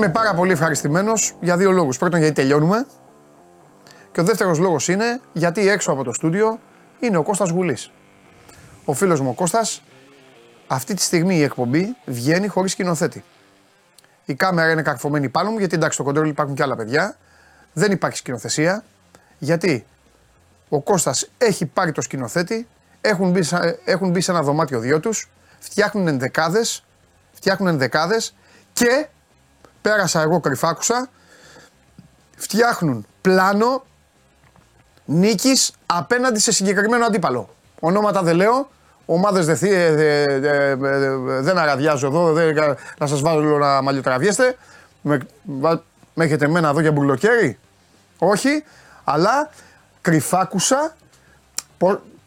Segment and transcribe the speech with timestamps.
[0.00, 1.98] Είμαι πάρα πολύ ευχαριστημένος για δύο λόγους.
[1.98, 2.86] Πρώτον, γιατί τελειώνουμε.
[4.12, 6.58] Και ο δεύτερος λόγος είναι γιατί έξω από το στούντιο
[7.00, 7.90] είναι ο Κώστας Γουλής.
[8.84, 9.82] Ο φίλος μου ο Κώστας,
[10.66, 13.24] αυτή τη στιγμή η εκπομπή βγαίνει χωρίς σκηνοθέτη.
[14.24, 17.16] Η κάμερα είναι καρφωμένη πάνω μου, γιατί εντάξει, στο κοντρόλ υπάρχουν και άλλα παιδιά.
[17.72, 18.84] Δεν υπάρχει σκηνοθεσία.
[19.38, 19.86] Γιατί
[20.68, 22.68] ο Κώστας έχει πάρει το σκηνοθέτη,
[23.00, 23.42] έχουν μπει,
[23.84, 26.84] έχουν μπει σε ένα δωμάτιο δυο τους, φτιάχνουν ενδεκάδες,
[27.32, 28.34] φτιάχνουν ενδεκάδες
[28.72, 29.06] και
[29.82, 31.08] πέρασα εγώ κρυφάκουσα,
[32.36, 33.84] φτιάχνουν πλάνο
[35.04, 37.54] νίκης απέναντι σε συγκεκριμένο αντίπαλο.
[37.80, 38.70] Ονόματα δεν λέω,
[39.06, 40.74] ομάδες δεν, δε,
[41.40, 42.52] δεν αραδιάζω εδώ, δε,
[42.98, 44.56] να σας βάλω να μαλλιοτραβιέστε.
[45.02, 45.18] Με,
[46.14, 47.58] με έχετε εμένα εδώ για μπουλοκαίρι.
[48.18, 48.64] Όχι,
[49.04, 49.50] αλλά
[50.00, 50.96] κρυφάκουσα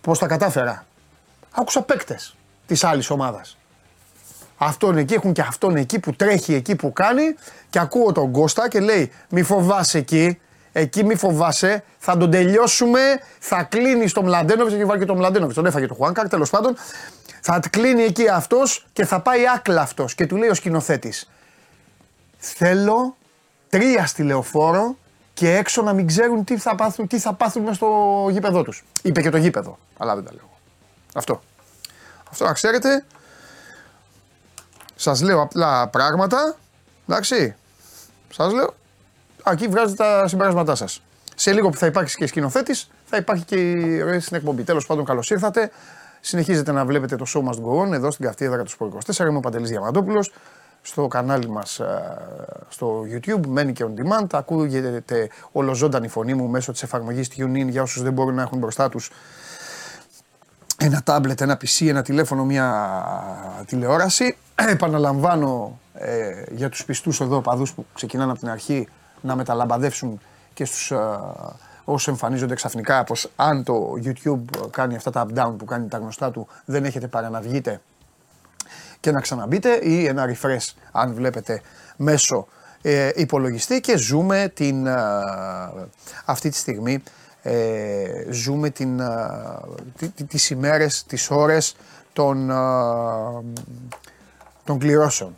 [0.01, 0.85] πώς τα κατάφερα.
[1.51, 2.35] Άκουσα παίκτες
[2.65, 3.57] της άλλης ομάδας.
[4.65, 7.35] Αυτόν εκεί έχουν και αυτόν εκεί που τρέχει εκεί που κάνει
[7.69, 10.39] και ακούω τον Κώστα και λέει μη φοβάσαι εκεί,
[10.71, 12.99] εκεί μη φοβάσαι, θα τον τελειώσουμε,
[13.39, 16.75] θα κλείνει στο Μλαντένοβιτς, έχει βάλει και τον Μλαντένοβιτς, τον έφαγε το Χουάνκαρ, τέλος πάντων.
[17.41, 20.15] Θα κλείνει εκεί αυτός και θα πάει άκλα αυτός.
[20.15, 21.29] Και του λέει ο σκηνοθέτης,
[22.45, 23.15] Θέλω
[23.69, 24.97] τρία στη λεωφόρο
[25.33, 28.83] και έξω να μην ξέρουν τι θα πάθουν, τι θα πάθουν μέσα στο γήπεδό τους.
[29.01, 30.49] Είπε και το γήπεδο, αλλά δεν τα λέω.
[31.13, 31.41] Αυτό.
[32.29, 33.05] Αυτό να ξέρετε.
[34.95, 36.55] Σας λέω απλά πράγματα.
[37.07, 37.55] Εντάξει.
[38.29, 38.73] Σας λέω.
[39.51, 41.01] Εκεί βγάζετε τα συμπεράσματά σας.
[41.35, 44.63] Σε λίγο που θα υπάρξει και σκηνοθέτης, θα υπάρχει και η ροή στην εκπομπή.
[44.63, 45.71] Τέλος πάντων, καλώς ήρθατε.
[46.21, 49.27] Συνεχίζετε να βλέπετε το show Must Go On εδώ στην καυτή έδρα του Σπορ 24.
[49.27, 50.31] Είμαι ο Παντελής Διαμαντόπουλος.
[50.81, 51.81] Στο κανάλι μας
[52.69, 54.25] στο YouTube, μένει και on demand.
[54.31, 58.89] Ακούγεται ολοζώντανη φωνή μου μέσω της εφαρμογής TuneIn για όσους δεν μπορούν να έχουν μπροστά
[58.89, 59.11] τους
[60.85, 62.87] ένα τάμπλετ, ένα PC, ένα τηλέφωνο, μια
[63.65, 64.37] τηλεόραση.
[64.75, 68.87] Επαναλαμβάνω ε, για τους πιστούς εδώ παδούς που ξεκινάνε από την αρχή
[69.21, 70.19] να μεταλαμπαδεύσουν
[70.53, 70.97] και στους ε,
[71.83, 76.31] όσους εμφανίζονται ξαφνικά πως αν το YouTube κάνει αυτά τα up-down που κάνει τα γνωστά
[76.31, 77.81] του δεν έχετε παρά να βγείτε
[78.99, 81.61] και να ξαναμπείτε ή ένα refresh αν βλέπετε
[81.97, 82.47] μέσω
[82.81, 84.93] ε, υπολογιστή και ζούμε την, ε,
[86.25, 87.03] αυτή τη στιγμή
[87.43, 89.01] ε, ζούμε την,
[89.97, 91.75] τι, τις ημέρες, τις ώρες
[92.13, 92.47] των,
[94.63, 95.35] των κληρώσεων.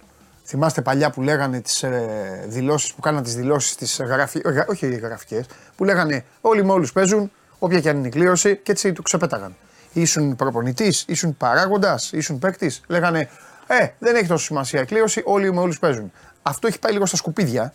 [0.47, 4.41] Θυμάστε παλιά που λέγανε τις ε, δηλώσεις, που κάναν τις δηλώσεις τις γραφι...
[4.67, 5.45] όχι γραφικές,
[5.75, 9.01] που λέγανε όλοι με όλους παίζουν, όποια και αν είναι η κλήρωση και έτσι του
[9.01, 9.55] ξεπέταγαν.
[9.93, 13.29] Ήσουν προπονητής, ήσουν παράγοντας, ήσουν παίκτης, λέγανε
[13.67, 16.11] ε, δεν έχει τόσο σημασία η κλήρωση, όλοι με όλους παίζουν.
[16.41, 17.73] Αυτό έχει πάει λίγο στα σκουπίδια,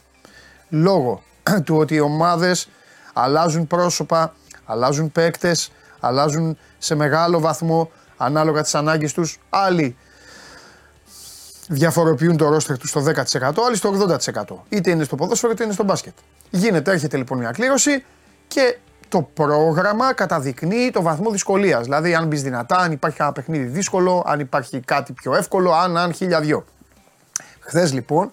[0.68, 1.22] λόγω
[1.64, 2.68] του ότι οι ομάδες
[3.22, 9.38] αλλάζουν πρόσωπα, αλλάζουν παίκτες, αλλάζουν σε μεγάλο βαθμό ανάλογα τις ανάγκες τους.
[9.50, 9.96] Άλλοι
[11.68, 14.64] διαφοροποιούν το ρόστερ τους στο 10%, άλλοι στο 80%.
[14.68, 16.14] Είτε είναι στο ποδόσφαιρο είτε είναι στο μπάσκετ.
[16.50, 18.04] Γίνεται, έρχεται λοιπόν μια κλήρωση
[18.48, 21.84] και το πρόγραμμα καταδεικνύει το βαθμό δυσκολίας.
[21.84, 25.96] Δηλαδή, αν μπεις δυνατά, αν υπάρχει ένα παιχνίδι δύσκολο, αν υπάρχει κάτι πιο εύκολο, αν,
[25.96, 26.64] αν, χίλια δυο.
[27.60, 28.30] Χθες λοιπόν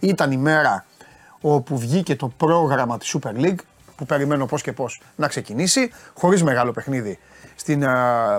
[0.00, 0.84] ήταν η μέρα
[1.40, 3.58] όπου βγήκε το πρόγραμμα της Super League
[3.96, 7.18] που περιμένω πώς και πώς να ξεκινήσει, χωρίς μεγάλο παιχνίδι
[7.54, 7.84] στην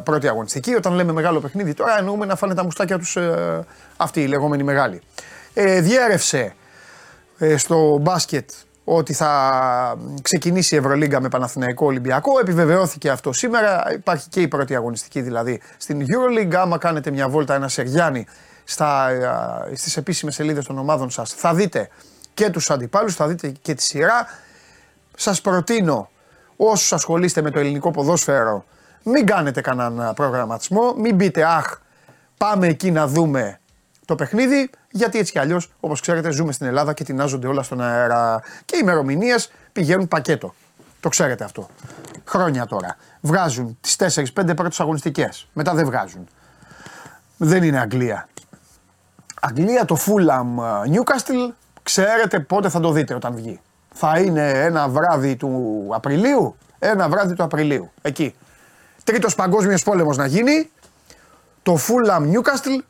[0.03, 0.75] πρώτη αγωνιστική.
[0.75, 3.63] Όταν λέμε μεγάλο παιχνίδι, τώρα εννοούμε να φάνε τα μουστάκια τους ε,
[3.97, 5.01] αυτοί οι λεγόμενοι μεγάλοι.
[5.53, 6.55] Ε, διέρευσε
[7.37, 8.49] ε, στο μπάσκετ
[8.83, 12.39] ότι θα ξεκινήσει η Ευρωλίγκα με Παναθηναϊκό Ολυμπιακό.
[12.39, 13.93] Επιβεβαιώθηκε αυτό σήμερα.
[13.93, 16.55] Υπάρχει και η πρώτη αγωνιστική δηλαδή στην Euroleague.
[16.55, 18.25] Άμα κάνετε μια βόλτα ένα Σεργιάννη
[18.63, 19.09] στα,
[19.73, 21.89] στις επίσημες σελίδες των ομάδων σας θα δείτε
[22.33, 24.27] και τους αντιπάλους, θα δείτε και τη σειρά.
[25.17, 26.09] Σας προτείνω
[26.55, 28.65] όσους ασχολείστε με το ελληνικό ποδόσφαιρο
[29.03, 31.77] μην κάνετε κανέναν προγραμματισμό, μην πείτε αχ
[32.37, 33.59] πάμε εκεί να δούμε
[34.05, 37.81] το παιχνίδι γιατί έτσι κι αλλιώς, όπως ξέρετε, ζούμε στην Ελλάδα και τεινάζονται όλα στον
[37.81, 38.41] αέρα.
[38.65, 40.53] Και οι ημερομηνίες πηγαίνουν πακέτο.
[40.99, 41.69] Το ξέρετε αυτό.
[42.25, 42.95] Χρόνια τώρα.
[43.21, 45.47] Βγάζουν τις 4-5 πρώτες αγωνιστικές.
[45.53, 46.27] Μετά δεν βγάζουν.
[47.37, 48.27] Δεν είναι Αγγλία.
[49.41, 50.63] Αγγλία το Fulham
[50.93, 51.53] Newcastle,
[51.83, 53.59] ξέρετε πότε θα το δείτε όταν βγει
[53.97, 56.55] θα είναι ένα βράδυ του Απριλίου.
[56.79, 57.91] Ένα βράδυ του Απριλίου.
[58.01, 58.35] Εκεί.
[59.03, 60.71] Τρίτος παγκόσμιος πόλεμος να γίνει.
[61.63, 62.83] Το Fulham Newcastle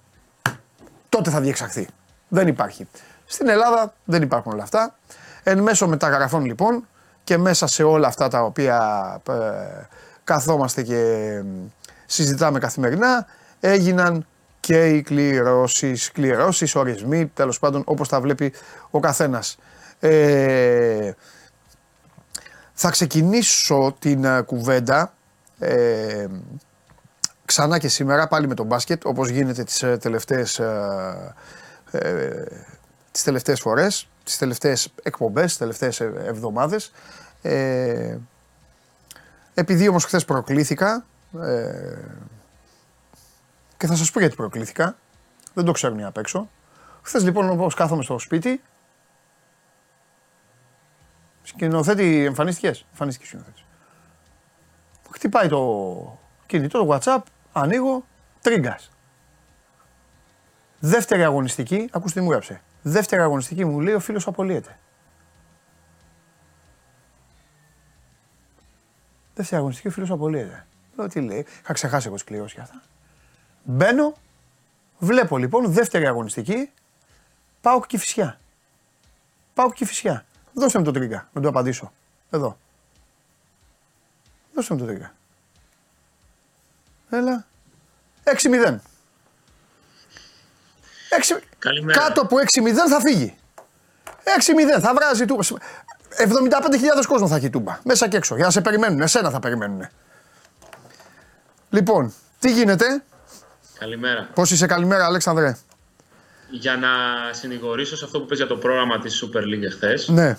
[1.10, 1.88] τότε θα διεξαχθεί.
[2.28, 2.88] Δεν υπάρχει.
[3.25, 4.96] Στην Ελλάδα δεν υπάρχουν όλα αυτά.
[5.44, 6.88] Εν μέσω μεταγραφών λοιπόν
[7.24, 8.80] και μέσα σε όλα αυτά τα οποία
[9.30, 9.34] ε,
[10.24, 11.42] καθόμαστε και
[12.06, 13.25] συζητάμε καθημερινά
[13.60, 14.25] έγιναν
[14.60, 18.54] και οι κληρώσεις, κληρώσεις, ορισμοί, τέλος πάντων όπως τα βλέπει
[18.90, 19.58] ο καθένας.
[20.00, 21.12] Ε,
[22.74, 25.14] θα ξεκινήσω την ε, κουβέντα
[25.60, 26.28] ε,
[27.46, 30.60] ξανά και σήμερα πάλι με τον μπάσκετ όπως γίνεται τις τελευταίες
[33.16, 36.92] τις τελευταίες φορές, τις τελευταίες εκπομπές, τις τελευταίες ε, εβδομάδες.
[37.42, 38.18] Ε,
[39.54, 41.06] επειδή όμως χθες προκλήθηκα
[41.42, 41.98] ε,
[43.78, 44.98] και θα σας πω γιατί προκλήθηκα,
[45.54, 46.50] δεν το ξέρουν οι απ' έξω.
[47.02, 48.62] Χθες λοιπόν όπως κάθομαι στο σπίτι,
[51.46, 53.66] σκηνοθέτη εμφανίστηκες, εμφανίστηκες σκηνοθέτης.
[55.12, 57.22] Χτυπάει το κινητό, το WhatsApp,
[57.52, 58.06] ανοίγω,
[58.42, 58.90] τρίγκας.
[60.80, 62.62] Δεύτερη αγωνιστική, ακούστε τι μου γράψε.
[62.82, 64.80] Δεύτερη αγωνιστική μου λέει ο φίλος απολύεται.
[69.34, 70.68] Δεύτερη αγωνιστική ο φίλος απολύεται.
[70.96, 72.82] Λέω τι λέει, είχα ξεχάσει εγώ τις κληρώσεις αυτά.
[73.64, 74.14] Μπαίνω,
[74.98, 76.72] βλέπω λοιπόν δεύτερη αγωνιστική,
[77.62, 78.40] πάω και φυσιά.
[79.54, 80.26] Πάω και φυσιά.
[80.56, 81.92] Δώστε μου το τρίγκα, να το απαντήσω.
[82.30, 82.57] Εδώ.
[84.54, 85.13] Δώστε μου το τρίγκα.
[87.10, 87.46] Έλα.
[88.24, 88.34] 6-0.
[88.34, 88.80] 6...
[91.60, 92.00] Καλημέρα.
[92.00, 93.36] Κάτω από 6-0 θα φύγει.
[94.06, 95.44] 6-0 θα βράζει τούμπα.
[95.44, 95.57] 75.000
[97.08, 97.80] κόσμο θα έχει τούμπα.
[97.84, 98.36] Μέσα και έξω.
[98.36, 99.01] Για να σε περιμένουν.
[99.01, 99.88] Εσένα θα περιμένουν.
[101.69, 103.04] Λοιπόν, τι γίνεται;
[103.80, 104.30] Καλημέρα.
[104.34, 105.58] Πώς είσαι, καλημέρα, Αλέξανδρε.
[106.50, 106.90] Για να
[107.34, 110.38] συνηγορήσω σε αυτό που πες για το πρόγραμμα της Super League εχθές, Ναι,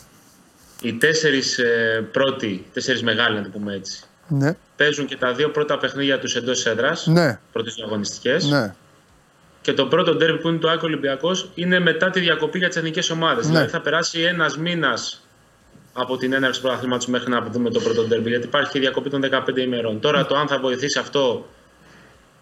[0.81, 5.50] οι τέσσερις ε, πρώτοι, τέσσερις μεγάλοι να το πούμε έτσι, ναι, παίζουν και τα δύο
[5.50, 8.44] πρώτα παιχνίδια τους εντός έδρας, ναι, πρώτες αγωνιστικές.
[8.49, 8.75] ναι.
[9.61, 12.76] Και το πρώτο ντέρμπι που είναι το Άκο Ολυμπιακός είναι μετά τη διακοπή για τις
[12.76, 13.44] εθνικές ομάδες.
[13.44, 13.50] Ναι.
[13.50, 15.26] Δηλαδή θα περάσει ένας μήνας
[15.93, 19.11] από την έναρξη του πρωταθλήματος μέχρι να δούμε το πρώτο ντέρμπι, γιατί υπάρχει και διακοπή
[19.11, 20.00] των 15 ημερών.
[20.00, 21.47] Τώρα το αν θα βοηθήσει αυτό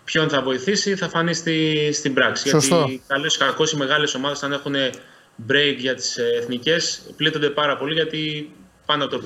[0.05, 2.49] ποιον θα βοηθήσει θα φανεί στη, στην πράξη.
[2.49, 2.77] Σωστό.
[2.77, 4.75] Γιατί καλώ ή κακώ οι μεγάλες ομάδες, αν έχουν
[5.51, 8.53] break για τις εθνικές, πλήττονται πάρα πολύ γιατί
[8.87, 9.23] πάνω από το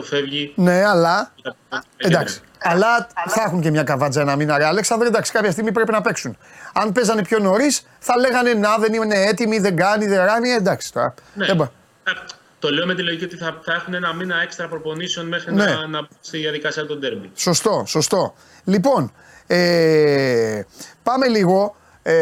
[0.00, 0.52] 50% φεύγει.
[0.56, 1.32] Ναι, αλλά.
[1.40, 2.40] για τα- Εντάξει.
[2.62, 4.58] Αλλά θα έχουν και μια καβάτζα ένα μήνα.
[4.58, 6.36] Ρε Αλέξανδρε, εντάξει, κάποια στιγμή πρέπει να παίξουν.
[6.74, 10.50] Αν παίζανε πιο νωρίς, θα λέγανε Να, δεν είναι έτοιμοι, δεν κάνει, δεν ράνει.
[10.50, 11.14] Εντάξει τώρα.
[11.34, 11.46] Ναι.
[11.46, 12.12] Δεν μπο- Α,
[12.58, 15.64] Το λέω με τη λογική ότι θα, θα έχουν ένα μήνα έξτρα προπονήσεων μέχρι Ναι.
[15.64, 17.30] να, να μπουν στη διαδικασία των τέρμπι.
[17.34, 18.34] Σωστό, σωστό.
[18.64, 19.12] Λοιπόν,
[19.52, 20.62] ε,
[21.02, 21.76] πάμε λίγο.
[22.02, 22.14] Ε,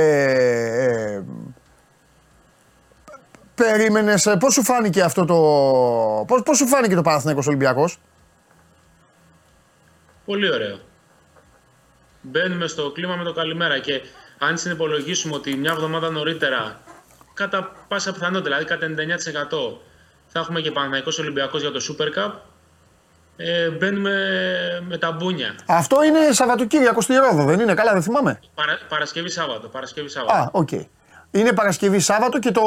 [1.14, 1.22] ε,
[3.54, 5.34] περίμενες, ε, πώς σου φάνηκε αυτό το...
[6.26, 7.98] Πώς, πώς σου φάνηκε το Παναθηναϊκός Ολυμπιακός;
[10.25, 10.78] Πολύ ωραίο.
[12.22, 14.00] Μπαίνουμε στο κλίμα με το καλημέρα και
[14.38, 16.81] αν συνυπολογίσουμε ότι μια εβδομάδα νωρίτερα,
[17.34, 18.86] κατά πάσα πιθανότητα, δηλαδή κατά
[19.76, 19.78] 99%
[20.26, 22.32] θα έχουμε και Παναθηναϊκός Ολυμπιακός για το Super Cup,
[23.40, 24.12] ε, μπαίνουμε
[24.88, 25.55] με τα μπούνια.
[25.67, 28.38] Αυτό είναι Σαββατοκύριακο στη Ρόδο, δεν είναι; Καλά, δεν θυμάμαι.
[28.55, 29.69] Παρα, Παρασκευή Σάββατο.
[29.69, 30.38] Παρασκευή Σάββατο.
[30.38, 30.69] Α, ΟΚ.
[31.31, 32.61] Είναι Παρασκευή Σάββατο και το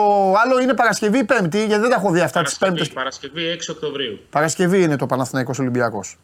[0.43, 2.93] άλλο είναι Παρασκευή Πέμπτη, γιατί δεν τα έχω δει αυτά τις Παρασκευή, Πέμπτες.
[2.93, 4.19] Παρασκευή 6 Οκτωβρίου.
[4.29, 6.17] Παρασκευή είναι το Παναθηναϊκός Ολυμπιακός.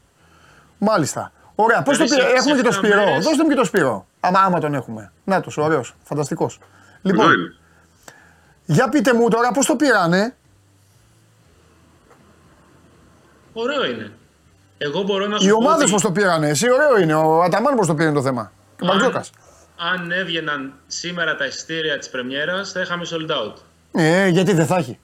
[0.78, 1.32] Μάλιστα.
[1.56, 2.28] Ωραία, πώς το Δηλαδή, πήρα.
[2.30, 3.04] σε- Έχουμε σε και το εφτά Σπύρο.
[3.06, 4.08] μέρες- Δώστε μου και το Σπύρο.
[4.20, 5.12] Άμα, άμα τον έχουμε.
[5.24, 6.58] Να το, ωραίος, φανταστικός.
[6.58, 7.54] Εδώ Λοιπόν, είναι.
[8.66, 10.36] για πείτε μου τώρα πώς το πήρανε;
[13.54, 14.12] Ωραίο είναι.
[14.78, 16.50] Εγώ μπορώ να σου Οι πω ομάδες ότι πώς το πήρανε.
[16.50, 17.14] Εσύ ωραίο είναι.
[17.14, 18.52] Ο Αταμάν πώς το πήρε το θέμα.
[18.78, 19.30] Και ο αν, Μπαρτζόκας.
[19.94, 23.54] αν έβγαιναν σήμερα τα εισιτήρια της πρεμιέρας, θα είχαμε sold out.
[23.92, 25.00] Ε, γιατί δεν θα έχει;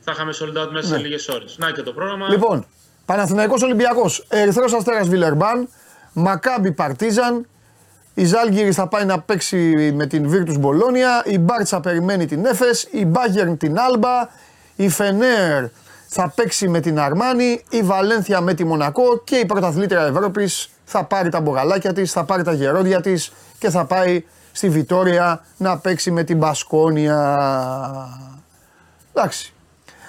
[0.00, 1.56] Θα είχαμε sold out μέσα σε λίγες ώρες.
[1.58, 2.26] Να και το πρόγραμμα.
[2.26, 2.34] Ναι.
[2.34, 2.66] Λοιπόν,
[3.06, 5.68] Παναθηναϊκός Ολυμπιακός, Ερυθρός Αστέρας Βιλερμπάν,
[6.12, 7.46] Μακάμπι Παρτίζαν,
[8.14, 12.88] η Ζάλγκυρη θα πάει να παίξει με την Virtus Μπολόνια, η Μπάρτσα περιμένει την Έφες,
[12.90, 14.28] η Μπάγερν την Άλμπα,
[14.76, 15.64] η Φενέρ
[16.08, 21.04] θα παίξει με την Αρμάνη, η Βαλένθια με τη Μονακό και η πρωταθλήτρια Ευρώπης θα
[21.04, 25.78] πάρει τα μπογαλάκια της, θα πάρει τα γερόντια της και θα πάει στη Βιτόρια να
[25.78, 27.48] παίξει με την Μπασκόνια.
[29.14, 29.54] Εντάξει.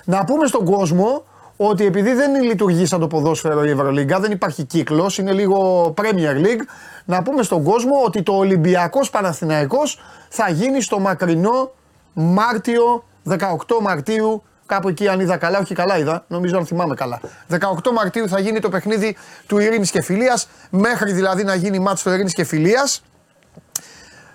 [0.03, 1.23] Να πούμε στον κόσμο
[1.57, 6.45] ότι επειδή δεν λειτουργεί σαν το ποδόσφαιρο η Ευρωλίγκα, δεν υπάρχει κύκλος, είναι λίγο Premier
[6.45, 6.61] League.
[7.05, 9.99] Να πούμε στον κόσμο ότι το Ολυμπιακός Παναθηναϊκός
[10.29, 11.71] θα γίνει στο μακρινό
[12.13, 13.37] Μάρτιο, 18
[13.81, 17.19] Μαρτίου, κάπου εκεί αν είδα καλά, όχι καλά είδα, νομίζω αν θυμάμαι καλά.
[17.49, 17.57] 18
[17.93, 22.09] Μαρτίου θα γίνει το παιχνίδι του Ειρήνης και Φιλίας, μέχρι δηλαδή να γίνει μάτς του
[22.09, 23.03] Ειρήνης και Φιλίας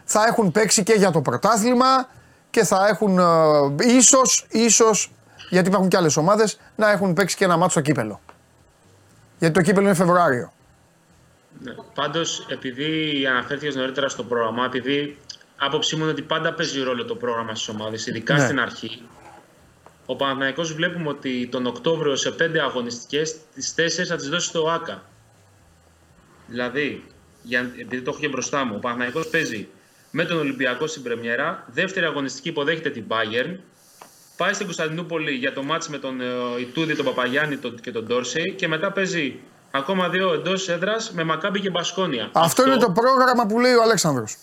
[0.04, 2.08] θα έχουν παίξει και για το πρωτάθλημα
[2.50, 3.24] και θα έχουν ε,
[3.96, 5.12] ίσως, ίσως,
[5.50, 8.20] γιατί υπάρχουν και άλλες ομάδες, να έχουν παίξει και ένα μάτσο στο κύπελο.
[9.38, 10.52] Γιατί το κύπελο είναι Φεβρουάριο.
[11.62, 11.72] Ναι.
[11.94, 15.18] Πάντως, επειδή αναφέρθηκες νωρίτερα στο πρόγραμμα, επειδή
[15.56, 18.44] άποψή μου είναι ότι πάντα παίζει ρόλο το πρόγραμμα στις ομάδες, ειδικά Ναι.
[18.44, 19.02] στην αρχή,
[20.06, 24.68] ο Παναθηναϊκός βλέπουμε ότι τον Οκτώβριο σε πέντε αγωνιστικές, τις τέσσερις θα τις δώσει στο
[24.70, 25.02] ΆΚΑ.
[26.46, 27.04] Δηλαδή,
[27.42, 29.68] για, επειδή το έχω και μπροστά μου, ο Παναθηναϊκός παίζει
[30.10, 33.56] με τον Ολυμπιακό στην Πρεμιέρα, δεύτερη αγωνιστική υποδέχεται την Bayern,
[34.36, 36.24] πάει στην Κωνσταντινούπολη για το μάτς με τον ε,
[36.60, 39.38] Ιτούδη, τον Παπαγιάννη τον- και τον Ντόρσεϊ και μετά παίζει
[39.70, 42.30] ακόμα δύο εντός έδρας με Μακάμπι και Μπασκόνια.
[42.32, 44.36] Αυτό, είναι το πρόγραμμα που λέει ο Αλέξανδρος.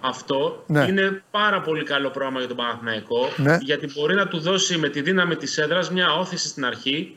[0.00, 0.84] Αυτό Ναι.
[0.88, 3.56] είναι πάρα πολύ καλό πρόγραμμα για τον Παναθηναϊκό Ναι.
[3.60, 7.16] γιατί μπορεί να του δώσει με τη δύναμη της έδρας μια όθηση στην αρχή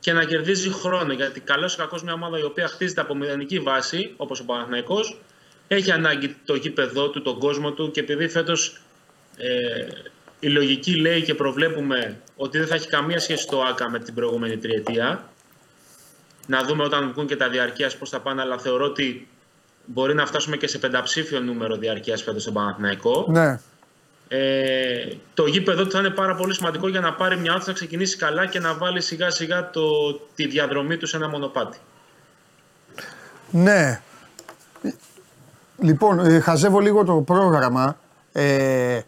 [0.00, 1.12] και να κερδίζει χρόνο.
[1.12, 5.20] Γιατί καλός ή κακός μια ομάδα η οποία χτίζεται από μηδενική βάση, όπως ο Παναθηναϊκός,
[5.68, 8.80] έχει ανάγκη το γήπεδό του, τον κόσμο του και επειδή φέτος
[9.36, 9.86] ε,
[10.40, 14.14] η λογική λέει και προβλέπουμε ότι δεν θα έχει καμία σχέση το ΑΚΑ με την
[14.14, 15.30] προηγούμενη τριετία.
[16.46, 19.28] Να δούμε όταν βγουν και τα διαρκείας πώς θα πάνε, αλλά θεωρώ ότι
[19.84, 23.26] μπορεί να φτάσουμε και σε πενταψήφιο νούμερο διαρκείας φέτος στον Παναθηναϊκό.
[23.28, 23.60] Ναι.
[24.28, 27.74] Ε, το γήπεδο του θα είναι πάρα πολύ σημαντικό για να πάρει μια όθηση να
[27.74, 29.80] ξεκινήσει καλά και να βάλει σιγά σιγά το,
[30.34, 31.78] τη διαδρομή του σε ένα μονοπάτι.
[33.50, 34.00] Ναι.
[35.78, 37.96] Λοιπόν, ε, χαζεύω λίγο το πρόγραμμα.
[38.32, 39.00] Ε,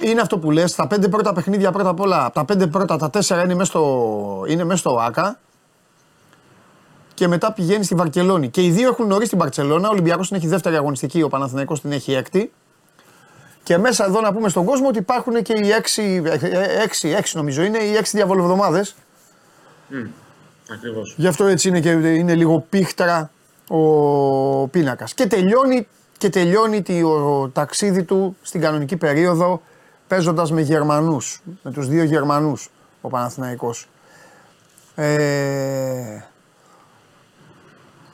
[0.00, 3.10] είναι αυτό που λες, τα πέντε πρώτα παιχνίδια πρώτα απ' όλα, τα πέντε πρώτα, τα
[3.10, 5.38] τέσσερα είναι μέσα στο, είναι μέσα στο ΆΚΑ
[7.14, 8.48] και μετά πηγαίνει στη Βαρκελόνη.
[8.48, 9.88] Και οι δύο έχουν νωρί στην Μπαρσελόνα.
[9.88, 12.52] Ο Ολυμπιακός την έχει δεύτερη αγωνιστική, ο Παναθηναϊκός την έχει έκτη.
[13.62, 17.08] Και μέσα εδώ να πούμε στον κόσμο ότι υπάρχουν και οι έξι, ε, ε, έξι,
[17.08, 18.94] έξι νομίζω είναι, οι έξι διαβολοβδομάδες.
[19.90, 20.08] Mm,
[20.72, 21.14] Ακριβώς.
[21.16, 23.30] Γι' αυτό έτσι είναι και είναι λίγο πίχτρα
[23.68, 25.14] ο πίνακας.
[25.14, 25.86] Και τελειώνει,
[26.18, 29.62] και τελειώνει το ταξίδι του στην κανονική περίοδο
[30.08, 33.88] παίζοντας με Γερμανούς, με τους δύο Γερμανούς ο Παναθηναϊκός.
[34.94, 36.24] Ε...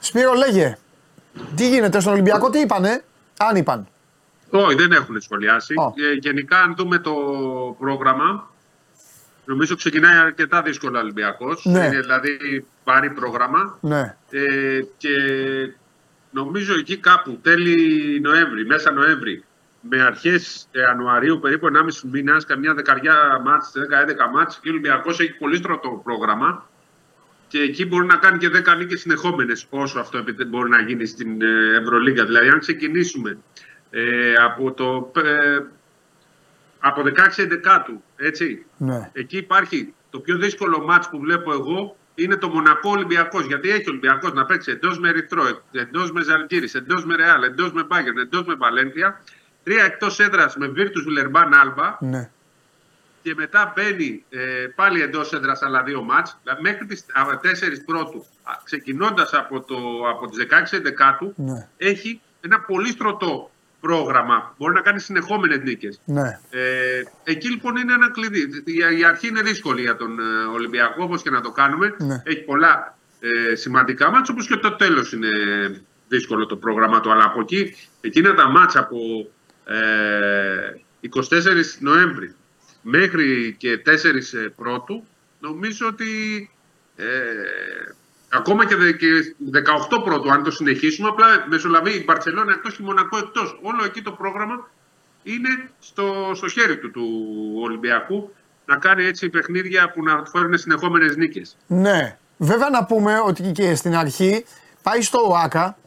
[0.00, 0.76] Σπύρο λέγε,
[1.56, 3.04] τι γίνεται στον Ολυμπιακό, τι είπανε,
[3.36, 3.86] αν είπαν.
[4.50, 5.74] Όχι, δεν έχουν σχολιάσει.
[5.74, 5.94] Ω.
[6.10, 7.14] Ε, γενικά, αν δούμε το
[7.78, 8.50] πρόγραμμα,
[9.44, 11.64] νομίζω ξεκινάει αρκετά δύσκολα ο Ολυμπιακός.
[11.64, 11.84] Ναι.
[11.86, 15.10] Είναι δηλαδή πάρει πρόγραμμα Ναι, ε, και
[16.30, 19.44] νομίζω εκεί κάπου τέλη Νοέμβρη, μέσα Νοέμβρη,
[19.80, 25.32] με αρχές Ιανουαρίου, περίπου 1,5 μήνας, καμιά δεκαριά μάτς, 10-11 μάτς, και ο Ολυμπιακός έχει
[25.32, 26.68] πολύ στρωτό πρόγραμμα
[27.50, 31.06] και εκεί μπορεί να κάνει και 10 νίκες συνεχόμενες όσο αυτό επιτε- μπορεί να γίνει
[31.06, 32.24] στην ε, Ευρωλίγκα.
[32.24, 33.38] Δηλαδή, αν ξεκινήσουμε
[33.90, 35.58] ε, από το ε,
[36.80, 42.36] από 16 εντεκάτου, έτσι, ναι, Εκεί υπάρχει το πιο δύσκολο μάτς που βλέπω εγώ είναι
[42.36, 43.44] το Μονακό Ολυμπιακός.
[43.46, 45.42] Γιατί έχει ο Ολυμπιακός να παίξει εντός με Ερυθρό,
[45.72, 49.22] εντός με Ζαλγκύρη, εντός με Ρεάλ, εντός με Μπάγκερ, εντός με Βαλένθια.
[49.64, 51.96] Τρία εκτός έδρας με Βίρτου Βιλερμπάν Άλμπα.
[52.00, 52.30] ναι,
[53.22, 56.38] Και μετά μπαίνει ε, πάλι εντός έδρας άλλα δύο μάτς.
[56.42, 57.04] Δηλαδή μέχρι τις
[57.42, 58.24] 4 πρώτου,
[58.64, 59.76] ξεκινώντας από, το,
[60.10, 63.50] από τις 16 Εντεκάτου, ναι, έχει ένα πολύ στρωτό
[63.80, 64.54] πρόγραμμα.
[64.58, 66.00] Μπορεί να κάνει συνεχόμενες νίκες.
[66.04, 68.62] ναι, Ε, εκεί λοιπόν είναι ένα κλειδί.
[68.64, 70.22] Η, η αρχή είναι δύσκολη για τον ε,
[70.54, 71.94] Ολυμπιακό, όπως και να το κάνουμε.
[71.98, 72.22] Ναι.
[72.24, 75.28] Έχει πολλά ε, σημαντικά μάτια, όπως και το τέλος είναι
[76.08, 77.10] δύσκολο το πρόγραμμα του.
[77.10, 78.98] Αλλά από εκεί, εκείνα τα μάτια από
[79.64, 79.78] ε,
[81.14, 81.20] 24
[81.78, 82.34] Νοέμβρη
[82.82, 85.04] μέχρι και 4 πρώτου,
[85.40, 86.06] νομίζω ότι
[86.96, 87.04] ε,
[88.28, 89.06] ακόμα και, δε- και
[89.98, 93.58] 18 πρώτου, αν το συνεχίσουμε, απλά μεσολαβεί η Μπαρσελόνα εκτός και η Μονακό εκτός.
[93.62, 94.70] Όλο εκεί το πρόγραμμα
[95.22, 95.48] είναι
[95.80, 97.06] στο, στο χέρι του του
[97.62, 98.34] Ολυμπιακού
[98.66, 101.56] να κάνει έτσι παιχνίδια που να του φέρουν συνεχόμενες νίκες.
[101.66, 102.18] Ναι.
[102.36, 104.44] Βέβαια να πούμε ότι και στην αρχή
[104.82, 105.78] πάει στο ΟΑΚΑ,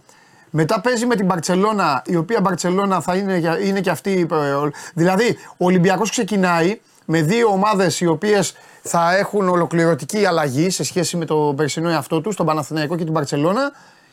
[0.55, 4.27] μετά παίζει με την Μπαρτσελώνα, η οποία Μπαρτσελώνα θα είναι, για- είναι και αυτή.
[4.31, 10.69] ε, ο- Δηλαδή, ο Ολυμπιακός ξεκινάει με δύο ομάδες οι οποίες θα έχουν ολοκληρωτική αλλαγή
[10.69, 13.71] σε σχέση με το περσινό εαυτό τους, τον Παναθηναϊκό και την Μπαρτσελώνα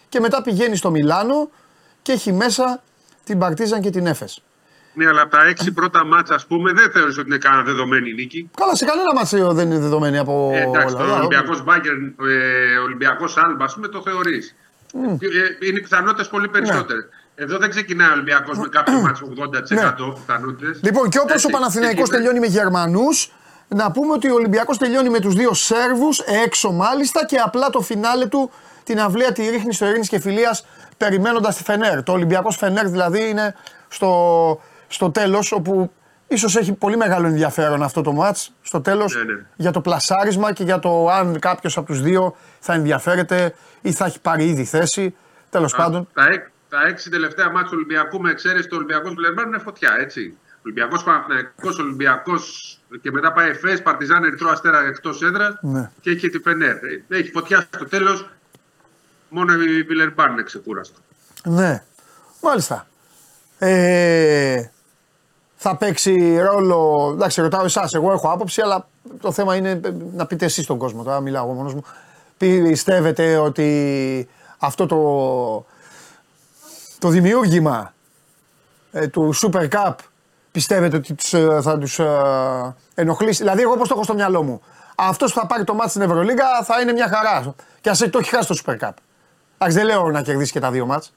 [0.09, 1.50] και μετά πηγαίνει στο Μιλάνο
[2.02, 2.82] και έχει μέσα
[3.25, 4.42] την Παρτίζαν και την Έφες.
[4.94, 8.12] Ναι, αλλά από τα έξι πρώτα μάτσα, ας πούμε, δεν θεωρείς ότι είναι κανένα δεδομένη
[8.14, 11.06] νίκη; Καλά, σε κανένα μάτσο δεν είναι δεδομένη από Ε, εντάξει, όλα.
[11.06, 14.54] το Ολυμπιακός Μπάγκερ, ε, Ολυμπιακός Άλμπα, ας πούμε, το θεωρείς.
[14.94, 17.09] Ε, είναι οι πιθανότητες πολύ περισσότερες.
[17.35, 19.26] Εδώ δεν ξεκινάει ο Ολυμπιακός με κάποιο μάτσο
[20.11, 20.80] 80% πιθανότητες.
[20.82, 23.32] Λοιπόν, και όπως Έτσι, ο Παναθηναϊκός εκεί είναι- τελειώνει με Γερμανούς,
[23.68, 27.80] να πούμε ότι ο Ολυμπιακός τελειώνει με τους δύο Σέρβους, έξω μάλιστα, και απλά το
[27.80, 28.50] φινάλε του
[28.85, 30.66] την αυλία τη ρίχνει στο Ειρήνης και Φιλίας,
[30.97, 32.02] περιμένοντας τη Φενέρ.
[32.02, 33.54] Το Ολυμπιακός Φενέρ δηλαδή είναι
[33.88, 35.92] στο, στο τέλος, όπου
[36.28, 38.52] ίσως έχει πολύ μεγάλο ενδιαφέρον αυτό το μάτς.
[38.62, 39.40] Στο τέλος Ναι, ναι.
[39.56, 44.04] για το πλασάρισμα και για το αν κάποιος από τους δύο θα ενδιαφέρεται ή θα
[44.04, 45.14] έχει πάρει ήδη θέση.
[45.50, 46.08] Τέλος πάντων.
[46.14, 49.90] Τα, έκ- τα έξι τελευταία μάτια του Ολυμπιακού με εξαίρεση το Ολυμπιακό Βιλερμπάν είναι φωτιά,
[50.00, 50.37] έτσι.
[50.64, 55.90] Ολυμπιακός Παναθηναϊκός, Ολυμπιακός και μετά πάει Εφές, Παρτιζάν, Ερυθρό Αστέρα εκτός έδρας Ναι.
[56.00, 56.75] και έχει και τη Φενέρ.
[56.76, 58.28] Ε, Έχει φωτιά στο τέλος.
[59.28, 60.99] Μόνο η Βιλερμπάν είναι ξεκούραστο.
[61.44, 61.82] Ναι,
[62.42, 62.87] μάλιστα.
[63.58, 64.64] Ε,
[65.56, 67.10] θα παίξει ρόλο.
[67.14, 67.94] Εντάξει, ρωτάω εσάς.
[67.94, 68.88] Εγώ έχω άποψη, αλλά
[69.20, 71.02] το θέμα είναι ε, να πείτε εσείς τον κόσμο.
[71.02, 71.84] Τώρα μιλάω εγώ μόνος μου.
[72.49, 74.28] Πιστεύετε ότι
[74.59, 75.66] αυτό το,
[76.99, 77.94] το δημιούργημα
[78.92, 79.94] ε, του Super Cup
[80.50, 84.42] πιστεύετε ότι τους, ε, θα τους ε, ενοχλήσει; Δηλαδή, εγώ πώς το έχω στο μυαλό
[84.42, 84.62] μου.
[84.97, 87.54] Αυτός που θα πάρει το μάτς στην Ευρωλίγκα θα είναι μια χαρά.
[87.80, 88.90] Και ας το έχει χάσει το Super Cup.
[89.59, 91.12] Εντάξει, δεν λέω να κερδίσει και τα δύο μάτς.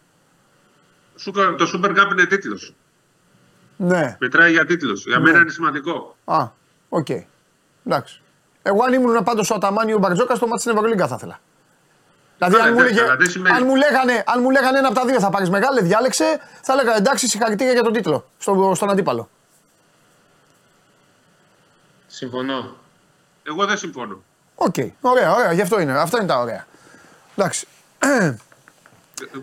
[1.16, 2.74] Σου- Το Super Cup είναι τίτλος.
[3.78, 4.18] Ναι.
[4.20, 5.04] Μετράει για τίτλος.
[5.06, 5.24] Για Ναι.
[5.24, 6.16] μένα είναι σημαντικό.
[6.26, 6.48] Α,
[6.90, 7.08] ΟΚ.
[7.86, 8.22] Εντάξει.
[8.64, 11.40] Εγώ αν ήμουν πάντως ο Αταμάν ή ο Μπαρτζώκας το ματς στην Ευρωλίγκα θα ήθελα.
[12.38, 14.78] Δηλαδή, αν Καλά, μου, εντάξει, λέγε, αλλά δεν σημαίνει- αν, μου λέγανε, αν μου λέγανε
[14.78, 18.26] ένα από τα δύο θα πάρεις μεγάλε, διάλεξε, θα έλεγα εντάξει, συγχαρητήρια για τον τίτλο
[18.38, 19.30] στο, στον αντίπαλο.
[22.08, 22.76] Συμφωνώ.
[23.44, 24.24] Εγώ δεν συμφωνώ.
[24.56, 26.00] ΟΚ, ωραία, ωραία, γι' αυτό είναι.
[26.00, 26.66] Αυτά είναι τα ωραία.
[27.36, 27.68] Εντάξει.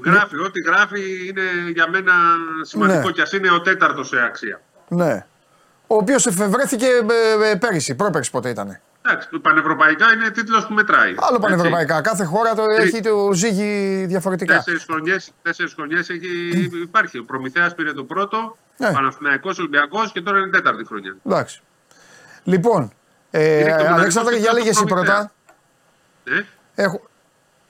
[0.04, 2.12] Γράφει, ό,τι γράφει είναι για μένα
[2.62, 3.12] σημαντικό Ναι.
[3.12, 4.60] κι ας είναι ο τέταρτος σε αξία.
[4.88, 5.26] Ναι.
[5.86, 8.80] Ο οποίος εφευρέθηκε ε, ε, πέρυσι, πρόπερσι πότε ήταν.
[9.02, 11.14] Εντάξει, πανευρωπαϊκά είναι τίτλος που μετράει.
[11.18, 12.00] Άλλο πανευρωπαϊκά.
[12.00, 14.54] Κάθε χώρα το Τρει- έχει το ζύγι διαφορετικά.
[14.54, 16.28] Τέσσερις χρονιές τέσσερις χρονιές έχει,
[16.82, 17.18] υπάρχει.
[17.18, 18.92] Ο Προμηθέας πήρε το πρώτο, Ναι.
[18.92, 21.16] Παναθηναϊκός Ολυμπιακός και τώρα είναι η τέταρτη χρονιά.
[21.26, 21.60] Εντάξει.
[22.44, 22.92] Λοιπόν,
[23.30, 25.32] ε, Είναι και ο Αλέξανδρε, μοναδικός για λέγε εσύ τίτλος πρώτα.
[26.24, 26.42] Ε;
[26.74, 27.00] Έχω...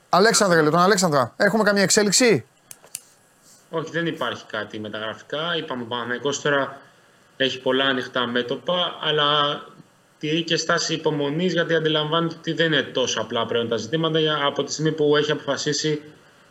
[0.09, 2.47] Αλέξανδρε, λέω, τον Αλέξανδρα, έχουμε καμία εξέλιξη;
[3.71, 5.57] Όχι, δεν υπάρχει κάτι μεταγραφικά.
[5.57, 6.77] Είπαμε, ο Παναθηναϊκός τώρα
[7.37, 9.61] έχει πολλά ανοιχτά μέτωπα, αλλά
[10.21, 14.39] τηρεί και στάση υπομονής γιατί αντιλαμβάνεται ότι δεν είναι τόσο απλά πλέον τα ζητήματα για-
[14.45, 16.01] από τη στιγμή που έχει αποφασίσει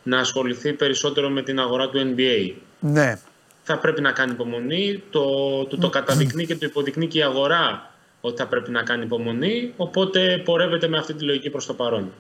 [0.03, 2.53] να ασχοληθεί περισσότερο με την αγορά του NBA.
[2.79, 3.19] Ναι.
[3.63, 5.03] Θα πρέπει να κάνει υπομονή.
[5.09, 5.21] Το,
[5.65, 9.73] του το καταδεικνύει και το υποδεικνύει και η αγορά ότι θα πρέπει να κάνει υπομονή.
[9.77, 12.11] Οπότε πορεύεται με αυτή τη λογική προς το παρόν.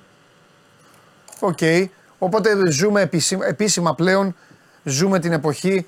[1.39, 1.59] ΟΚ.
[2.17, 4.35] Οπότε ζούμε επίσημα, επίσημα πλέον,
[4.83, 5.85] ζούμε την εποχή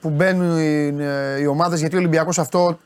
[0.00, 2.78] που μπαίνουν οι, ε, οι ομάδες, γιατί ο Ολυμπιακός αυτό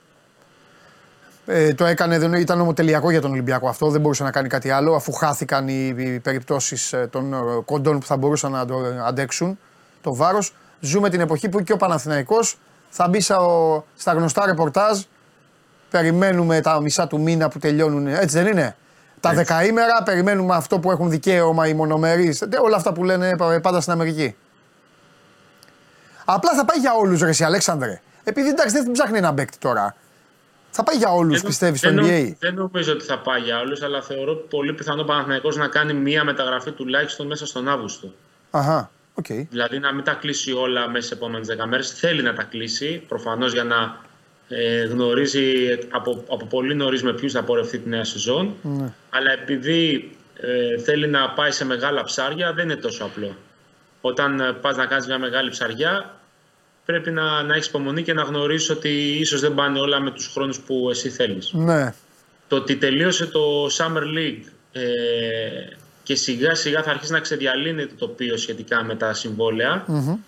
[1.47, 4.71] ε, το έκανε, δεν ήταν μονοτελειακό για τον Ολυμπιακό αυτό, δεν μπορούσε να κάνει κάτι
[4.71, 8.77] άλλο, αφού χάθηκαν οι, οι περιπτώσεις ε, των ε, κοντών που θα μπορούσαν να το
[9.07, 9.59] αντέξουν
[10.03, 10.55] το βάρος.
[10.81, 15.01] Ζούμε την εποχή που και ο Παναθηναϊκός θα μπει στα, ο- στα γνωστά ρεπορτάζ,
[15.91, 18.77] περιμένουμε τα μισά του μήνα που τελειώνουν, έτσι δεν είναι;
[19.21, 23.61] Τα δεκαήμερα περιμένουμε αυτό που έχουν δικαίωμα οι μονομερείς, τε- όλα αυτά που λένε πα-
[23.61, 24.37] πάντα στην Αμερική.
[26.25, 28.01] Απλά θα πάει για όλους ρε εσύ Αλέξανδρε.
[28.25, 29.95] Επειδή εντάξει δεν ψάχνει ένα παίκτη τώρα.
[30.71, 32.37] Θα πάει για όλους Δεν- πιστεύεις στο δεν νο- NBA.
[32.39, 35.93] Δεν νομίζω ότι θα πάει για όλους, αλλά θεωρώ πολύ πιθανό ο Παναθηναϊκός να κάνει
[35.93, 38.13] μία μεταγραφή τουλάχιστον μέσα στον Αύγουστο.
[38.51, 39.27] Αχα, ΟΚ.
[39.27, 41.91] Δηλαδή να μην τα κλείσει όλα μέσα στις επόμενες 10 μέρες.
[41.93, 43.97] Θέλει να τα κλείσει, προφανώς για να
[44.49, 48.55] ε, γνωρίζει από, από πολύ νωρίς με ποιους θα πορευτεί τη νέα σεζόν.
[48.63, 48.93] Ναι.
[49.11, 53.37] Αλλά επειδή ε, θέλει να πάει σε μεγάλα ψάρια, δεν είναι τόσο απλό.
[54.01, 56.20] Όταν ε, πας να κάνεις μια μεγάλη ψαριά,
[56.85, 60.27] πρέπει να, να έχεις υπομονή και να γνωρίσεις ότι ίσως δεν πάνε όλα με τους
[60.27, 61.53] χρόνους που εσύ θέλεις.
[61.53, 61.95] Ναι.
[62.49, 64.81] Το ότι τελείωσε το Summer League ε,
[66.03, 69.85] και σιγά σιγά θα αρχίσει να ξεδιαλύνεται το τοπίο σχετικά με τα συμβολαια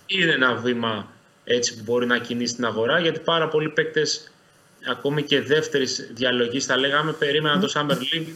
[0.07, 1.07] είναι ένα βήμα
[1.45, 4.33] έτσι που μπορεί να κινήσει την αγορά γιατί πάρα πολλοί παίκτες
[4.91, 8.33] ακόμη και δεύτερης διαλογής θα λέγαμε περίμεναν το Summer League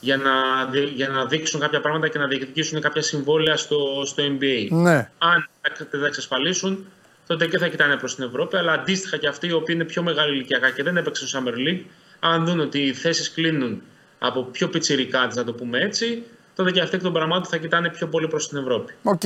[0.00, 4.22] για να, δι- για να δείξουν κάποια πράγματα και να διεκδικήσουν κάποια συμβόλαια στο, στο
[4.22, 4.66] NBA.
[4.70, 5.10] Ναι.
[5.18, 5.48] Αν
[5.90, 6.86] δεν τα εξασφαλίσουν,
[7.28, 8.56] τότε και θα κοιτάνε προς την Ευρώπη.
[8.56, 11.54] Αλλά αντίστοιχα και αυτοί οι οποίοι είναι πιο μεγάλοι ηλικιακά και δεν έπαιξαν στο Summer
[11.54, 11.84] League,
[12.20, 13.82] αν δουν ότι οι θέσεις κλείνουν
[14.18, 16.22] από πιο πιτσιρικάτες, να το πούμε έτσι,
[16.54, 18.94] τότε και αυτοί εκ των πραγμάτων θα κοιτάνε πιο πολύ προς την Ευρώπη.
[19.02, 19.22] ΟΚ.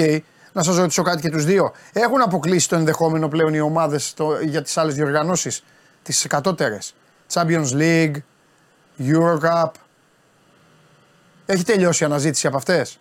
[0.53, 1.73] Να σας ρωτήσω κάτι και τους δύο.
[1.93, 5.63] Έχουν αποκλείσει το ενδεχόμενο πλέον οι ομάδες για τις άλλες διοργανώσεις,
[6.03, 6.79] τις κατώτερες.
[7.33, 8.15] Champions League,
[8.99, 9.71] Eurocup.
[11.47, 12.99] Έχει τελειώσει η αναζήτηση από αυτές;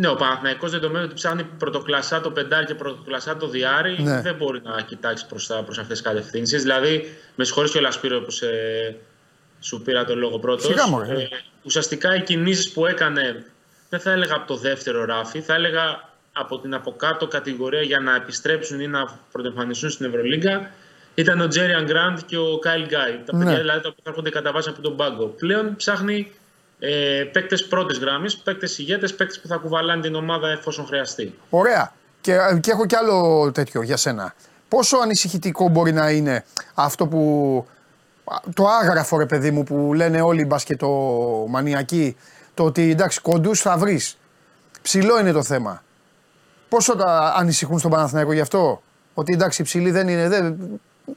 [0.00, 4.20] Ναι, ο Παναθηναϊκός δεδομένου ότι ψάχνει πρωτοκλασάτο πεντάρι και πρωτοκλασάτο δυάρι, Ναι.
[4.20, 6.62] δεν μπορεί να κοιτάξει προς αυτές τις κατευθύνσεις.
[6.62, 8.46] Δηλαδή, με συγχωρείς κιόλας Σπύρο που σε,
[9.60, 10.66] σου πήρα το λόγο πρώτος.
[10.66, 11.28] Σιγά, μωρέ.
[11.62, 13.44] ουσιαστικά οι κινήσεις που έκανε,
[13.88, 18.00] δεν θα έλεγα από το δεύτερο ράφι, θα έλεγα από την από κάτω κατηγορία για
[18.00, 20.70] να επιστρέψουν ή να πρωτοεμφανιστούν στην Ευρωλίγκα,
[21.14, 23.20] ήταν ο Τζέριαν Γκραντ και ο Κάιλ Γκάι.
[23.26, 23.44] Τα Ναι.
[23.44, 25.26] παιδιά δηλαδή τα οποία έρχονται κατά βάση από τον πάγκο.
[25.26, 26.32] Πλέον ψάχνει
[26.80, 31.34] ε, παίκτες πρώτης γραμμής, παίκτες ηγέτες, παίκτες που θα κουβαλάνε την ομάδα εφόσον χρειαστεί.
[31.50, 31.92] Ωραία.
[32.20, 34.34] Και, και έχω κι άλλο τέτοιο για σένα.
[34.68, 37.66] Πόσο ανησυχητικό μπορεί να είναι αυτό που.
[38.54, 42.16] Το άγραφο ρε παιδί μου που λένε όλοι οι μπασκετομανιακοί.
[42.54, 44.18] Το ότι εντάξει κοντούς θα βρεις.
[44.82, 45.82] Ψηλό είναι το θέμα.
[46.68, 48.82] Πόσο τα ανησυχούν στον Παναθηναϊκό γι' αυτό;
[49.14, 50.28] Ότι εντάξει οι ψηλοί δεν είναι.
[50.28, 50.56] Δεν,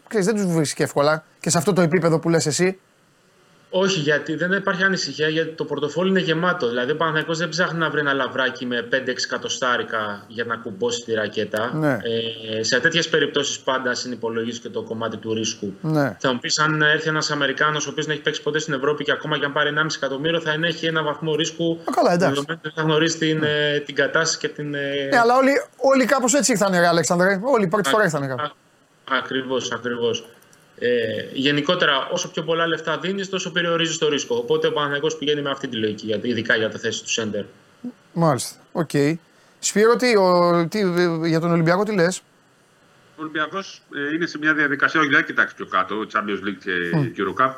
[0.07, 1.23] ξέρεις, δεν τους βρίσκει και εύκολα.
[1.39, 2.79] Και σε αυτό το επίπεδο που λες εσύ.
[3.75, 6.67] Όχι, γιατί δεν υπάρχει ανησυχία, γιατί το πορτοφόλι είναι γεμάτο.
[6.67, 11.01] Δηλαδή, ο Παναθηναϊκός δεν ψάχνει να βρει ένα λαβράκι με 5-6 εκατοστάρικα για να κουμπώσει
[11.03, 11.71] τη ρακέτα.
[11.73, 11.97] Ναι.
[12.57, 15.73] Ε, σε τέτοιες περιπτώσεις πάντα συνυπολογίζεις και το κομμάτι του ρίσκου.
[15.81, 16.17] Ναι.
[16.19, 19.03] Θα μου πεις, αν έρθει ένας Αμερικάνος, ο οποίος δεν έχει παίξει ποτέ στην Ευρώπη
[19.03, 21.79] και ακόμα και αν πάρει 1,5 εκατομμύριο, θα ενέχει ένα βαθμό ρίσκου.
[21.89, 22.33] Α, καλά, εντάξει.
[22.35, 24.73] δεδομένου ότι θα γνωρίζει την, ε, την κατάσταση και την.
[24.73, 27.39] ε, Ναι, αλλά όλοι, όλοι κάπως έτσι ήρθανε, ρε Αλέξανδρε.
[27.43, 28.55] Όλοι πρώτη φορά ήρθανε κάπως.
[29.09, 30.25] Ακριβώς, ακριβώς.
[30.79, 34.35] Ε, γενικότερα, όσο πιο πολλά λεφτά δίνεις, τόσο περιορίζεις το ρίσκο.
[34.35, 37.43] Οπότε ο Παναθηναϊκός πηγαίνει με αυτή τη λογική, γιατί- ειδικά για τη θέση του σέντερ.
[38.13, 38.55] Μάλιστα.
[38.71, 38.89] ΟΚ.
[39.59, 40.79] Σπύρο, τι, ο, τι,
[41.27, 42.21] για τον Ολυμπιακό τι λες;
[43.15, 46.57] Ο Ολυμπιακός ε, είναι σε μια διαδικασία, όχι δεν θα κοιτάξεις πιο κάτω, Champions League
[46.63, 46.71] και
[47.17, 47.51] Eurocup.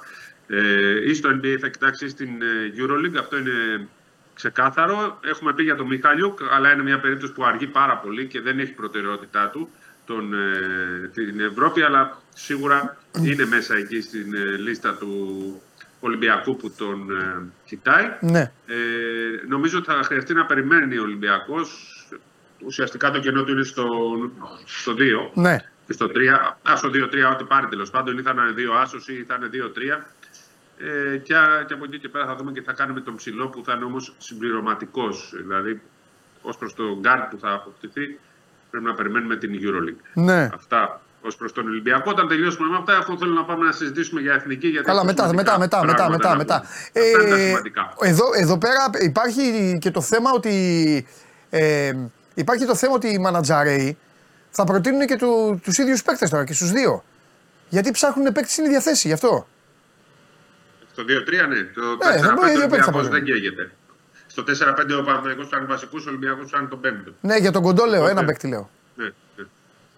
[0.48, 3.88] Ε, ή στο NBA θα κοιτάξεις στην ε, Euroleague, αυτό είναι
[4.34, 5.20] ξεκάθαρο.
[5.24, 8.60] Έχουμε πει για τον Μιχαϊλιούκ, αλλά είναι μια περίπτωση που αργεί πάρα πολύ και δεν
[8.60, 9.70] έχει προτεραιότητά του
[10.06, 15.62] τον, ε, την Ευρώπη, αλλά σίγουρα είναι μέσα εκεί στην ε, λίστα του
[16.00, 18.12] Ολυμπιακού που τον ε, κοιτάει.
[18.22, 18.52] Ναι.
[18.68, 18.76] Ε,
[19.48, 21.90] νομίζω ότι θα χρειαστεί να περιμένει ο Ολυμπιακός.
[22.66, 23.88] Ουσιαστικά το κενό του είναι στο,
[24.66, 24.98] στο 2
[25.34, 25.58] Ναι.
[25.88, 26.72] και στο 3.
[26.72, 29.50] Α, στο 2-3, ό,τι πάρει τέλος πάντων, ή θα είναι 2 άσος ή θα είναι
[29.50, 30.06] 2-3.
[30.78, 31.34] Ε, και,
[31.68, 33.74] και από εκεί και πέρα θα δούμε και τι θα κάνουμε τον ψηλό που θα
[33.74, 35.34] είναι όμως συμπληρωματικός.
[35.36, 35.82] Δηλαδή,
[36.42, 38.20] ως προς το γκάρτ που θα αποκτηθεί,
[38.76, 40.02] πρέπει να περιμένουμε την Euroleague.
[40.14, 40.50] Ναι.
[40.54, 42.12] Αυτά ως προς τον Ολυμπιακό.
[42.12, 44.68] Όταν τελειώσουμε με αυτά, εγώ θέλω να πάμε να συζητήσουμε για εθνική.
[44.68, 46.58] Γιατί Καλά, έχουμε μετά, μετά, σημαντικά μετά, μετά, πράγματα μετά, να μετά.
[46.94, 47.06] πούμε.
[47.06, 47.94] Αυτά είναι τα σημαντικά.
[48.02, 50.56] εδώ, εδώ πέρα υπάρχει και το θέμα ότι
[51.50, 51.92] ε,
[52.34, 53.98] υπάρχει το θέμα ότι οι μανατζαρέοι
[54.50, 57.04] θα προτείνουν και του, τους ίδιους παίκτες τώρα και στους δύο.
[57.70, 59.48] Γιατί ψάχνουν παίκτες στην ίδια θέση, γι' αυτό.
[60.92, 61.06] Στο 2-3,
[61.50, 61.64] ναι.
[61.64, 63.08] Το Ε, δεν 4-5 μπορεί, ο δεν παίζει θα Ολυμπιακός μπορεί.
[63.08, 63.72] δεν καίγεται.
[64.36, 67.12] Στο 4-5 ο Παναθηναϊκός ήταν βασικού, ο Ολυμπιακός ήταν τον πέμπτο.
[67.22, 68.70] Ναι, για τον κοντό λέω, Οπότε- ένα παίκτη λέω.
[68.96, 69.44] Ναι, ναι.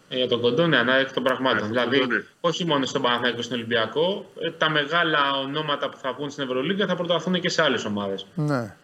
[0.10, 1.62] Ε, Για τον κοντό, ναι, ανά εκ των πραγμάτων.
[1.62, 2.24] Ναι, δηλαδή, κοντό, ναι.
[2.42, 6.44] όχι μόνο στον Παναθηναϊκό και στον Ολυμπιακό, ε, τα μεγάλα ονόματα που θα βγουν στην
[6.44, 8.26] Ευρωλίγκα θα προταθούν και σε άλλες ομάδες.
[8.36, 8.76] Ναι.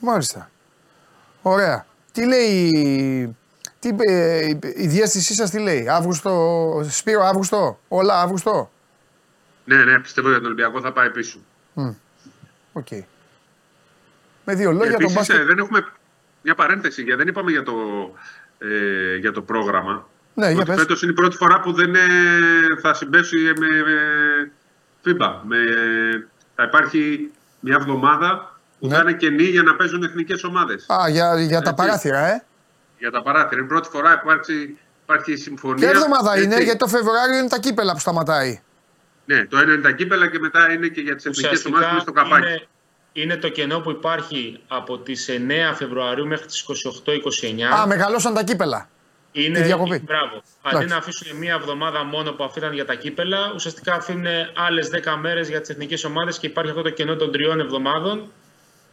[0.00, 0.50] Μάλιστα.
[1.42, 1.86] Ωραία.
[2.12, 3.36] Τι λέει,
[3.78, 8.70] τι, ε, η διαίσθησή σας τι λέει, Αύγουστο, Σπύρο Αύγουστο, όλα Αύγουστο;
[9.64, 11.38] ναι, ναι, πιστεύω για τον Ολυμπιακό θα πάει πίσω.
[12.72, 12.86] Οκ.
[14.50, 15.36] Με δύο λόγια τον Επίσης, μπάσκετ.
[15.36, 15.86] ε, δεν έχουμε
[16.42, 17.74] μια παρένθεση, γιατί δεν είπαμε για το,
[18.58, 20.08] ε, για το πρόγραμμα.
[20.34, 20.78] Ναι, για ότι πες.
[20.78, 22.00] φέτος είναι η πρώτη φορά που δεν ε,
[22.82, 23.96] θα συμπέσει με, με
[25.04, 25.34] FIBA.
[25.42, 25.56] Με,
[26.54, 27.30] θα υπάρχει
[27.60, 28.94] μια εβδομάδα που Ναι.
[28.94, 30.86] θα είναι κενή για να παίζουν εθνικές ομάδες.
[30.88, 31.74] Α, για, για τα Έτσι.
[31.74, 32.44] παράθυρα, ε.
[32.98, 33.54] Για τα παράθυρα.
[33.56, 35.76] Είναι η πρώτη φορά που υπάρχει, υπάρχει η συμφωνία.
[35.76, 36.44] Ποια εβδομάδα έτσι.
[36.44, 38.60] είναι, γιατί το Φεβρουάριο είναι τα κύπελα που σταματάει.
[39.24, 41.92] Ναι, το ένα είναι τα κύπελα και μετά είναι και για τις εθνικές ομάδες που
[41.92, 42.46] είναι στο καπάκι.
[42.46, 42.66] είναι,
[43.22, 46.64] είναι το κενό που υπάρχει από τις 9 Φεβρουαρίου μέχρι τις
[47.04, 47.62] 28-29.
[47.80, 48.88] Α, μεγαλώσαν τα κύπελα.
[49.32, 49.98] Είναι τη διακοπή.
[50.04, 50.34] Μπράβο.
[50.36, 50.42] Αντί
[50.76, 50.88] Εντάξει.
[50.88, 54.26] να αφήσουν μία εβδομάδα μόνο που αφήναν για τα κύπελα, ουσιαστικά αφήνουν
[54.56, 58.30] άλλες 10 μέρες για τις εθνικές ομάδες και υπάρχει αυτό το κενό των τριών εβδομάδων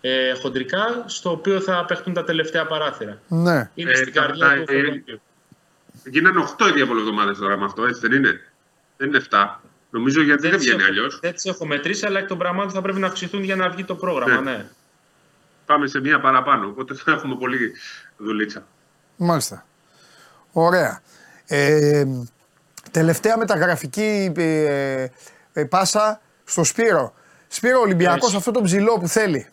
[0.02, 3.18] ε, χοντρικά, στο οποίο θα παιχτούν τα τελευταία παράθυρα.
[3.28, 3.70] Ναι.
[3.76, 5.22] Είναι Ε, στην τα- καρδιά τα- του ε, Φεβρουαρίου.
[6.12, 8.42] Γίνανε 8 οι διαβολοβδομάδες τώρα με αυτό, έτσι δεν είναι;
[8.98, 9.60] Δεν είναι 7.
[9.96, 11.20] Νομίζω γιατί δεν, τις βγαίνει έχω- αλλιώς.
[11.22, 13.84] Δεν τι έχω μετρήσει, αλλά εκ των πραγμάτων θα πρέπει να αυξηθούν για να βγει
[13.84, 14.42] το πρόγραμμα.
[14.42, 14.52] Ναι.
[14.52, 14.66] Ναι.
[15.66, 16.68] Πάμε σε μία παραπάνω.
[16.68, 17.72] Οπότε θα έχουμε πολύ
[18.18, 18.66] δουλίτσα.
[19.16, 19.66] Μάλιστα.
[20.52, 21.02] Ωραία.
[21.48, 22.06] Ε,
[22.92, 25.08] τελευταία μεταγραφική ε,
[25.54, 27.14] ε, πάσα στο Σπύρο.
[27.48, 28.36] Σπύρο Ολυμπιακός Έτσι.
[28.36, 29.48] αυτό το ψηλό που θέλει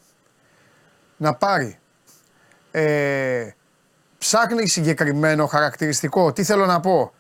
[1.17, 1.79] να πάρει.
[2.71, 3.51] Ε,
[4.19, 6.33] ψάχνει συγκεκριμένο χαρακτηριστικό.
[6.33, 7.15] Τι θέλω να πω;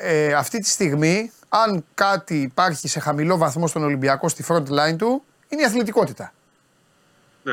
[0.00, 4.96] Ε, αυτή τη στιγμή, αν κάτι υπάρχει σε χαμηλό βαθμό στον Ολυμπιακό στη front line
[4.98, 6.32] του, είναι η αθλητικότητα.
[7.42, 7.52] Ναι.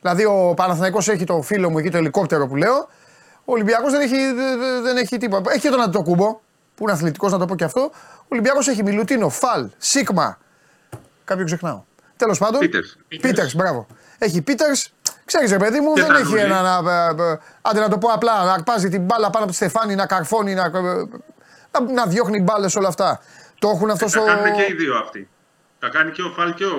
[0.00, 2.88] Δηλαδή ο Παναθηναϊκός έχει το φίλο μου εκεί το ελικόπτερο που λέω.
[3.44, 5.50] Ο Ολυμπιακός δεν έχει, δε- δε- δεν έχει τίποτα.
[5.52, 6.26] Έχει και τον Αντιτοκούμπο
[6.74, 7.80] που είναι αθλητικός να το πω και αυτό.
[8.18, 10.38] Ο Ολυμπιακός έχει Μιλουτίνο, Φαλ, Σίγμα.
[11.24, 11.82] Κάποιο ξεχνάω.
[12.16, 12.60] Τέλος πάντων.
[12.60, 12.96] Πίτερς.
[13.08, 13.86] Πίτερς, μπράβο.
[14.18, 14.92] Έχει Πίτερς.
[15.24, 16.40] Ξέρεις ρε παιδί μου, Και δεν έχει Τανούλη.
[16.40, 19.50] ένα, να, ε, ε, άντε να το πω απλά, να αρπάζει την μπάλα πάνω από
[19.52, 20.70] τη στεφάνη, να καρφώνει, να, ε,
[21.72, 23.20] να, να διώχνει μπάλες όλα αυτά.
[23.60, 24.26] Το έχουν αυτός Τα στο...
[24.28, 25.28] κάνουν και οι δύο αυτοί.
[25.78, 26.76] Τα κάνει και ο Φαλ και ο,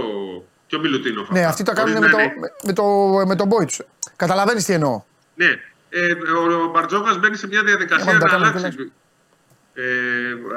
[0.67, 1.29] και ο Μιλουτίνοφ.
[1.29, 1.49] Ναι, αυτά.
[1.49, 2.83] αυτοί το Χωρίς κάνουν με να το, είναι- με, με το,
[3.27, 3.81] με τον boy τους.
[4.15, 5.03] Καταλαβαίνεις τι εννοώ.
[5.35, 5.49] Ναι.
[5.89, 8.91] Ε, ο Μπαρτζόκας μπαίνει σε μια διαδικασία Ε, μα τα να κάνουν αλλάξει.
[9.73, 9.83] Ε,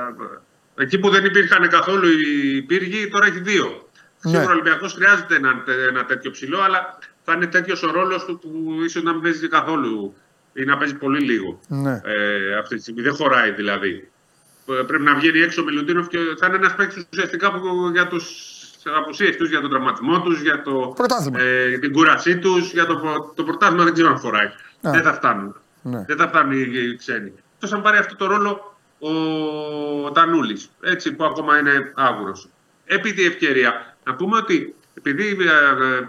[0.00, 3.88] α, εκεί που δεν υπήρχαν καθόλου οι πύργοι, τώρα έχει δύο.
[4.22, 4.30] Ναι.
[4.30, 8.38] Σίγουρα ο Ολυμπιακός χρειάζεται ένα, ένα τέτοιο ψηλό, αλλά θα είναι τέτοιος ο ρόλος του
[8.38, 10.14] που ίσως να μην παίζει καθόλου
[10.52, 11.60] ή να παίζει πολύ λίγο.
[11.68, 12.00] Ναι.
[12.04, 14.08] Ε, αυτή τη στιγμή δεν χωράει δηλαδή.
[14.66, 18.06] Ε, Πρέπει να βγαίνει έξω ο Μιλουτίνοφ και θα είναι ένας παίκτης ουσιαστικά που, για
[18.06, 18.52] τους
[18.96, 21.40] απουσίες τους, για τον τραυματισμό τους, για το, Πρωτάθλημα.
[21.40, 23.00] ε, για την κούρασή τους, για το,
[23.36, 24.46] το πρωτάθλημα δεν ξέρω αν χωράει.
[24.46, 24.52] Α.
[24.90, 25.56] Δεν θα φτάνουν.
[25.82, 26.04] Ναι.
[26.06, 27.32] Δεν θα φτάνουν οι, οι ξένοι.
[27.54, 32.48] Εκτός αν πάρει αυτό το ρόλο ο Τανούλης, έτσι που ακόμα είναι άγουρος.
[32.84, 36.08] Επί τη ευκαιρία, να πούμε ότι επειδή ε, ε,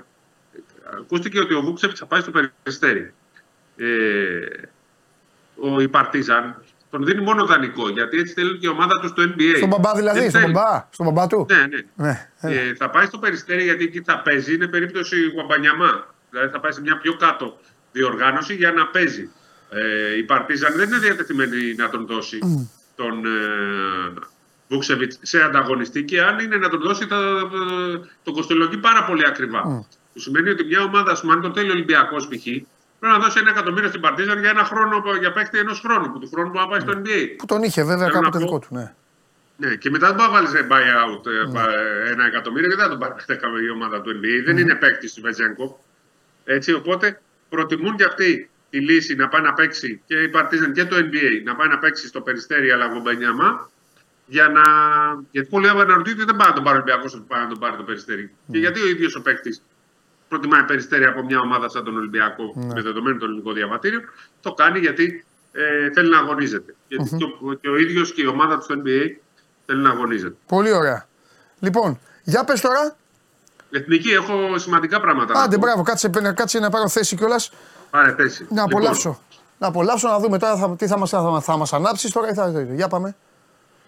[0.99, 3.13] ακούστηκε ότι ο Βούξεφ θα πάει στο περιστέρι.
[3.77, 3.87] Ε,
[5.55, 6.63] ο η Παρτίζαν
[6.95, 9.53] τον δίνει μόνο δανεικό γιατί έτσι θέλει και η ομάδα του στο NBA.
[9.55, 10.53] Στον μπαμπά δηλαδή, Δεν στον θέλει.
[10.53, 11.45] μπαμπά, στον μπαμπά του.
[11.49, 11.81] Ναι, ναι.
[11.95, 12.61] Ναι, έλα.
[12.61, 14.53] Ε, θα πάει στο περιστέρι γιατί εκεί θα παίζει.
[14.53, 16.13] Είναι περίπτωση Γουαμπανιαμά.
[16.29, 17.57] Δηλαδή θα πάει σε μια πιο κάτω
[17.91, 19.29] διοργάνωση για να παίζει.
[19.69, 22.39] Ε, η Παρτίζαν δεν είναι διατεθειμένη να τον δώσει
[22.95, 24.13] τον ε,
[24.67, 27.17] Βούξεβιτς σε ανταγωνιστή και αν είναι να τον δώσει θα
[28.23, 29.61] τον κοστολογεί πάρα πολύ ακριβά.
[30.13, 32.45] Που σημαίνει ότι μια ομάδα, ας πούμε, αν τον θέλει ο Ολυμπιακός π.χ.,
[32.99, 36.19] Πρέπει να δώσει ένα εκατομμύριο στην Παρτίζαν για ένα χρόνο, για παίχτη ενός χρόνου, που
[36.19, 37.35] του χρόνου που να πάει στο NBA.
[37.37, 38.67] Που τον είχε βέβαια Θέλω κάποτε να πω- δικό του.
[38.75, 38.93] Ναι.
[39.57, 41.69] Ναι, και μετά δεν μπορεί να βάλεις buyout ε, πα-
[42.11, 44.43] ένα εκατομμύριο και δεν θα τον πάρει μετά η ομάδα του NBA.
[44.45, 45.79] Δεν είναι παίκτης του Βετζέγκο.
[46.45, 50.85] Έτσι, οπότε προτιμούν και αυτοί τη λύση να πάει να παίξει και η Παρτίζαν και
[50.85, 53.69] το NBA να πάει να παίξει στο περιστέρι αλλά γομπενιαμά.
[54.27, 54.61] Για να...
[55.31, 57.75] Γιατί πολλοί αναρωτιούνται δεν πάει να τον πάρει ο Ολυμπιακός, ότι πάει να τον πάρει
[57.75, 58.31] το περιστέρι.
[58.51, 59.61] Και γιατί ο ίδιος ο παίκτης
[60.27, 63.99] προτιμάει περιστέρι από μια ομάδα σαν τον Ολυμπιακό με δεδομένο το ελληνικό διαβατήριο.
[64.41, 66.75] Το κάνει γιατί ε, θέλει να αγωνίζεται.
[66.87, 69.17] Γιατί και, ο, και ο ίδιος και η ομάδα του στο NBA
[69.65, 70.35] θέλει να αγωνίζεται.
[70.47, 71.07] Πολύ ωραία.
[71.59, 72.95] Λοιπόν, για πες τώρα.
[73.71, 75.33] Εθνική έχω σημαντικά πράγματα.
[75.33, 75.61] να Άντε, πω.
[75.61, 77.51] μπράβο, κάτσε, κάτσε να πάρω θέση κιόλας.
[77.89, 78.47] Πάρε θέση.
[78.49, 79.19] Να απολαύσω.
[79.57, 82.29] Να απολαύσω να δούμε τώρα θα, τι θα μα θα, θα μας ανάψεις τώρα.
[82.29, 83.15] ή Θα, για πάμε.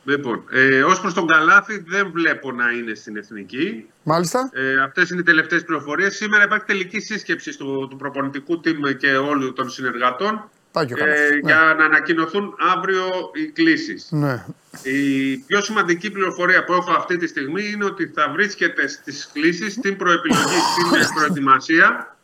[0.08, 3.90] Λοιπόν, ε, ως προς τον Καλάθι δεν βλέπω να είναι στην εθνική.
[4.04, 4.50] Μάλιστα.
[4.54, 6.16] Ε, Αυτές είναι οι τελευταίες πληροφορίες.
[6.16, 10.98] Σήμερα υπάρχει τελική σύσκεψη του, του προπονητικού team και όλων των συνεργατών Πάει και ο
[10.98, 11.30] ε, Καλάθης.
[11.30, 11.40] ναι.
[11.52, 14.08] για να ανακοινωθούν αύριο οι κλήσεις.
[14.12, 14.46] Ναι.
[14.84, 19.74] Η πιο σημαντική πληροφορία που έχω αυτή τη στιγμή είναι ότι θα βρίσκεται στις κλήσεις,
[19.74, 20.60] στην προεπιλογή,
[21.04, 22.18] στην προετοιμασία,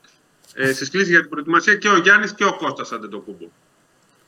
[0.54, 3.46] ε, στις κλήσεις για την προετοιμασία και ο Γιάννης και ο Κώστας Αντετοκούμπο.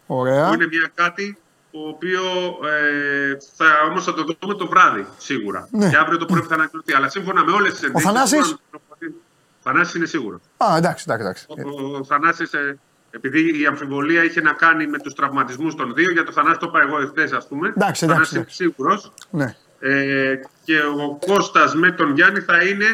[0.05, 0.47] Ωραία.
[0.47, 1.37] Που είναι μια κάτι
[1.75, 2.21] το οποίο
[2.67, 5.67] ε, θα, όμως θα το δούμε το βράδυ σίγουρα.
[5.71, 5.89] Ναι.
[5.89, 6.93] Και αύριο το πρωί θα ανακοινωθεί.
[6.93, 8.05] Αλλά σύμφωνα με όλες τις ενδείξεις...
[8.07, 9.21] Θανάσης; μπορούμε να πληροφορήσουμε-
[9.59, 10.41] Ο Θανάσης είναι σίγουρος.
[10.57, 11.23] Α, εντάξει, εντάξει.
[11.23, 11.45] εντάξει.
[11.83, 12.77] Ο, ο Θανάσης, ε,
[13.11, 16.65] επειδή η αμφιβολία είχε να κάνει με τους τραυματισμούς των δύο, για το Θανάση το
[16.69, 17.67] είπα εγώ εχθές ας πούμε.
[17.67, 19.11] Εντάξει, Ο Θανάσης εντάξει, είναι σίγουρος.
[19.29, 19.55] Ναι.
[19.79, 22.85] Ε, και ο Κώστας με τον Γιάννη θα είναι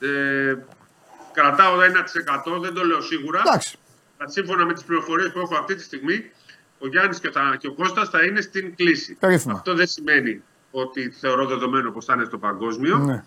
[0.00, 0.54] ε,
[1.32, 1.74] κρατάω
[2.56, 3.78] 1% δεν το λέω σίγουρα Εντάξει.
[4.18, 6.30] Αλλά σύμφωνα με τις πληροφορίες που έχω αυτή τη στιγμή
[6.84, 9.52] ο Γιάννης και, θα, και ο Κώστας θα είναι στην κλίση Περίφημα.
[9.52, 13.24] αυτό δεν σημαίνει ότι θεωρώ δεδομένο πως θα είναι στο παγκόσμιο Ναι.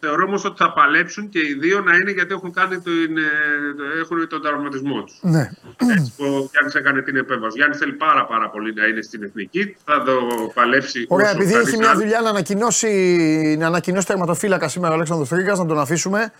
[0.00, 4.00] θεωρώ όμως ότι θα παλέψουν και οι δύο να είναι γιατί έχουν, κάνει την, ε,
[4.00, 5.50] έχουν τον τραυματισμό τους Ναι.
[5.96, 7.52] έτσι, που ο Γιάννης έκανε την επέμβαση.
[7.52, 9.76] Ο Γιάννης θέλει πάρα, πάρα πολύ να είναι στην εθνική.
[9.84, 10.12] Θα το
[10.54, 11.06] παλέψει.
[11.08, 12.00] Ωραία, όσο επειδή κανείς έχει μια άλλος.
[12.02, 16.32] δουλειά να ανακοινώσει, να ανακοινώσει τερματοφύλακα σήμερα ο Αλέξανδρος Τρίγας, να τον αφήσουμε.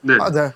[0.00, 0.16] Ναι.
[0.20, 0.54] Άντε,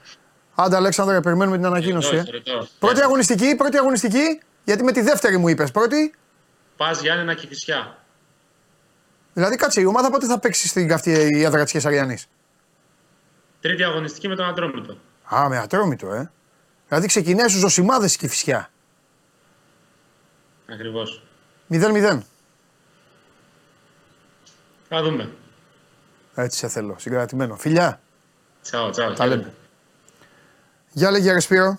[0.55, 2.15] άντε Αλέξανδρε, περιμένουμε την ανακοίνωση.
[2.17, 2.19] ε.
[2.19, 2.73] Ρητός, ρητός.
[2.79, 6.15] Πρώτη αγωνιστική, πρώτη αγωνιστική, γιατί με τη δεύτερη μου είπες πρώτη.
[6.77, 7.99] Πας Γιάννενα και Φυσιά.
[9.33, 12.29] Δηλαδή κάτσε, η ομάδα πότε θα παίξει στην καυτή η έδρα της Κεσαριανής.
[13.61, 14.99] Τρίτη αγωνιστική με τον Αντρόμητο.
[15.35, 16.31] Α, με ατρόμητο, ε.
[16.89, 18.71] Δηλαδή ξεκινάει στους ζωσιμάδες και φυσιά.
[20.69, 21.23] Ακριβώς.
[21.71, 22.21] 0-0.
[24.89, 25.33] Θα δούμε.
[26.35, 27.57] Έτσι σε θέλω, συγκρατημένο.
[27.57, 28.01] Φιλιά,
[28.63, 29.13] Τσάω, τσάω.
[29.13, 29.55] τα λέμε.
[30.93, 31.79] Για λέγε ρε Σπύρο.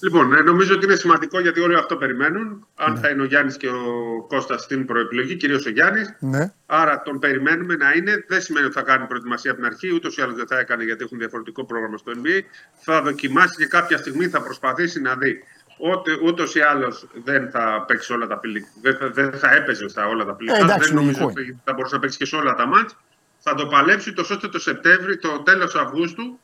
[0.00, 2.66] Λοιπόν, ε, νομίζω ότι είναι σημαντικό γιατί όλοι αυτό περιμένουν.
[2.74, 2.98] Αν Ναι.
[2.98, 3.82] θα είναι ο Γιάννης και ο
[4.28, 6.14] Κώστας στην προεπιλογή, κυρίως ο Γιάννης.
[6.20, 6.52] Ναι.
[6.66, 8.24] Άρα τον περιμένουμε να είναι.
[8.28, 10.84] Δεν σημαίνει ότι θα κάνει προετοιμασία από την αρχή, ούτως ή άλλως δεν θα έκανε
[10.84, 12.40] γιατί έχουν διαφορετικό πρόγραμμα στο NBA.
[12.80, 15.42] Θα δοκιμάσει και κάποια στιγμή θα προσπαθήσει να δει.
[16.24, 18.66] Ούτως ή άλλως δεν θα παίξει όλα τα φιλικά.
[18.82, 20.56] Δεν, θα- δεν θα έπαιζε στα όλα τα φιλικά.
[20.56, 22.96] Ε, εντάξει, δεν νομίζω λογικό ότι θα μπορούσε να παίξει και σε όλα τα μάτς.
[23.38, 26.38] Θα το παλέψει τόσο ώστε το Σεπτέμβρη, το τέλος Αυγούστου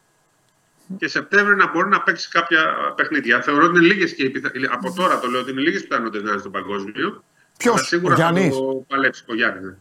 [0.99, 3.43] και Σεπτέμβρη να μπορεί να παίξει κάποια παιχνίδια.
[3.43, 4.51] Θεωρώ ότι είναι λίγες και οι πιθα...
[4.71, 7.25] από τώρα το λέω ότι είναι λίγες πιθανότητες να είναι στο παγκόσμιο.
[7.57, 9.63] Ποιος, Αλλά σίγουρα ο θα Γιάννης; το παλέψει ο Γιάννης.
[9.63, 9.75] ναι.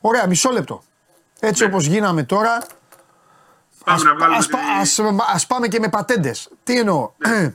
[0.00, 0.82] Ωραία, μισό λεπτό.
[1.40, 1.68] Έτσι Ναι.
[1.72, 2.58] όπως γίναμε τώρα,
[3.84, 4.36] Πάμε ας, να βάλουμε.
[4.38, 4.98] ας, τη- πα- ας,
[5.34, 6.48] ας πάμε και με πατέντες.
[6.64, 7.54] Τι εννοώ; Ναι.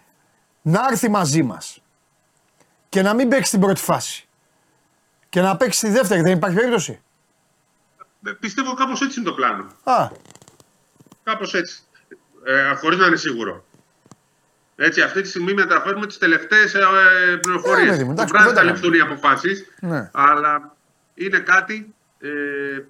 [0.72, 1.78] να έρθει μαζί μας
[2.88, 4.28] και να μην παίξει την πρώτη φάση
[5.28, 6.20] και να παίξει τη δεύτερη.
[6.22, 7.00] Δεν υπάρχει περίπτωση;
[8.26, 9.66] Ε, Πιστεύω κάπως έτσι είναι το πλάνο.
[9.84, 10.08] Α,
[11.22, 11.82] Κάπως έτσι.
[12.44, 13.64] Ε, Χωρίς να είναι σίγουρο.
[14.76, 16.80] Έτσι, αυτή τη στιγμή μεταφέρουμε τις τελευταίες ε,
[17.40, 17.84] πληροφορίες.
[17.84, 18.72] Ναι, παιδί μου, εντάξει, βράδυ κουβέντα θα κάνουμε.
[18.72, 19.64] ληφθούν οι αποφάσεις.
[19.80, 20.10] Ναι.
[20.12, 20.76] Αλλά
[21.14, 22.28] είναι κάτι ε,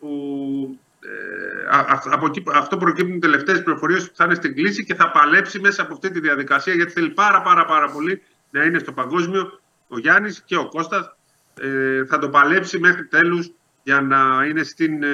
[0.01, 0.79] που.
[1.07, 4.85] Ε, α- α- από εκεί, αυτό προκύπτουν οι τελευταίες πληροφορίες που θα είναι στην κλίση
[4.85, 8.65] και θα παλέψει μέσα από αυτή τη διαδικασία γιατί θέλει πάρα πάρα πάρα πολύ να
[8.65, 11.17] είναι στο παγκόσμιο ο Γιάννης και ο Κώστας
[11.61, 13.51] ε, θα το παλέψει μέχρι τέλους
[13.83, 15.09] για να είναι στην, ε,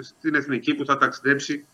[0.00, 1.66] στην εθνική που θα ταξιδέψει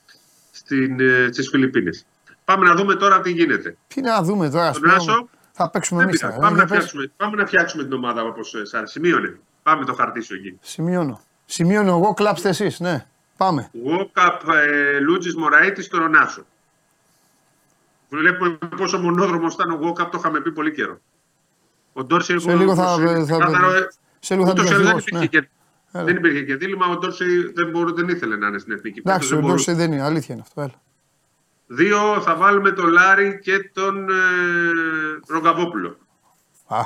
[0.57, 2.07] στην, ε, στις Φιλιππίνες.
[2.45, 3.77] Πάμε να δούμε τώρα τι γίνεται.
[3.89, 4.67] τι να δούμε τώρα.
[4.69, 6.37] ας Τον πούμε, Άσο, θα παίξουμε Δεν εμείς πειράζει.
[6.39, 6.49] τώρα.
[6.49, 6.85] Πάμε, να Για πες.
[6.85, 9.39] φτιάξουμε, πάμε να φτιάξουμε την ομάδα όπως ε, σας σημείωνε.
[9.63, 10.59] Πάμε το χαρτί σου εκεί.
[10.61, 11.21] Σημειώνω.
[11.47, 12.81] Σημειώνω εγώ, κλάψτε εσείς.
[12.81, 13.71] Ναι, πάμε.
[13.85, 16.45] Γόκαπ ε, Λούτζης Μωραήτης στο Ρονάσο.
[18.09, 21.01] Βλέπουμε πόσο μονόδρομος ήταν ο Γόκαπ, το είχαμε πει πολύ καιρό.
[21.93, 23.89] Ο Ντόρσεϊ Σε λίγο θα- όπως είναι θα- ξεκάθαρο, ε,
[24.21, 24.53] σε λίγο θα
[25.95, 26.43] ούτως την ή άλλως δεν καθηγός, υπήρχε ναι.
[26.43, 26.45] και- Έλα.
[26.45, 28.99] Δεν υπήρχε και δίλημα, ο Ντόρσεϊ δεν, μπορού- δεν ήθελε να είναι στην εθνική.
[28.99, 29.71] Εντάξει, Φέτος ο δεν μπορούσε.
[29.71, 30.05] Ντόρσεϊ δεν είναι.
[30.07, 30.61] Αλήθεια είναι αυτό.
[30.61, 30.81] Έλα.
[31.67, 34.15] Δύο θα βάλουμε τον Λάρη και τον ε,
[35.29, 35.89] Ρογκαβόπουλο.
[36.67, 36.79] Α,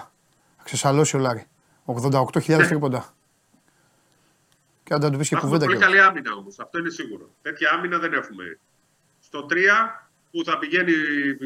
[0.57, 1.47] θα ξεσαλώσει ο Λάρη.
[1.85, 2.67] 88.000 Ναι.
[2.67, 3.15] τρίποντα.
[4.83, 5.97] Και αν δεν του πεις και Έχουμε κουβέντα πολύ κιόλας.
[5.99, 6.59] καλή άμυνα όμως.
[6.59, 7.31] Αυτό είναι σίγουρο.
[7.43, 8.59] Τέτοια άμυνα δεν έχουμε.
[9.21, 9.57] Στο 3,
[10.31, 10.93] που θα πηγαίνει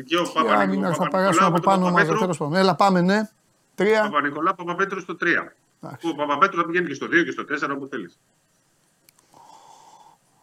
[0.07, 0.61] και ο Για Παπα-Νικολάου.
[0.63, 2.07] άμυνα θα περάσουν από πάνω μας.
[2.07, 2.55] Τέλος πάντων.
[2.55, 3.29] Έλα πάμε, ναι.
[3.75, 4.03] Τρία.
[4.03, 5.53] Παπα-Νικολάου, Παπαπέτρου στο 3.
[5.81, 6.09] Εντάξει.
[6.09, 8.19] Ο Παπαπέτρου θα πηγαίνει και στο 2 και στο 4 όπου θέλεις.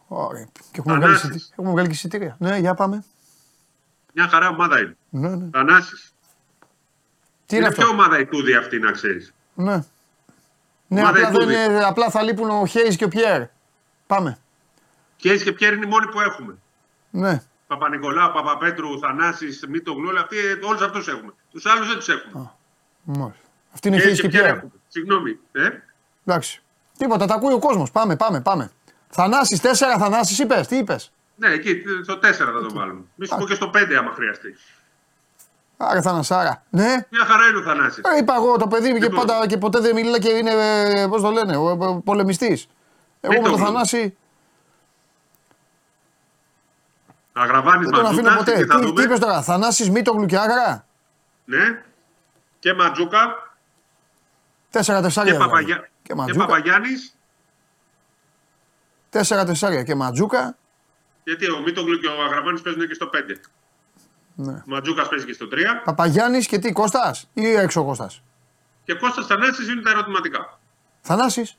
[0.08, 0.44] Ωραία.
[0.72, 1.28] Και έχουμε βγάλει, Θανάσης.
[1.36, 2.36] εισιτή- έχουμε βγάλει και εισιτήρια.
[2.38, 3.04] Ναι, για πάμε.
[4.14, 4.96] Μια χαρά ομάδα είναι.
[5.08, 5.48] Ναι, ναι.
[5.52, 6.14] Θανάσης.
[7.46, 7.94] Τι είναι Είναι ποια αυτό.
[7.96, 9.84] ομάδα η Τούδη αυτή να ξέρεις; Ναι.
[10.90, 11.54] Ναι, Ομάδα απλά, δεν Ιτούδη.
[11.64, 13.42] είναι, απλά θα λείπουν ο Χέις και ο Πιέρ.
[14.06, 14.38] Πάμε.
[15.16, 16.58] Και έτσι και ποια είναι οι μόνοι που έχουμε.
[17.10, 17.42] Ναι.
[17.66, 20.36] Παπα-Νικολάου, Παπαπέτρου, Θανάσης, Μήτογλου, όλοι αυτοί,
[20.68, 21.32] όλους αυτούς έχουμε.
[21.50, 22.50] Τους άλλους δεν τους έχουμε.
[23.04, 23.42] Μάλιστα.
[23.78, 24.54] Αυτή είναι Χέις και Πιέρ Πιέρ.
[24.56, 24.70] έχουμε.
[24.88, 25.38] Συγγνώμη.
[25.52, 25.68] Ε;
[26.24, 26.62] Εντάξει.
[26.98, 27.90] Τίποτα, τα ακούει ο κόσμος.
[27.90, 28.70] Πάμε, πάμε, πάμε.
[29.08, 32.20] Θανάσης, τέσσερα Θανάσης είπες, τι είπες; Ναι, εκεί στο 4
[32.52, 33.00] θα το βάλουμε.
[33.14, 34.56] Μη σου πω και στο 5 άμα χρειαστεί.
[35.76, 36.62] Άρα Θανασάρα.
[36.70, 37.06] Ναι.
[37.10, 38.04] Μια χαρά είναι ο Θανάσης.
[38.14, 39.26] Ε, είπα εγώ το παιδί μου και, Λοιπόν.
[39.26, 40.52] πάντα, και ποτέ δεν μιλάει και είναι,
[41.08, 42.68] πώς το λένε, ο, ο, πολεμιστής.
[43.20, 43.72] Εγώ με τον Μήτογλου.
[43.72, 44.16] Θανάση
[47.32, 48.36] Αγραβάνη δεν τον αφήνω Ματζούκα.
[48.36, 48.52] ποτέ.
[48.60, 49.02] εκεί θα Τι, τι δούμε.
[49.02, 50.86] είπες τώρα, Θανάσης, Μήτογλου και Άγρα.
[51.44, 51.82] Ναι.
[52.58, 53.47] Και Ματζούκα.
[54.70, 55.32] Τέσσερα τεσσάρια.
[55.32, 55.52] Και, θα βάλω.
[55.52, 55.76] Παπαγιά...
[55.76, 56.46] Και και Ματζούκα.
[56.46, 57.14] Παπαγιάννης.
[59.10, 60.56] Τέσσερα τεσσάρια και Ματζούκα.
[61.24, 63.40] Γιατί ο Μήτογλου και ο Αγραβάνης παίζουν και στο 5.
[64.34, 64.52] Ναι.
[64.52, 65.82] Ο Ματζούκας παίζει και στο 3.
[65.84, 68.22] Παπαγιάννης και τι, Κώστας ή έξω Κώστας;
[68.84, 70.58] Και Κώστας Θανάσης είναι τα ερωτηματικά.
[71.00, 71.58] Θανάσης.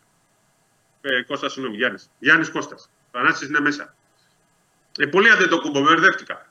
[1.02, 2.10] Ε, Κώστας, συγγνώμη, Γιάννης.
[2.20, 2.90] Γιάννης Κώστας.
[3.12, 3.96] Θανάσης είναι μέσα.
[4.98, 6.48] Ε, πολύ αντετοκούμπο, μπερδεύτηκα.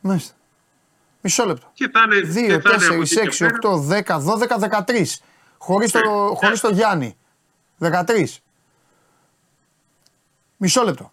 [0.00, 0.34] Μάλιστα.
[1.26, 1.70] Μισό λεπτό.
[1.74, 3.58] Και θα είναι, 2, και θα είναι από 4, εκεί και 6, πέρα.
[3.62, 5.20] 8, 10, 12, 13.
[5.58, 6.36] Χωρίς το, Ναι.
[6.36, 7.16] χωρίς το Γιάννη.
[7.78, 8.40] 13.
[10.56, 11.12] Μισό λεπτό.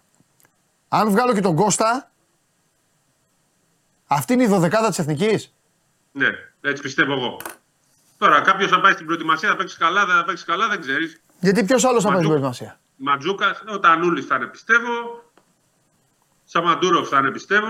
[0.88, 2.10] Αν βγάλω και τον Κώστα,
[4.06, 5.54] αυτή είναι η δωδεκάδα της Εθνικής.
[6.12, 6.28] Ναι,
[6.60, 7.36] έτσι πιστεύω εγώ.
[8.18, 11.20] Τώρα, κάποιος θα πάει στην προετοιμασία, θα παίξει καλά, δεν θα παίξει καλά, δεν ξέρεις.
[11.40, 14.90] Γιατί ποιος άλλος θα πάει στην Ματζού- προετοιμασία; Ματζούκα, ο Τανούλης θα είναι πιστεύω.
[16.44, 17.66] Σαμαντούροφ θα είναι πιστεύω.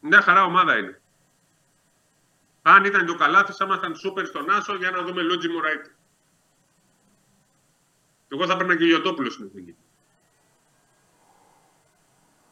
[0.00, 1.00] Μια χαρά ομάδα είναι.
[2.62, 5.94] Αν ήταν και ο Καλάθης, θα ήμασταν σούπερ στον Άσο για να δούμε Λότζι Μουράιτη.
[8.28, 9.76] Εγώ θα παίρνα και ο Ιωτόπουλο στην εθνική.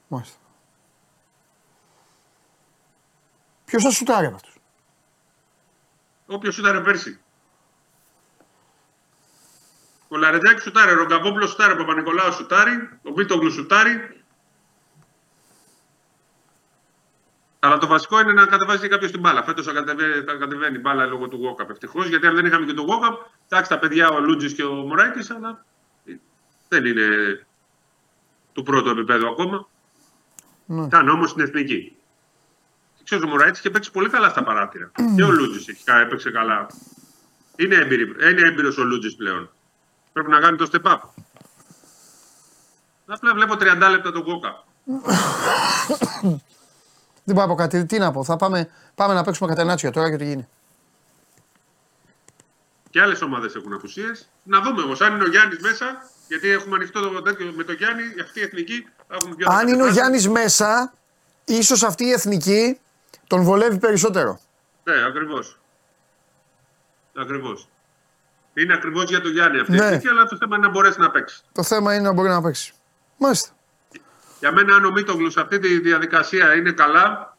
[0.08, 0.38] Μάλιστα.
[3.64, 4.54] Ποιος θα σουτάρει από αυτούς;
[6.26, 7.20] Όποιος ήταν πέρσι.
[10.08, 14.17] Ο Λαρετζάκης σουτάρει, ο Ρογκαβόπουλο σουτάρει, ο Παπα-Νικολάου σουτάρει, ο Μίτογλου σουτάρει.
[17.60, 19.42] Αλλά το βασικό είναι να κατεβάζει και κάποιος την μπάλα.
[19.42, 21.70] Φέτος θα, κατεβαίνει, θα κατεβαίνει η μπάλα λόγω του Walkup.
[21.70, 23.16] Ευτυχώς, γιατί αν δεν είχαμε και τον Walkup,
[23.48, 25.64] εντάξει τα παιδιά ο Λούτζης και ο Μωράικη, αλλά
[26.68, 27.06] δεν είναι
[28.52, 29.68] του πρώτου επίπεδου ακόμα.
[30.66, 30.84] Ναι.
[30.84, 31.96] Ήταν όμως στην εθνική.
[33.04, 34.90] Ξέρω, ο Μωράιτ είχε παίξει πολύ καλά στα παράθυρα.
[35.16, 36.66] και ο Λούτζης έπαιξε καλά.
[37.56, 39.50] Είναι, έμπειρη, είναι έμπειρος ο Λούτζης πλέον.
[40.12, 40.98] Πρέπει να κάνει το step up.
[43.06, 44.56] Απλά βλέπω 30 λεπτά το Walkup.
[47.28, 47.86] Δεν πάω να πω κάτι.
[47.86, 48.24] Τι να πω.
[48.24, 50.48] Θα πάμε, πάμε να παίξουμε κατενάτσια τώρα και τι γίνει.
[52.90, 54.28] Και άλλες ομάδες έχουν απουσίες.
[54.42, 57.72] Να δούμε όμως αν είναι ο Γιάννης μέσα, γιατί έχουμε ανοιχτό το τέτοιο με το
[57.72, 58.88] Γιάννη, αυτή η εθνική.
[59.08, 59.92] θα έχουμε πιο Αν είναι ο δεκατά.
[59.92, 60.92] Γιάννης μέσα,
[61.44, 62.80] ίσως αυτή η εθνική
[63.26, 64.40] τον βολεύει περισσότερο.
[64.84, 65.58] Ναι, ακριβώς.
[67.16, 67.68] Ακριβώς.
[68.54, 69.84] Είναι ακριβώς για τον Γιάννη αυτή η Ναι.
[69.86, 71.42] εθνική, αλλά το θέμα είναι να μπορέσει να παίξει.
[71.52, 72.72] Το θέμα είναι να μπορεί να παίξει.
[73.16, 73.50] Μάλιστα.
[74.40, 77.36] Για μένα, αν ο Μίτογλου σε αυτή τη διαδικασία είναι καλά,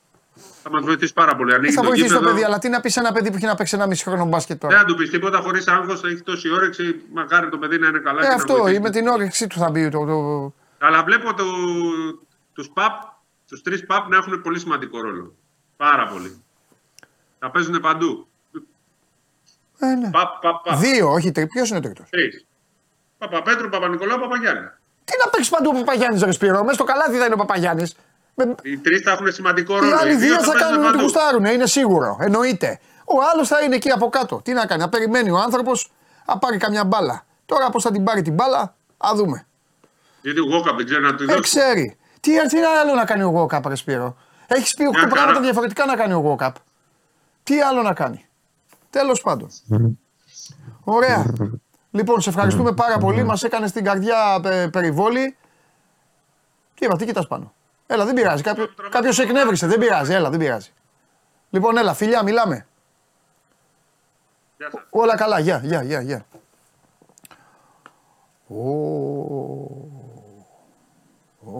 [0.63, 1.53] θα μας βοηθήσει πάρα πολύ.
[1.53, 2.33] Ανοίγει Θα το βοηθήσει το γήπεδο.
[2.33, 4.25] παιδί, αλλά τι να πεις σε ένα παιδί που έχει να παίξει ένα μισή χρόνο
[4.25, 4.81] μπάσκετ Δεν τώρα.
[4.81, 7.01] θα του πεις τίποτα χωρίς άγχος, θα έχει τόση όρεξη.
[7.13, 8.19] Μακάρι το παιδί να είναι καλά.
[8.19, 8.75] Ε, και να αυτό βοηθήσει.
[8.75, 9.89] ή με την όρεξη του θα μπει.
[9.89, 10.53] Το, το...
[10.79, 11.43] Αλλά βλέπω το,
[12.53, 12.93] τους ΠΑΠ,
[13.47, 15.35] τους τρεις ΠΑΠ να έχουν πολύ σημαντικό ρόλο.
[15.77, 16.43] Πάρα πολύ.
[17.39, 18.27] Θα παίζουν παντού.
[19.79, 20.09] Ε, ναι.
[20.09, 20.77] ΠΑΠ, ΠΑΠ, ΠΑΠ.
[20.77, 21.47] Δύο, όχι τρει.
[21.47, 22.45] Ποιος είναι ο τρίτος; Τρεις.
[23.17, 24.67] Παπαπέτρου, Παπα-Νικολάου, Παπαγιάννη.
[25.09, 26.61] Τι να παίξεις παντού ο Παπαγιάννης, Ρε Σπύρο.
[26.61, 27.95] Μέσα στο καλάθι θα είναι ο Παπαγιάννης.
[28.35, 28.55] Με...
[28.63, 29.95] Οι τρεις θα έχουν σημαντικό Οι ρόλο.
[30.01, 31.01] άλλοι δύο θα παίζουν κάνουν ό,τι παντού.
[31.03, 32.17] γουστάρουν, είναι σίγουρο.
[32.21, 32.79] Εννοείται.
[33.05, 34.41] Ο άλλος θα είναι εκεί από κάτω.
[34.43, 35.91] Τι να κάνει, να περιμένει ο άνθρωπος
[36.25, 37.25] να πάρει καμιά μπάλα.
[37.45, 39.45] Τώρα πώς θα την πάρει την μπάλα, α δούμε.
[40.21, 41.39] Γιατί ο Γόκαπ δεν ξέρει να του Ε, δώσει.
[41.41, 41.97] ξέρει.
[42.19, 44.17] Τι, τι άλλο να κάνει ο Γόκαπ, Ρε Σπύρο.
[44.47, 45.11] Έχεις πει 8 Μια χαρά.
[45.13, 46.55] πράγματα διαφορετικά να κάνει ο Γόκαπ.
[47.43, 48.25] Τι άλλο να κάνει.
[48.89, 49.49] Τέλος πάντων.
[50.83, 51.25] Ωραία.
[51.91, 53.23] Λοιπόν, σε ευχαριστούμε πάρα πολύ.
[53.23, 55.37] Μας έκανες στην καρδιά ε, περιβόλη.
[56.75, 57.53] Τι είπα, τι κοιτάς πάνω.
[57.87, 58.43] Έλα, δεν πειράζει.
[58.43, 59.67] Κάποιο κάποιος εκνεύρισε.
[59.67, 60.13] Δεν πειράζει.
[60.13, 60.69] Έλα, δεν πειράζει.
[61.49, 62.67] Λοιπόν, έλα, φιλιά, μιλάμε.
[64.57, 64.81] Γεια σας.
[64.89, 65.39] Όλα καλά.
[65.39, 66.25] Γεια, γεια, γεια, γεια.
[68.47, 68.69] Ω,
[71.39, 71.59] ω,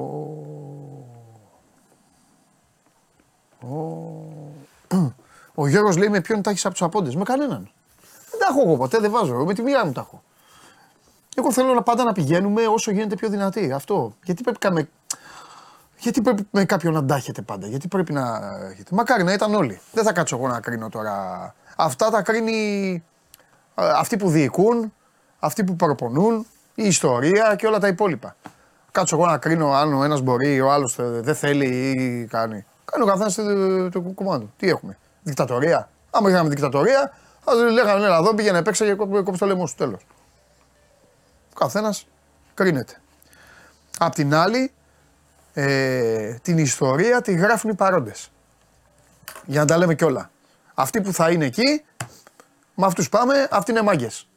[3.60, 3.90] ω.
[5.54, 7.72] Ο Γιώργος λέει με ποιον τα έχεις από τους απόντες; Με κανέναν.
[8.50, 9.46] Δεν τα έχω εγώ ποτέ, δεν βάζω.
[9.46, 10.24] Με τη μία μου τα έχω.
[11.36, 13.72] Εγώ θέλω να πάντα να πηγαίνουμε όσο γίνεται πιο δυνατοί.
[13.72, 14.14] Αυτό.
[14.24, 14.90] Γιατί πρέπει καμε...
[15.98, 18.40] Γιατί πρέπει με κάποιον να αντάχετε πάντα, γιατί πρέπει να
[18.72, 18.96] έχετε.
[18.96, 19.80] Μακάρι να ήταν όλοι.
[19.92, 21.56] Δεν θα κάτσω εγώ να κρίνω τώρα.
[21.78, 23.04] Αυτά τα κρίνει
[23.76, 24.94] ε, αυτοί που διοικούν,
[25.40, 26.46] αυτοί που προπονούν,
[26.76, 28.36] η ιστορία και όλα τα υπόλοιπα.
[28.92, 32.66] Κάτσω εγώ να κρίνω αν ο ένας μπορεί, ο άλλος δεν θέλει ή κάνει.
[32.86, 34.50] Κάνει ο καθένα το, το κουμάντο.
[34.58, 35.90] Τι έχουμε, δικτατορία.
[36.10, 37.12] Άμα είχαμε δικτατορία,
[37.44, 40.06] θα λέγανε έλα εδώ πήγαινε παίξε και κόψε το λαιμό σου τέλος.
[41.50, 42.08] Ο καθένας
[42.54, 43.02] κρίνεται.
[44.00, 44.72] Απ' την άλλη,
[45.54, 48.32] ε, την ιστορία τη γράφουν οι παρόντες.
[49.46, 50.32] Για να τα λέμε κιόλα.
[50.74, 51.84] Αυτοί που θα είναι εκεί,
[52.76, 54.28] με αυτούς πάμε, αυτοί είναι μάγκες.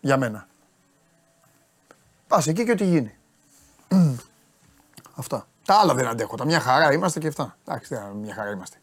[0.00, 0.46] Για μένα.
[2.26, 3.16] Πας εκεί και ό,τι γίνει.
[5.14, 5.46] Αυτά.
[5.64, 6.36] Τα άλλα δεν αντέχω.
[6.36, 7.56] Τα μια χαρά είμαστε και αυτά.
[7.64, 8.76] Εντάξει, μια χαρά είμαστε.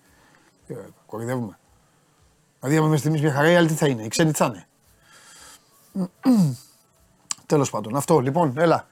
[0.67, 0.75] Ε,
[1.05, 1.57] κορυδεύουμε.
[2.63, 4.03] Δηλαδή, άμα είμαστε εμεί μια χαρά, οι άλλοι τι θα είναι.
[4.03, 4.67] Οι ξένοι τι θα είναι.
[7.45, 8.87] Τέλος πάντων, αυτό λοιπόν, έλα.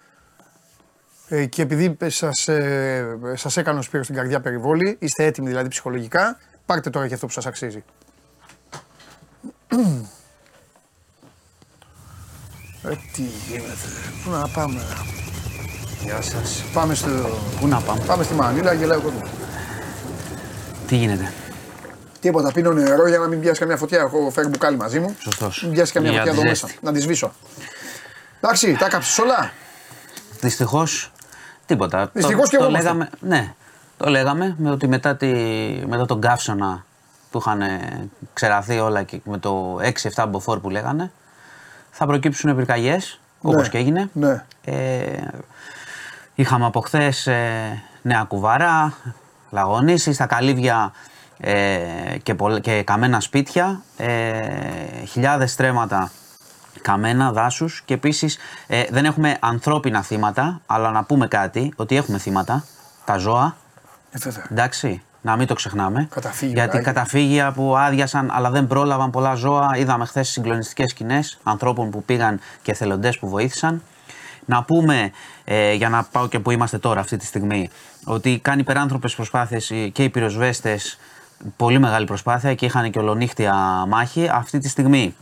[1.28, 5.68] Ε, και επειδή σας, ε, σας έκανε ο Σπύρος στην καρδιά περιβόλη, είστε έτοιμοι δηλαδή
[5.68, 7.84] ψυχολογικά, πάρτε τώρα και αυτό που σας αξίζει.
[12.84, 13.76] Ε, τι γίνεται,
[14.24, 14.82] πού να πάμε;
[16.04, 16.64] Γεια σας.
[16.74, 17.10] Πάμε στο...
[17.60, 19.30] Πού να πάμε; Πάμε στη Μανίλα, γελάει ο κόσμος.
[20.88, 21.34] Τι γίνεται;
[22.22, 24.00] Τίποτα, πίνω νερό για να μην πιάσει καμιά φωτιά.
[24.00, 25.16] Έχω φέρει μπουκάλι μαζί μου.
[25.20, 25.64] Σωστός.
[25.64, 26.66] Μην πιάσει καμιά Για φωτιά τη εδώ ζέστη.
[26.66, 26.80] μέσα.
[26.82, 27.32] Να τη σβήσω.
[28.42, 29.52] Εντάξει, τα κάψει όλα;
[30.40, 31.12] Δυστυχώς
[31.66, 32.10] τίποτα.
[32.14, 33.54] Δυστυχώς το, και εγώ το είμαι λέγαμε, ναι,
[33.98, 35.28] το λέγαμε με ότι μετά, τη,
[35.88, 36.86] μετά τον καύσωνα
[37.32, 37.62] που είχαν
[38.34, 39.80] ξεραθεί όλα και με το
[40.16, 41.12] 6-7 μποφόρ που λέγανε,
[41.92, 44.10] θα προκύψουν πυρκαγιές όπως και έγινε.
[44.14, 44.44] Ναι.
[44.64, 45.18] Ε,
[46.36, 47.30] είχαμε από χθες
[48.02, 48.94] νέα κουβάρα,
[49.50, 51.10] λαγωνίσεις, στα καλύβια ε,
[52.24, 54.42] και, πολλ- και καμένα σπίτια, ε,
[55.08, 56.12] χιλιάδες στρέμματα
[56.82, 58.38] καμένα δάσους και επίσης
[58.68, 62.64] ε, δεν έχουμε ανθρώπινα θύματα, αλλά να πούμε κάτι, ότι έχουμε θύματα,
[63.06, 63.56] τα ζώα,
[64.12, 64.46] Ε, βέβαια.
[64.52, 66.08] εντάξει, να μην το ξεχνάμε.
[66.10, 66.92] Καταφύγια, Γιατί άγια.
[66.94, 69.72] καταφύγια που άδειασαν αλλά δεν πρόλαβαν πολλά ζώα.
[69.78, 73.82] Είδαμε χθες συγκλονιστικές σκηνές ανθρώπων που πήγαν και εθελοντέ που βοήθησαν.
[74.46, 75.12] Να πούμε,
[75.44, 77.70] ε, για να πάω και που είμαστε τώρα αυτή τη στιγμή,
[78.06, 81.00] ότι κάνει υπεράνθρωπες προσπάθειες ε, και οι πυροσβέστες,
[81.58, 83.54] πολύ μεγάλη προσπάθεια και είχαν και ολονύχτια
[83.88, 84.28] μάχη.
[84.32, 85.16] Αυτή τη στιγμή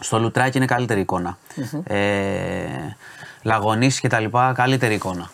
[0.00, 1.38] στο Λουτράκι είναι καλύτερη εικόνα.
[1.84, 2.66] Ε,
[3.42, 5.30] Λαγωνίσεις και τα λοιπά, καλύτερη εικόνα.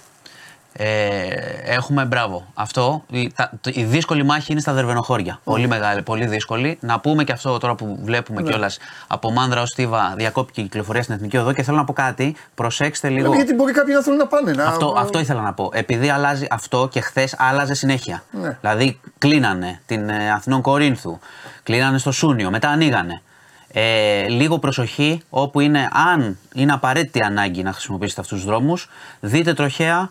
[0.77, 1.27] Ε,
[1.64, 2.47] έχουμε μπράβο.
[2.55, 3.05] Αυτό.
[3.11, 5.41] Η, τα- το- η δύσκολη μάχη είναι στα δερβενοχώρια.
[5.45, 6.79] Πολύ μεγάλη, πολύ δύσκολη.
[6.81, 8.49] Να πούμε και αυτό τώρα που βλέπουμε Ναι.
[8.51, 11.93] κιόλας από Μάνδρα ως Στίβα διακόπηκε η κυκλοφορία στην Εθνική Οδό και θέλω να πω
[11.93, 12.37] κάτι.
[12.55, 13.33] Προσέξτε λίγο.
[13.33, 14.53] Ε, Γιατί μπορεί κάποιοι να θέλουν να πάνε.
[14.53, 14.64] Να...
[14.64, 15.70] Αυτό, αυτό ήθελα να πω.
[15.72, 18.22] Επειδή αλλάζει αυτό και χθες άλλαζε συνέχεια.
[18.31, 18.59] Ναι.
[18.61, 21.18] Δηλαδή κλείνανε την ε, Αθηνών Κορίνθου,
[21.62, 23.22] κλείνανε στο Σούνιο, μετά ανοίγανε.
[23.77, 28.89] Ε, λίγο προσοχή όπου είναι, αν είναι απαραίτητη ανάγκη να χρησιμοποιήσετε αυτούς τους δρόμους,
[29.20, 30.11] δείτε τροχέα.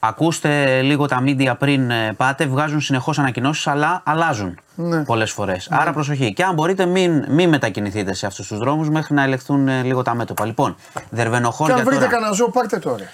[0.00, 5.04] Ακούστε λίγο τα media πριν ε, πάτε, βγάζουν συνεχώς ανακοινώσεις, αλλά αλλάζουν Ναι.
[5.04, 5.68] πολλές φορές.
[5.70, 6.32] Άρα προσοχή.
[6.32, 10.02] Και αν μπορείτε, μην, μην μετακινηθείτε σε αυτούς τους δρόμους μέχρι να ελεγχθούν ε, λίγο
[10.02, 10.44] τα μέτωπα.
[10.44, 12.10] Λοιπόν, Και δερβενοχώρια αν βρείτε τώρα.
[12.10, 13.04] κανένα ζώο, πάρτε τώρα.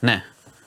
[0.00, 0.22] Ναι,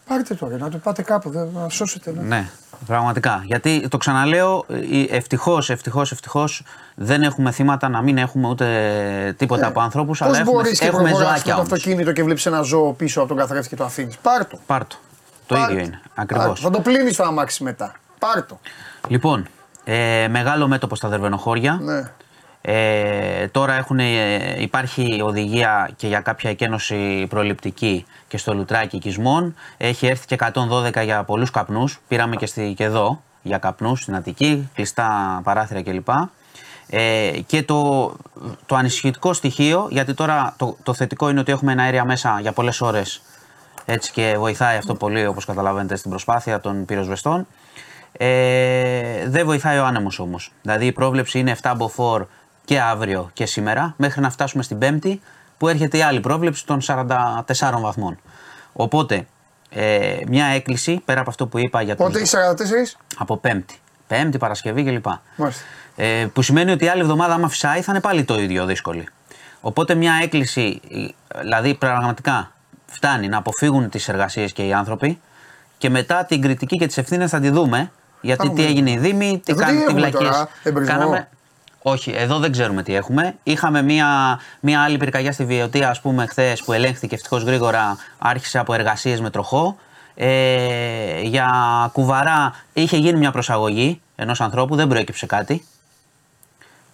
[0.07, 2.13] Πάρτε τώρα, να το πάτε κάπου, δεν- να σώσετε.
[2.15, 2.21] Ναι.
[2.27, 2.49] ναι,
[2.87, 3.41] πραγματικά.
[3.45, 4.65] Γιατί το ξαναλέω,
[5.09, 6.63] ευτυχώς, ευτυχώς, ευτυχώς
[6.95, 8.65] δεν έχουμε θύματα να μην έχουμε ούτε
[9.37, 11.71] τίποτα από ανθρώπους, Πώς αλλά έχουμε, μπορείς και έχουμε προχωράς με ζωάκια το όμως.
[11.73, 14.17] αυτοκίνητο και βλέπεις ένα ζώο πίσω από τον καθρέφτη και το αφήνεις.
[14.17, 14.59] Πάρτο.
[14.65, 14.95] Πάρτο.
[15.47, 15.87] Το Πάρ' ίδιο το.
[15.87, 16.01] είναι.
[16.15, 16.45] Ακριβώς.
[16.45, 16.61] Πάρ' το.
[16.61, 17.95] Θα το πλύνει το αμάξι μετά.
[18.19, 18.59] Πάρτο.
[19.07, 19.47] Λοιπόν,
[19.83, 21.79] ε, μεγάλο μέτωπο στα δερβενοχώρια.
[21.81, 22.11] Ναι.
[22.61, 29.55] Ε, τώρα έχουν, ε, υπάρχει οδηγία και για κάποια εκένωση προληπτική και στο λουτράκι οικισμών.
[29.77, 31.99] Έχει έρθει και 112 για πολλούς καπνούς.
[32.07, 36.09] Πήραμε και, στη, και εδώ για καπνούς στην Αττική, κλειστά παράθυρα κλπ.
[36.89, 38.11] Ε, και το,
[38.65, 42.51] το ανησυχητικό στοιχείο, γιατί τώρα το, το θετικό είναι ότι έχουμε ένα αέρια μέσα για
[42.51, 43.21] πολλές ώρες
[43.89, 47.47] έτσι και βοηθάει αυτό πολύ όπως καταλαβαίνετε στην προσπάθεια των πυροσβεστών.
[48.11, 50.51] Ε, δεν βοηθάει ο άνεμος όμως.
[50.61, 52.25] Δηλαδή η πρόβλεψη είναι 7 μποφόρ
[52.65, 55.21] και αύριο και σήμερα, μέχρι να φτάσουμε στην Πέμπτη
[55.57, 57.43] που έρχεται η άλλη πρόβλεψη των 44
[57.81, 58.19] βαθμών.
[58.73, 59.27] Οπότε
[59.69, 62.43] ε, μια έκκληση πέρα από αυτό που είπα για Πότε τους, έχει
[62.97, 62.99] 44.
[63.17, 63.79] από Πέμπτη.
[64.07, 65.05] Πέμπτη, Παρασκευή κλπ.
[65.35, 65.63] Μάλιστα.
[65.95, 69.07] Ε, που σημαίνει ότι η άλλη εβδομάδα, άμα φυσάει, θα είναι πάλι το ίδιο δύσκολη.
[69.61, 72.51] Οπότε μια έκκληση, ε, δηλαδή πραγματικά
[72.91, 75.19] φτάνει να αποφύγουν τις εργασίες και οι άνθρωποι
[75.77, 77.91] και μετά την κριτική και τις ευθύνες θα τη δούμε.
[78.21, 78.61] Γιατί Έχουμε.
[78.61, 81.27] τι έγινε η Δήμη, τι Εδώ τι κάνουν, τι έχουμε βλακίες τώρα, εμπρισμό;
[81.81, 83.35] Όχι, εδώ δεν ξέρουμε τι έχουμε.
[83.43, 88.59] Είχαμε μία, μία άλλη πυρκαγιά στη Βιωτία, ας πούμε, χθες που ελέγχθηκε ευτυχώς γρήγορα, άρχισε
[88.59, 89.77] από εργασίες με τροχό.
[90.15, 91.49] Ε, για
[91.93, 95.65] κουβαρά είχε γίνει μια προσαγωγή ενός ανθρώπου, δεν προέκυψε κάτι.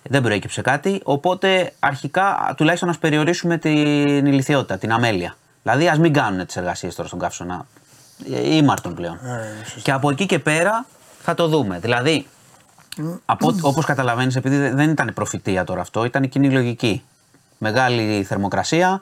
[0.03, 1.01] Δεν προέκυψε κάτι.
[1.03, 5.35] Οπότε αρχικά τουλάχιστον να περιορίσουμε την ηλικιότητα, την αμέλεια.
[5.63, 7.65] Δηλαδή ας μην κάνουν τις εργασίες τώρα στον καύσωνα.
[8.31, 9.19] Ε, Ήμαρτον πλέον.
[9.81, 10.85] και από εκεί και πέρα
[11.21, 11.79] θα το δούμε.
[11.79, 12.27] Δηλαδή,
[13.61, 17.03] όπως καταλαβαίνεις, επειδή δεν ήταν προφητεία τώρα αυτό, ήταν κοινή λογική.
[17.57, 19.01] Μεγάλη θερμοκρασία,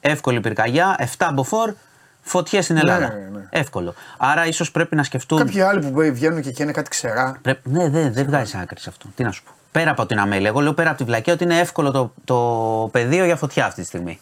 [0.00, 1.74] εύκολη πυρκαγιά, 7 μποφόρ,
[2.22, 3.08] φωτιές στην Ελλάδα.
[3.12, 3.46] ναι, ναι.
[3.50, 3.94] Εύκολο.
[4.16, 5.38] Άρα ίσως πρέπει να σκεφτούν.
[5.38, 7.38] Κάποιοι άλλοι που βγαίνουν και εκεί είναι κάτι ξερά.
[7.42, 7.70] Πρέπει...
[7.70, 9.06] Ναι, δεν δεν βγάζει άκρη σε αυτό.
[9.14, 9.50] Τι να σου πω.
[9.72, 10.48] Πέρα από την αμέλεια.
[10.48, 13.80] Εγώ λέω πέρα από τη βλακία ότι είναι εύκολο το, το πεδίο για φωτιά αυτή
[13.80, 14.20] τη στιγμή.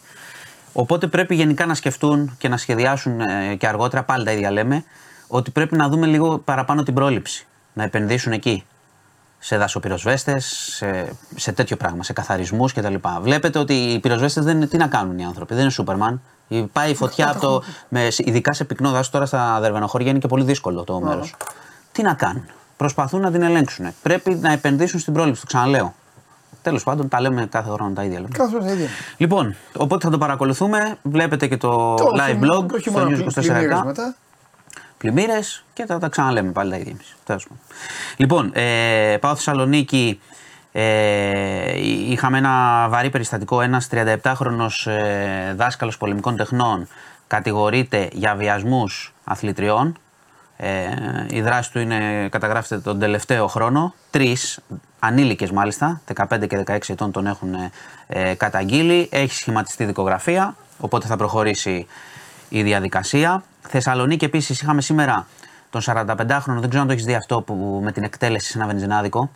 [0.73, 4.83] Οπότε πρέπει γενικά να σκεφτούν και να σχεδιάσουν ε, και αργότερα, πάλι τα ίδια λέμε,
[5.27, 7.47] ότι πρέπει να δούμε λίγο παραπάνω την πρόληψη.
[7.73, 8.65] Να επενδύσουν εκεί.
[9.39, 12.93] Σε δασοπυροσβέστες, σε, σε τέτοιο πράγμα, σε καθαρισμούς κτλ.
[13.21, 16.21] Βλέπετε ότι οι πυροσβέστες δεν είναι τι να κάνουν οι άνθρωποι, δεν είναι Σούπερμαν.
[16.73, 17.63] Πάει η φωτιά από το.
[17.89, 21.35] Με, ειδικά σε πυκνό δάσος τώρα στα δερβενοχώρια είναι και πολύ δύσκολο το μέρος.
[21.91, 22.45] Τι να κάνουν.
[22.77, 23.85] Προσπαθούν να την ελέγξουν.
[24.01, 25.93] Πρέπει να επενδύσουν στην πρόληψη, το ξαναλέω.
[26.61, 28.19] Τέλος πάντων, τα λέμε κάθε χρόνο τα ίδια.
[28.19, 28.29] Λέμε.
[28.37, 28.87] Κάθε φορά τα ίδια.
[29.17, 30.97] Λοιπόν, οπότε θα το παρακολουθούμε.
[31.01, 34.15] Βλέπετε και το, Το live όχι- blog όχι στο μόνο News πλημμύρες 24 μετά.
[34.97, 37.15] πλημμύρες και θα τα ξαναλέμε πάλι τα ίδια εμείς.
[37.25, 37.63] Τέλος πάντων.
[38.17, 40.19] Λοιπόν, ε, πάω Θεσσαλονίκη.
[40.71, 41.79] Ε,
[42.09, 43.61] είχαμε ένα βαρύ περιστατικό.
[43.61, 46.87] Ένας 37χρονο ε, δάσκαλος πολεμικών τεχνών
[47.27, 49.97] κατηγορείται για βιασμούς αθλητριών.
[50.63, 53.93] Ε, η δράση του είναι, καταγράφεται τον τελευταίο χρόνο.
[54.09, 54.59] Τρεις,
[54.99, 57.55] ανήλικες μάλιστα, 15 και 16 ετών τον έχουν
[58.07, 59.09] ε, καταγγείλει.
[59.11, 61.87] Έχει σχηματιστεί δικογραφία, οπότε θα προχωρήσει
[62.49, 63.43] η διαδικασία.
[63.61, 65.27] Θεσσαλονίκη επίσης είχαμε σήμερα
[65.69, 68.67] τον 45χρονο, δεν ξέρω αν το έχεις δει αυτό που με την εκτέλεση σε ένα
[68.67, 69.29] βενζινάδικο.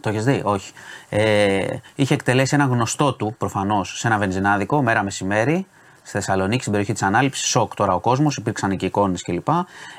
[0.00, 0.72] Το έχεις δει, όχι.
[1.08, 5.66] Ε, είχε εκτελέσει ένα γνωστό του προφανώς σε ένα βενζινάδικο μέρα μεσημέρι
[6.02, 7.48] στη Θεσσαλονίκη, στην περιοχή της Ανάληψης.
[7.48, 9.48] Σοκ τώρα ο κόσμος, υπήρξαν και εικόνες κλπ.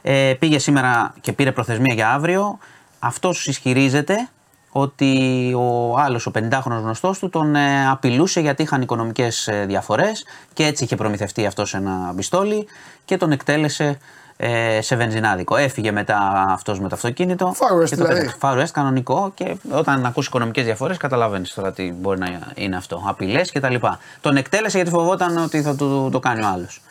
[0.01, 2.58] Ε, πήγε σήμερα και πήρε προθεσμία για αύριο.
[2.99, 4.30] Αυτός ισχυρίζεται
[4.76, 10.26] ότι ο άλλος, ο 50χρονο γνωστός του, τον ε, απειλούσε γιατί είχαν οικονομικές ε, διαφορές
[10.54, 12.68] και έτσι είχε προμηθευτεί αυτός ένα πιστόλι
[13.06, 13.97] και τον εκτέλεσε
[14.38, 15.56] ε, σε βενζινάδικο.
[15.56, 17.56] Έφυγε μετά αυτός με το αυτοκίνητο.
[17.60, 18.20] Far West και το δηλαδή.
[18.20, 18.38] πέταξε.
[18.42, 23.04] Far West κανονικό και όταν ακούς οικονομικές διαφορές, καταλαβαίνεις τώρα τι μπορεί να είναι αυτό.
[23.08, 23.76] Απειλές κτλ.
[24.22, 26.82] Τον εκτέλεσε γιατί φοβόταν ότι θα του το κάνει ο άλλος.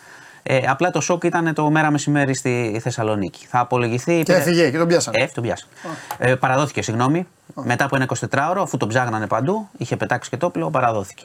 [0.43, 3.47] Ε, απλά το σοκ ήταν το μέρα μεσημέρι στη Θεσσαλονίκη.
[3.49, 4.23] Θα απολογηθεί.
[4.23, 5.23] Και έφυγε και τον πιάσανε.
[5.23, 5.73] Ε, τον πιάσανε.
[6.19, 7.27] Ε, παραδόθηκε, συγγνώμη.
[7.55, 11.25] Μετά από ένα 24ωρο, αφού τον ψάγνανε παντού, είχε πετάξει και το όπλο, παραδόθηκε.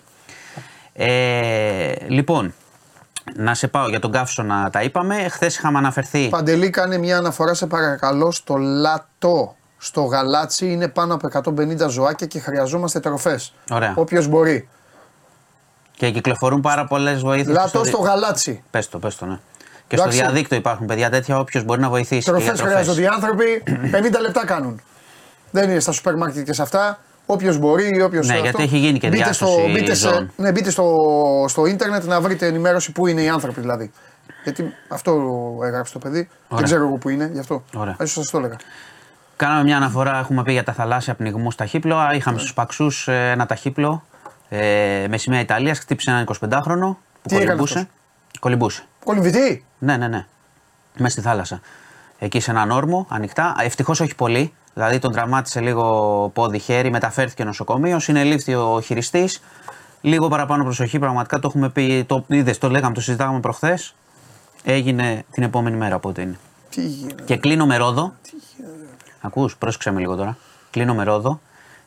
[0.94, 2.54] Ε, λοιπόν,
[3.36, 5.30] να σε πάω για τον Καύσωνα, τα είπαμε.
[5.30, 6.30] Χθε είχαμε αναφερθεί.
[6.30, 9.56] Παντελή, κάνε μια αναφορά σε παρακαλώ στο λατό.
[9.78, 11.28] Στο γαλάτσι είναι πάνω από
[11.82, 13.54] 150 ζωάκια και χρειαζόμαστε τροφές.
[13.72, 13.94] Ωραία.
[13.96, 14.70] Όποιος μπορεί.
[15.92, 17.56] Και κυκλοφορούν πάρα πολλές βοήθειες.
[17.56, 18.64] Λατό στο γαλάτσι.
[18.72, 19.40] Πες το, πες το, ναι.
[19.88, 20.18] Και Εντάξει.
[20.18, 22.24] στο διαδίκτυο υπάρχουν παιδιά τέτοια, όποιος μπορεί να βοηθήσει.
[22.24, 22.74] και Τροφές για τροφές.
[22.74, 23.64] χρειάζονται οι άνθρωποι.
[24.18, 24.82] 50 λεπτά κάνουν.
[25.52, 27.00] Δεν είναι στα σούπερ μάρκετ και σε αυτά.
[27.30, 28.28] Όποιος μπορεί ή όποιος.
[28.28, 30.32] Ναι, γιατί έχει γίνει και μπείτε στο, διάσωση μπείτε, σε, ζώων.
[30.36, 30.86] ναι, μπείτε στο,
[31.48, 33.92] στο ίντερνετ να βρείτε ενημέρωση πού είναι οι άνθρωποι δηλαδή.
[34.44, 35.12] Γιατί αυτό
[35.64, 36.30] έγραψε το παιδί.
[36.50, 37.64] Δεν ξέρω εγώ πού είναι, γι' αυτό.
[37.76, 37.96] Ωραία.
[38.00, 38.56] Ίσως σας το έλεγα.
[39.36, 42.08] Κάναμε μια αναφορά, έχουμε πει για τα θαλάσσια πνιγμούς ταχύπλοα.
[42.08, 42.16] Ναι.
[42.16, 44.04] Είχαμε στους Παξούς ένα ταχύπλο
[44.50, 45.80] ε, με σημαία Ιταλίας.
[45.80, 47.78] Χτύπησε έναν 25χρονο που Τι έκανε κολυμπούσε.
[47.78, 47.92] αυτός;
[48.40, 48.84] Κολυμπούσε.
[49.04, 49.66] Κολυμβητή.
[49.80, 50.26] Ναι, ναι, ναι.
[50.98, 51.62] Μέσα στη θάλασσα.
[52.20, 53.56] Εκεί σε έναν όρμο, ανοιχτά.
[53.60, 54.54] Ευτυχώς όχι πολύ.
[54.78, 58.00] Δηλαδή τον τραυμάτισε λίγο πόδι-χέρι, μεταφέρθηκε νοσοκομείο.
[58.00, 59.42] Συνελήφθη ο χειριστής.
[60.02, 62.04] Λίγο παραπάνω προσοχή, πραγματικά το έχουμε πει.
[62.08, 63.96] Το είδες, το λέγαμε, το συζητάγαμε προχθές.
[64.64, 66.38] Έγινε την επόμενη μέρα από ό,τι είναι.
[66.70, 68.14] Τι γίνεται; Και κλείνω με ρόδο.
[69.22, 70.38] Ακούς, πρόσεξε με λίγο τώρα.
[70.72, 71.40] Κλείνω με ρόδο.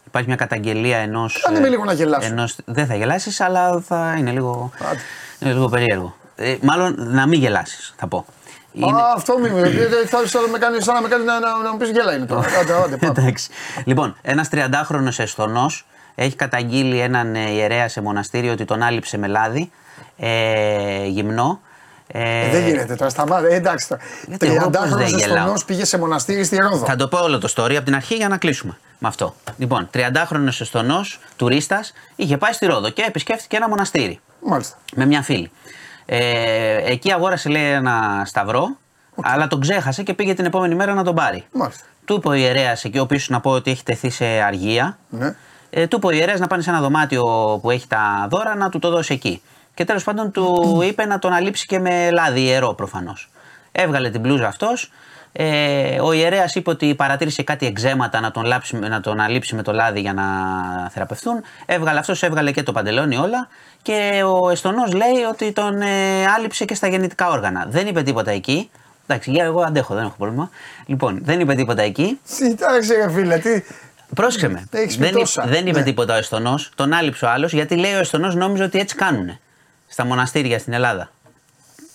[0.06, 1.40] Υπάρχει μια καταγγελία ενός.
[1.40, 2.34] Κάνε με λίγο να γελάσω.
[2.64, 5.00] δεν θα γελάσεις, αλλά θα είναι λίγο, Άντε.
[5.40, 6.14] είναι λίγο περίεργο.
[6.36, 8.24] Ε, μάλλον να μην γελάσεις, θα πω.
[8.72, 9.62] Είναι- Α, αυτό μη μου.
[10.08, 12.14] Θα σαν να με κάνει, σαν να με κάνει να, να, να μου πεις γέλα
[12.14, 12.48] είναι τώρα.
[12.60, 13.14] Άντε, άντε, πάμε.
[13.20, 13.50] Εντάξει.
[13.84, 19.26] Λοιπόν, ένας 30χρονο Εσθονός έχει καταγγείλει έναν ε, ιερέα σε μοναστήριο ότι τον άλυψε με
[19.26, 19.70] λάδι
[20.18, 21.60] ε, γυμνό.
[22.12, 23.46] Ε, Ε, δεν γίνεται τώρα, σταμάτα.
[23.48, 24.02] Ε, εντάξει τώρα.
[24.26, 25.36] Γιατί εγώ πώς δεν 30χρονο γελάω.
[25.36, 26.84] Εστονό πήγε σε μοναστήρι στη Ρόδο.
[26.86, 29.34] Θα το πω όλο το story από την αρχή για να κλείσουμε με αυτό.
[29.56, 31.00] Λοιπόν, 30χρονο Εστονό,
[31.36, 34.76] τουρίστας, είχε πάει στη Ρόδο και επισκέφθηκε ένα μοναστήρι Μάλιστα.
[34.94, 35.50] με μια φίλη.
[36.12, 38.76] Ε, εκεί αγόρασε λέει ένα σταυρό,
[39.22, 41.44] αλλά τον ξέχασε και πήγε την επόμενη μέρα να τον πάρει.
[41.52, 41.84] Μάλιστα.
[42.04, 44.98] Του είπε ο ιερέας εκεί, ο οποίος να πω ότι έχει τεθεί σε αργία.
[45.08, 45.34] Ναι.
[45.70, 47.24] Ε, του είπε ο ιερέας να πάνε σε ένα δωμάτιο
[47.62, 49.42] που έχει τα δώρα να του το δώσει εκεί.
[49.74, 53.30] Και τέλος πάντων του είπε να τον αλείψει και με λάδι ιερό προφανώς.
[53.72, 54.90] Έβγαλε την μπλούζα αυτός.
[55.32, 59.62] Ε, ο ιερέας είπε ότι παρατήρησε κάτι εξέματα να τον, λάψει, να τον αλείψει με
[59.62, 60.24] το λάδι για να
[60.90, 61.42] θεραπευθούν.
[61.66, 63.48] Έβγαλε αυτός, έβγαλε και το παντελόνι όλα.
[63.82, 67.66] Και ο Εστονός λέει ότι τον ε, άλυψε και στα γεννητικά όργανα.
[67.68, 68.70] Δεν είπε τίποτα εκεί.
[69.06, 70.50] Εντάξει, για εγώ αντέχω, δεν έχω πρόβλημα.
[70.86, 72.20] Λοιπόν, δεν είπε τίποτα εκεί.
[72.36, 73.62] Κοιτάξτε, ρε φίλε, τι.
[74.14, 74.64] Πρόσεξε με.
[74.70, 75.44] Έχεις πει Δεν, τόσα.
[75.46, 75.84] δεν είπε Ναι.
[75.84, 76.70] τίποτα ο Εστονός.
[76.74, 79.38] Τον άλυψε ο άλλος γιατί λέει ο Εστονός νόμιζε ότι έτσι κάνουν
[79.88, 81.10] στα μοναστήρια στην Ελλάδα.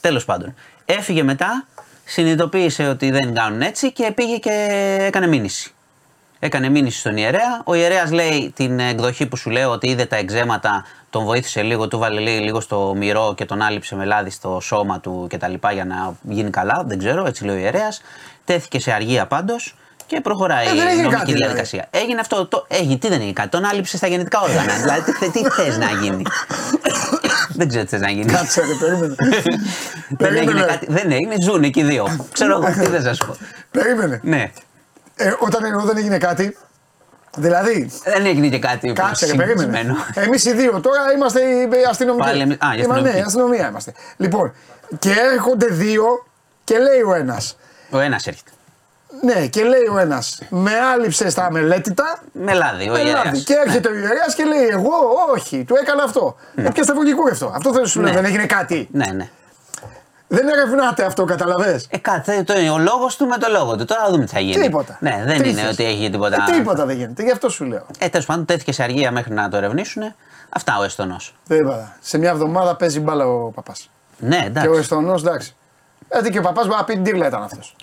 [0.01, 0.55] Τέλος πάντων.
[0.85, 1.65] Έφυγε μετά,
[2.05, 4.67] συνειδητοποίησε ότι δεν κάνουν έτσι και πήγε και
[4.99, 5.69] έκανε μήνυση.
[6.39, 7.61] Έκανε μήνυση στον ιερέα.
[7.63, 11.87] Ο ιερέας λέει την εκδοχή που σου λέω ότι είδε τα εξέματα, τον βοήθησε λίγο,
[11.87, 15.53] του βάλε λέει, λίγο στο μυρό και τον άλυψε με λάδι στο σώμα του κτλ.
[15.73, 16.83] για να γίνει καλά.
[16.87, 18.01] Δεν ξέρω, έτσι λέει ο ιερέας.
[18.45, 21.43] Τέθηκε σε αργία πάντως και προχωράει Ε, δεν η έγινε νομική κάτι, δηλαδή.
[21.43, 21.87] διαδικασία.
[21.91, 22.45] Έγινε αυτό.
[22.45, 23.49] Το, έγινε, τι δεν έγινε κάτι.
[23.49, 24.73] Τον άλυψε στα γεννητικά όργανα.
[24.81, 26.23] δηλαδή, τι, τι θες να γίνει;
[27.59, 28.25] δεν ξέρω τι θες να γίνει.
[28.31, 29.15] Κάτσε, ρε, περίμενε.
[30.21, 30.61] δεν έγινε περίμενε.
[30.65, 30.85] κάτι.
[30.89, 32.27] Δεν έγινε, ζουν εκεί οι δύο.
[32.31, 33.35] ξέρω εγώ τι δεν σα πω.
[33.71, 34.19] Περίμενε.
[34.23, 34.51] Ναι.
[35.15, 36.57] Ε, όταν εννοώ δεν έγινε κάτι,
[37.35, 39.59] δηλαδή Δεν έγινε και κάτι Κάτσε, ρε, περίμενε.
[39.61, 39.95] συγκεκριμένο.
[40.13, 42.27] Εμείς οι δύο τώρα είμαστε οι αστυνομικοί.
[42.27, 43.17] Πάλι εμείς- α, οι Είμα- αστυνομικοί.
[43.17, 43.93] Ναι, αστυνομία είμαστε.
[44.17, 44.53] Λοιπόν,
[44.99, 46.25] και έρχονται δύο
[46.63, 47.41] και λέει ο ένα.
[47.91, 48.49] Ο ένας έρχεται.
[49.21, 52.19] Ναι, και λέει ο ένας, με άλυψες στα μελέτητα.
[52.31, 53.25] Με λάδι, ο με ιερέας.
[53.25, 53.39] λάδι.
[53.39, 54.91] Και έρχεται ο ιερέας και λέει: Εγώ,
[55.35, 56.35] όχι, του έκανα αυτό.
[56.55, 56.67] Ναι.
[56.67, 56.91] Έπιασε
[57.31, 57.51] αυτό.
[57.55, 58.15] Αυτό θέλω να σου λέω, Ναι.
[58.15, 58.87] δεν έγινε κάτι.
[58.91, 59.29] Ναι, ναι.
[60.35, 61.81] Δεν ερευνάτε αυτό, καταλαβέ.
[61.89, 63.85] Ε, κάτι, το, ο λόγος του με το λόγο του.
[63.85, 64.63] Τώρα θα δούμε τι θα γίνει.
[64.63, 64.97] Τίποτα.
[65.01, 65.59] Ναι, δεν Τρίχες.
[65.59, 66.45] είναι ότι έχει τίποτα.
[66.49, 67.85] Ε, τίποτα δεν γίνεται, γι' αυτό σου λέω.
[67.99, 70.03] Ε, τέλος πάντων, τέθηκε σε αργία μέχρι να το ερευνήσουν.
[70.49, 71.35] Αυτά ο Εστονός.
[71.47, 71.95] Τίποτα.
[72.01, 73.89] Σε μια εβδομάδα παίζει μπάλα ο παπάς.
[74.17, 74.79] Ναι, Και ο εντάξει.
[74.79, 75.55] Εστονός, εντάξει.
[76.11, 77.75] Γιατί και ο παπάς μπορεί να πει ντύρλα ήταν αυτός.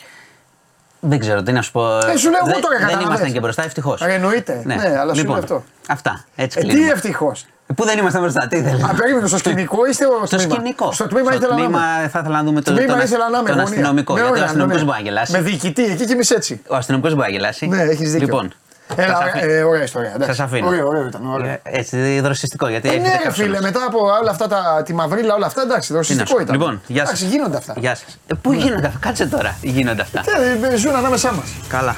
[1.00, 1.98] Δεν ξέρω τι να σου πω.
[1.98, 3.07] Ε, σου λέω εγώ δεν, τώρα, δεν καταλαβες.
[3.07, 4.00] ήμασταν και μπροστά, ευτυχώς.
[4.03, 4.62] Ε, εννοείται.
[4.64, 5.64] Ναι, αλλά σου λοιπόν, λέω αυτό.
[5.88, 6.24] Αυτά.
[6.36, 6.92] Έτσι Ε, τι κλείνουμε.
[6.92, 7.46] ευτυχώς.
[7.66, 8.82] Ε, Πού δεν ήμασταν μπροστά, τι ήθελε.
[8.84, 10.92] Α, περίμενε, στο σκηνικό είστε ο Στο τμήμα; σκηνικό.
[10.92, 12.08] Στο τμήμα ήθελα να τμήμα είμαι.
[12.08, 13.48] θα ήθελα να δούμε Στο τον, τμήμα τον, ήθελα να είμαι.
[13.48, 13.62] τον γωνία.
[13.72, 14.14] αστυνομικό.
[14.14, 14.86] Ναι, γιατί ο ωραία, αστυνομικός ναι.
[14.86, 15.32] μπορεί να γελάσει.
[15.32, 16.62] Με διοικητή, εκεί και εμείς έτσι.
[16.68, 17.66] Ο αστυνομικός μπορεί να γελάσει.
[17.66, 18.26] Ναι, έχεις δίκιο.
[18.26, 18.52] Λοιπόν,
[18.96, 19.52] Έλα, σας ωραία, αφήνω.
[19.52, 20.12] ε, ωραία ιστορία.
[20.14, 20.34] εντάξει.
[20.36, 20.66] Σας αφήνω.
[20.66, 21.26] Ωραίο, ωραίο ήταν.
[21.32, 21.46] Ωραίο.
[21.50, 22.68] Ε, Έτσι, δροσιστικό.
[22.68, 23.50] Γιατί Ε, έχετε ναι, ρε κάψονες.
[23.56, 26.34] φίλε, μετά από όλα αυτά τα, τη μαυρίλα, όλα αυτά εντάξει, Τι να σου δροσιστικό
[26.36, 26.42] πω.
[26.42, 26.54] ήταν.
[26.56, 27.32] Λοιπόν, γεια Εντάξει, σας.
[27.32, 27.74] γίνονται αυτά.
[27.76, 28.18] Γεια σας.
[28.26, 29.56] Ε, πού γίνονται αυτά, κάτσε τώρα.
[29.60, 30.22] Γίνονται αυτά.
[30.62, 31.44] Ε, ε, Ζουν ανάμεσά μας.
[31.68, 31.96] Καλά.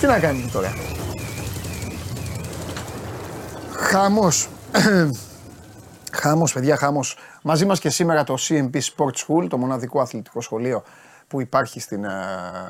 [0.00, 0.74] Τι να κάνουμε τώρα.
[3.72, 4.48] Χαμός.
[6.22, 7.18] χαμός, παιδιά, χαμός.
[7.42, 10.82] Μαζί μας και σήμερα το CMP Sports School, το μοναδικό αθλητικό σχολείο
[11.28, 12.10] που υπάρχει στην ε,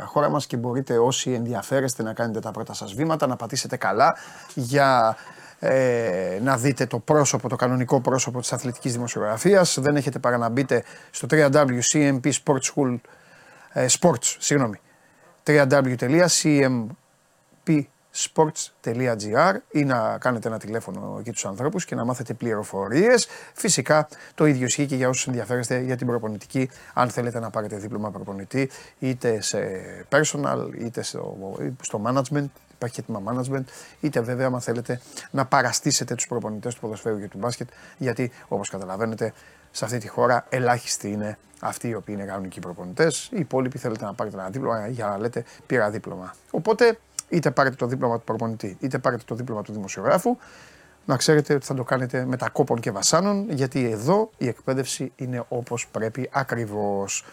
[0.05, 4.17] χώρα μας και μπορείτε όσοι ενδιαφέρεστε να κάνετε τα πρώτα σας βήματα, να πατήσετε καλά
[4.55, 5.17] για
[5.59, 9.79] ε, να δείτε το πρόσωπο, το κανονικό πρόσωπο της αθλητικής δημοσιογραφίας.
[9.81, 12.99] Δεν έχετε παρά να μπείτε στο www.cmp Sports School,
[13.73, 14.81] ε, sports, συγγνώμη,
[18.17, 23.29] www.cmpsports.gr ή να κάνετε ένα τηλέφωνο εκεί τους ανθρώπους και να μάθετε πληροφορίες.
[23.55, 27.77] Φυσικά το ίδιο ισχύει και για όσους ενδιαφέρεστε για την προπονητική, αν θέλετε να πάρετε
[27.77, 29.59] δίπλωμα προπονητή είτε σε
[30.09, 33.65] personal είτε στο, στο management, υπάρχει και τμήμα management,
[34.01, 35.01] είτε βέβαια αν θέλετε
[35.31, 39.33] να παραστήσετε τους προπονητές του ποδοσφαίρου και του μπάσκετ, γιατί όπως καταλαβαίνετε
[39.71, 43.29] σε αυτή τη χώρα ελάχιστοι είναι αυτοί οι οποίοι είναι κανονικοί προπονητές.
[43.33, 46.35] Οι υπόλοιποι θέλετε να πάρετε ένα δίπλωμα για να λέτε πήρα δίπλωμα.
[46.51, 46.99] Οπότε
[47.29, 50.37] είτε πάρετε το δίπλωμα του προπονητή, είτε πάρετε το δίπλωμα του δημοσιογράφου,
[51.05, 55.13] να ξέρετε ότι θα το κάνετε με τα κόπων και βασάνων, γιατί εδώ η εκπαίδευση
[55.17, 57.25] είναι όπως πρέπει ακριβώς.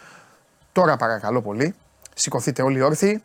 [0.72, 1.74] Τώρα παρακαλώ πολύ,
[2.14, 3.22] σηκωθείτε όλοι όρθιοι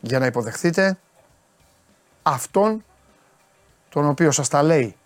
[0.00, 0.98] για να υποδεχθείτε
[2.22, 2.84] αυτόν
[3.88, 4.96] τον οποίο σας τα λέει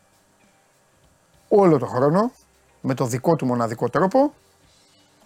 [1.49, 2.31] όλο το χρόνο
[2.81, 4.33] με το δικό του μοναδικό τρόπο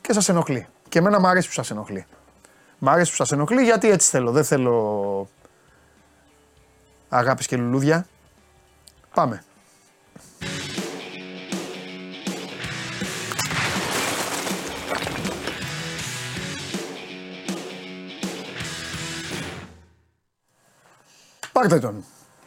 [0.00, 0.66] και σας ενοχλεί.
[0.88, 2.06] Και εμένα μου αρέσει που σας ενοχλεί.
[2.78, 4.30] Μ' αρέσει που σας ενοχλεί γιατί έτσι θέλω.
[4.30, 5.28] Δεν θέλω
[7.10, 8.06] αγάπης και λουλούδια.
[9.14, 9.42] Πάμε.
[21.52, 22.04] Πάρτε τον.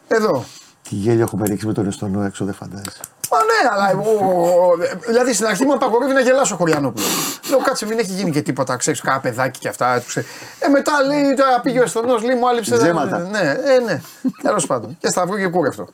[0.08, 0.44] Εδώ.
[0.82, 3.00] Τι γέλιο έχουμε ρίξει με τον Εστονό έξω, δεν φαντάζεσαι.
[3.34, 4.00] Μα ναι, αλλά.
[4.00, 4.76] ο- ο-
[5.06, 7.04] δηλαδή στην αρχή μου απαγορεύει να γελάσω ο Χωριανόπουλο.
[7.50, 9.96] Λέω κάτσε, μην έχει γίνει και τίποτα, ξέρεις, κάνα παιδάκι και αυτά.
[9.98, 10.28] τους ξέρεις.
[10.58, 12.76] Ε, μετά λέει, τώρα πήγε ο Εστονό, λέει μου άλυψε.
[12.76, 13.18] Ζέματα.
[13.18, 14.00] Ναι, ε, ναι.
[14.42, 14.96] Τέλος πάντων.
[15.00, 15.88] Και σταυρού και κούρευτο.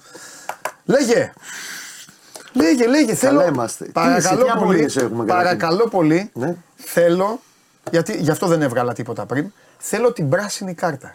[0.85, 1.33] Λέγε.
[2.53, 3.15] Λέγε, λέγε.
[3.15, 3.47] Θέλω.
[3.47, 3.85] είμαστε.
[3.85, 4.51] Τι Παρακαλώ είσαι, τι πολύ.
[4.51, 6.31] απολύες έχουμε καταρχήν; Παρακαλώ πολύ.
[6.35, 6.55] Ναι.
[6.77, 7.41] Θέλω.
[7.91, 9.53] Γιατί γι' αυτό δεν έβγαλα τίποτα πριν.
[9.79, 11.15] Θέλω την πράσινη κάρτα.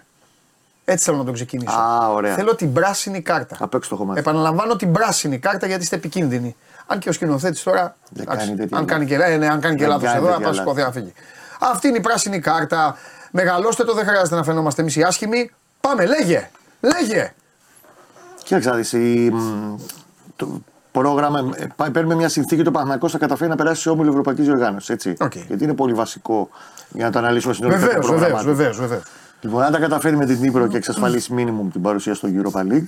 [0.85, 1.77] Έτσι θέλω να τον ξεκινήσω.
[1.77, 2.35] Α, ωραία.
[2.35, 3.55] Θέλω την πράσινη κάρτα.
[3.59, 4.19] Απ' έξω το έχω μάθει.
[4.19, 6.55] Επαναλαμβάνω την πράσινη κάρτα γιατί είστε επικίνδυνοι.
[6.87, 7.95] Αν και ο σκηνοθέτης τώρα.
[8.11, 8.93] Δεν εντάξει, κάνει τέτοια αν λάθη.
[8.93, 10.81] κάνει και, ε, ναι, αν κάνει και Δεν λάθος κάνει εδώ, θα τέτοια πάει σηκωθεί
[10.81, 11.13] να φύγει.
[11.59, 12.97] Αυτή είναι η πράσινη κάρτα.
[13.31, 15.51] Μεγαλώστε το, δεν χρειάζεται να φαινόμαστε εμείς οι άσχημοι.
[15.81, 16.49] Πάμε, λέγε!
[16.79, 17.33] Λέγε!
[18.43, 19.75] Κοίταξε να δεις, η, μ,
[20.35, 20.61] το
[20.91, 24.45] πρόγραμμα, ε, πάει- παίρνουμε μια συνθήκη το Παναθηναϊκός θα καταφέρει να περάσει σε όμιλο Ευρωπαϊκής
[24.45, 24.89] Διοργάνωσης.
[24.89, 25.13] Έτσι.
[25.19, 25.35] Οκ.
[25.35, 26.49] Γιατί είναι πολύ βασικό
[26.89, 28.25] για να το αναλύσουμε συνολικά Βεβαίω, το πρόγραμμα.
[28.27, 28.47] βεβαίως, του.
[28.55, 28.79] βεβαίως.
[28.79, 29.03] Βεβαίως.
[29.45, 32.87] Λοιπόν, αν τα καταφέρει με την Νύπρο και εξασφαλίσει μίνιμουμ την παρουσία στο Europa League,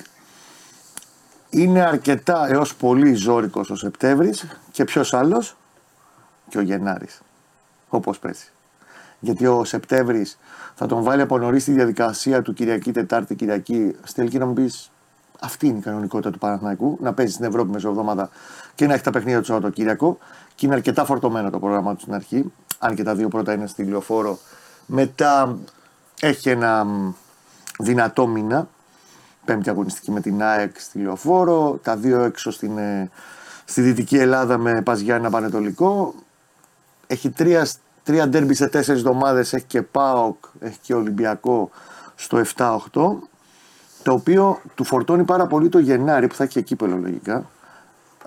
[1.50, 5.58] είναι αρκετά έως πολύ ζώρικος ο Σεπτέμβρης και ποιος άλλος,
[6.50, 7.22] και ο Γενάρης.
[7.90, 8.52] Όπως πέρσι.
[9.20, 10.38] γιατί ο Σεπτέμβρης
[10.76, 13.96] θα τον βάλει από νωρίς στη διαδικασία του Κυριακή, Τετάρτη, Κυριακή.
[14.04, 14.92] Στη τελική να μου πεις,
[15.40, 18.30] αυτή είναι η κανονικότητα του Παναθηναϊκού, να παίζει στην Ευρώπη μεσοβδομάδα
[18.76, 20.18] και να έχει τα παιχνίδια του Σαββατοκύριακο.
[20.56, 22.52] Και είναι αρκετά φορτωμένο το πρόγραμμα του στην αρχή.
[22.80, 24.40] Αν και τα δύο πρώτα είναι στη λεωφόρο.
[24.86, 25.58] Μετά
[26.22, 27.14] έχει ένα μ,
[27.80, 28.68] δυνατό μήνα.
[29.46, 31.80] Πέμπτη αγωνιστική με την ΑΕΚ στη λεωφόρο.
[31.84, 33.10] Τα δύο έξω στην, ε,
[33.66, 36.14] στη Δυτική Ελλάδα με Παζιάννα Πανετολικό.
[37.08, 37.68] Έχει τρία,
[38.04, 39.54] τρία ντέρμπι σε τέσσερις εβδομάδες.
[39.54, 41.70] Έχει και ΠΑΟΚ, έχει και Ολυμπιακό
[42.16, 43.20] στο 7-8.
[44.04, 47.46] Το οποίο του φορτώνει πάρα πολύ το Γενάρη που θα έχει και κύπελο λογικά.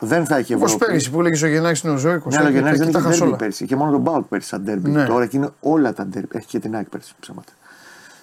[0.00, 0.86] Δεν θα έχει Όπως Ευρώπη.
[0.86, 3.18] πέρυσι που έλεγε ο Γεννάκη στην Οζόη, Ναι, αλλά ο Γενάρης δεν τα είχε χάσε
[3.18, 3.36] ντέρμπι όλα.
[3.36, 3.64] πέρσι.
[3.64, 4.90] Είχε μόνο τον Μπάουκ πέρσι σαν ντέρμπι.
[4.90, 5.04] Ναι.
[5.04, 6.28] Τώρα και είναι όλα τα ντέρμπι.
[6.32, 7.52] Έχει και την ΑΕΚ πέρσι ψέματα.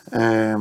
[0.09, 0.55] Ε,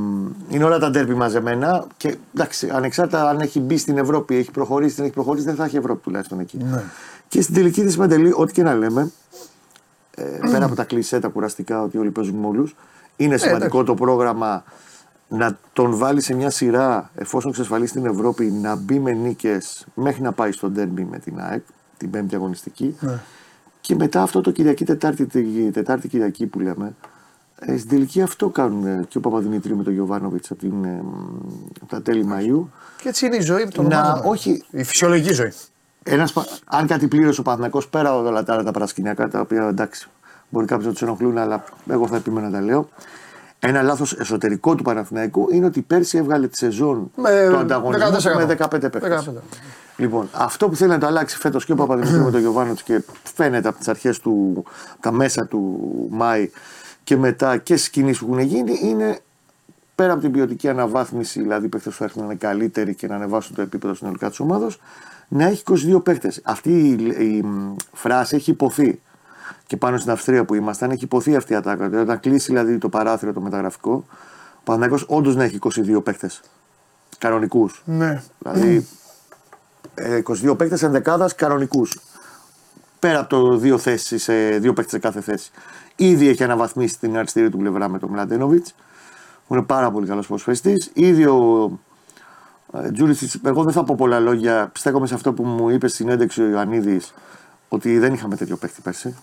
[0.48, 4.94] είναι όλα τα ντέρμπι μαζεμένα και εντάξει, ανεξάρτητα αν έχει μπει στην Ευρώπη, έχει προχωρήσει,
[4.94, 6.56] δεν έχει προχωρήσει, δεν θα έχει Ευρώπη τουλάχιστον εκεί.
[6.56, 6.82] Ναι.
[7.28, 9.10] Και στην τελική της Παντελή, ό,τι και να λέμε,
[10.16, 12.76] ε, πέρα από τα κλεισέ, τα κουραστικά, ότι όλοι παίζουν με όλους,
[13.16, 14.64] είναι σημαντικό το πρόγραμμα
[15.28, 20.22] να τον βάλει σε μια σειρά εφόσον εξασφαλίσει την Ευρώπη να μπει με νίκες μέχρι
[20.22, 21.62] να πάει στο ντέρμπι με την ΑΕΚ,
[21.96, 22.96] την πέμπτη αγωνιστική.
[23.00, 23.18] Ναι.
[23.80, 26.94] Και μετά αυτό το Κυριακή, Τετάρτη, τε- Τετάρτη Κυριακή που λέμε,
[27.58, 31.02] ε, στην τελική αυτό κάνουν ε, και ο Παπαδημητρίου με τον Γιωβάνοβιτ από, την, ε,
[31.80, 32.66] από τα τέλη Μαΐου.
[33.02, 34.22] Και έτσι είναι η ζωή των Να, ομάδων.
[34.30, 34.62] όχι.
[34.70, 35.52] Η φυσιολογική ζωή.
[36.02, 39.40] Ένας, πα- αν κάτι πλήρωσε ο Παναθυνακό πέρα από όλα τα άλλα τα παρασκηνιακά, τα
[39.40, 40.08] οποία εντάξει,
[40.48, 42.88] μπορεί κάποιοι να τους ενοχλούν, αλλά εγώ θα επιμείνω να τα λέω.
[43.58, 48.36] Ένα λάθος εσωτερικό του Παναθηναϊκού είναι ότι πέρσι έβγαλε τη σεζόν Με του ανταγωνισμού 14.
[48.36, 49.24] με 15 παίκτες.
[49.26, 49.30] 15.
[49.96, 53.02] Λοιπόν, αυτό που θέλει να το αλλάξει φέτος και ο Παπαδημητρίου με τον Γιωβάνο και
[53.34, 54.64] φαίνεται από τις αρχές του,
[55.00, 56.50] τα μέσα του Μάη
[57.06, 59.18] και μετά και στι κινήσει που έχουν γίνει είναι
[59.94, 63.06] πέρα από την ποιοτική αναβάθμιση, δηλαδή οι παίχτε που θα έρθουν να είναι καλύτεροι και
[63.06, 64.78] να ανεβάσουν το επίπεδο συνολικά της ομάδας,
[65.28, 65.62] να έχει
[65.94, 66.32] 22 παίχτε.
[66.42, 69.00] Αυτή η, η μ, φράση έχει υποθεί
[69.66, 71.88] και πάνω στην Αυστρία που ήμασταν, έχει υποθεί αυτή η ατάκα.
[71.88, 74.04] Δηλαδή, όταν κλείσει δηλαδή το παράθυρο το μεταγραφικό,
[74.54, 76.30] ο Παναγιώ όντως να έχει 22 παίχτε.
[77.18, 77.82] Κανονικούς.
[77.84, 78.22] Ναι.
[78.38, 78.86] Δηλαδή
[79.94, 81.98] ε, 22 παίκτες ενδεκάδας κανονικούς.
[82.98, 85.50] Πέρα από το δύο θέσεις, σε δύο παίκτες σε κάθε θέση.
[85.96, 88.66] Ήδη έχει αναβαθμίσει την αριστερή του πλευρά με τον Μλαντένοβιτ,
[89.46, 90.90] που είναι πάρα πολύ καλός προσφεστή.
[90.92, 91.70] Ήδη ο
[92.72, 94.72] ε, Τζούλης, εγώ δεν θα πω πολλά λόγια.
[94.74, 97.14] Στέκομαι σε αυτό που μου είπε στην ένταξη ο Ιωαννίδης,
[97.68, 99.16] ότι δεν είχαμε τέτοιο παίκτη πέρσι.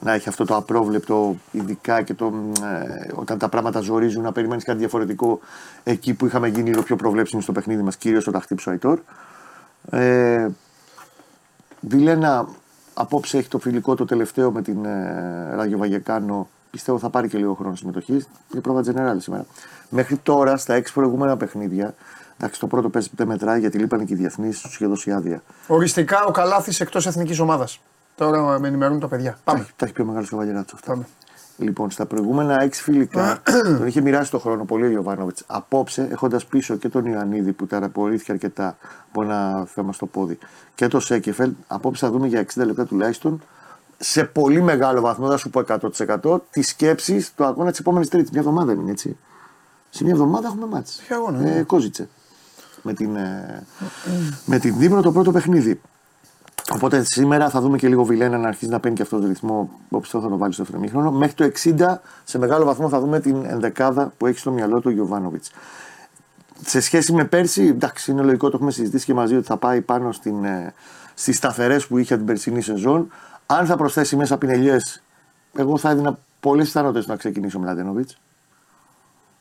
[0.00, 4.64] Να έχει αυτό το απρόβλεπτο, ειδικά και το, ε, όταν τα πράγματα ζορίζουν, να περιμένεις
[4.64, 5.40] κάτι διαφορετικό
[5.82, 9.00] εκεί που είχαμε γίνει λίγο πιο προβλέψιμοι στο παιχνίδι μας, κυρίως όταν χτύπησε ο Αϊτόρ.
[9.90, 10.48] Ε,
[11.80, 12.48] Βιλένα
[12.94, 16.48] απόψε έχει το φιλικό το τελευταίο με την ε, Ράγιο Βαγεκάνο.
[16.70, 18.28] Πιστεύω θα πάρει και λίγο χρόνο συμμετοχής.
[18.52, 19.44] Είναι πρόβα Τζενεράλ σήμερα.
[19.88, 21.94] Μέχρι τώρα στα έξι προηγούμενα παιχνίδια.
[22.38, 25.42] Εντάξει, το πρώτο παίζει δεν μετράει γιατί λείπανε και οι διεθνείς, τους είχε δώσει άδεια.
[25.66, 27.80] Οριστικά ο Καλάθης εκτός εθνικής ομάδας.
[28.16, 29.30] Τώρα με ενημερώνουν τα παιδιά.
[29.30, 29.60] Τα Πάμε.
[29.60, 30.90] έχει- Τα έχει πει ο μεγάλος Καβαλιεράτσο αυτά.
[30.92, 31.06] Πάμε.
[31.56, 33.42] Λοιπόν, στα προηγούμενα έξι φιλικά
[33.78, 35.44] τον είχε μοιράσει το χρόνο πολύ ο Ιωβάνοβιτς.
[35.46, 38.76] Απόψε, έχοντας πίσω και τον Ιωαννίδη που ταραπορήθηκε αρκετά
[39.08, 40.38] από ένα θέμα στο πόδι
[40.74, 43.42] και το Σέκεφελ, απόψε θα δούμε για 60 λεπτά τουλάχιστον
[44.04, 45.62] σε πολύ μεγάλο βαθμό, δεν θα σου πω
[46.22, 48.30] 100% τη σκέψη του αγώνα της επόμενης Τρίτης.
[48.30, 49.16] Μια εβδομάδα είναι έτσι.
[49.90, 51.00] Σε μια εβδομάδα έχουμε μάτς.
[51.00, 51.56] Έχει αγώνα, ναι.
[51.56, 52.08] Ε, Κόζιτσε.
[52.82, 53.66] Με την, ε,
[54.44, 55.80] με την Δήμρο το πρώτο παιχνίδι.
[56.74, 59.70] Οπότε σήμερα θα δούμε και λίγο Βιλένα να αρχίσει να παίρνει και αυτό το ρυθμό
[59.90, 61.10] όπως θα το βάλει στο φρεμίχρονο.
[61.10, 61.94] Μέχρι το 60
[62.24, 65.50] σε μεγάλο βαθμό θα δούμε την ενδεκάδα που έχει στο μυαλό του ο Γιωβάνοβιτς.
[66.64, 69.80] Σε σχέση με πέρσι, εντάξει, είναι λογικό, το έχουμε συζητήσει και μαζί ότι θα πάει
[69.80, 70.74] πάνω στην, ε,
[71.14, 73.08] στις σταθερές που είχε την περσινή σεζόν.
[73.46, 75.02] Αν θα προσθέσει μέσα πινελιές,
[75.54, 78.18] εγώ θα έδινα πολλές πιθανότητες να ξεκινήσει ο Μλαντένοβιτς.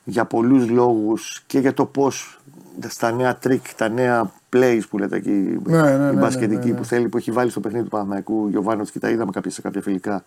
[0.04, 2.40] Για πολλούς λόγους και για το πώς
[2.88, 5.30] στα νέα τρικ, τα νέα plays που λέτε εκεί,
[5.64, 6.78] Ναι, ναι, ναι, η ναι, μπασκετική ναι, ναι.
[6.78, 9.62] που θέλει, που έχει βάλει στο παιχνίδι του Παναθηναϊκού, Γιοβάνοβιτς και τα είδαμε κάποια, σε
[9.62, 10.24] κάποια φιλικά.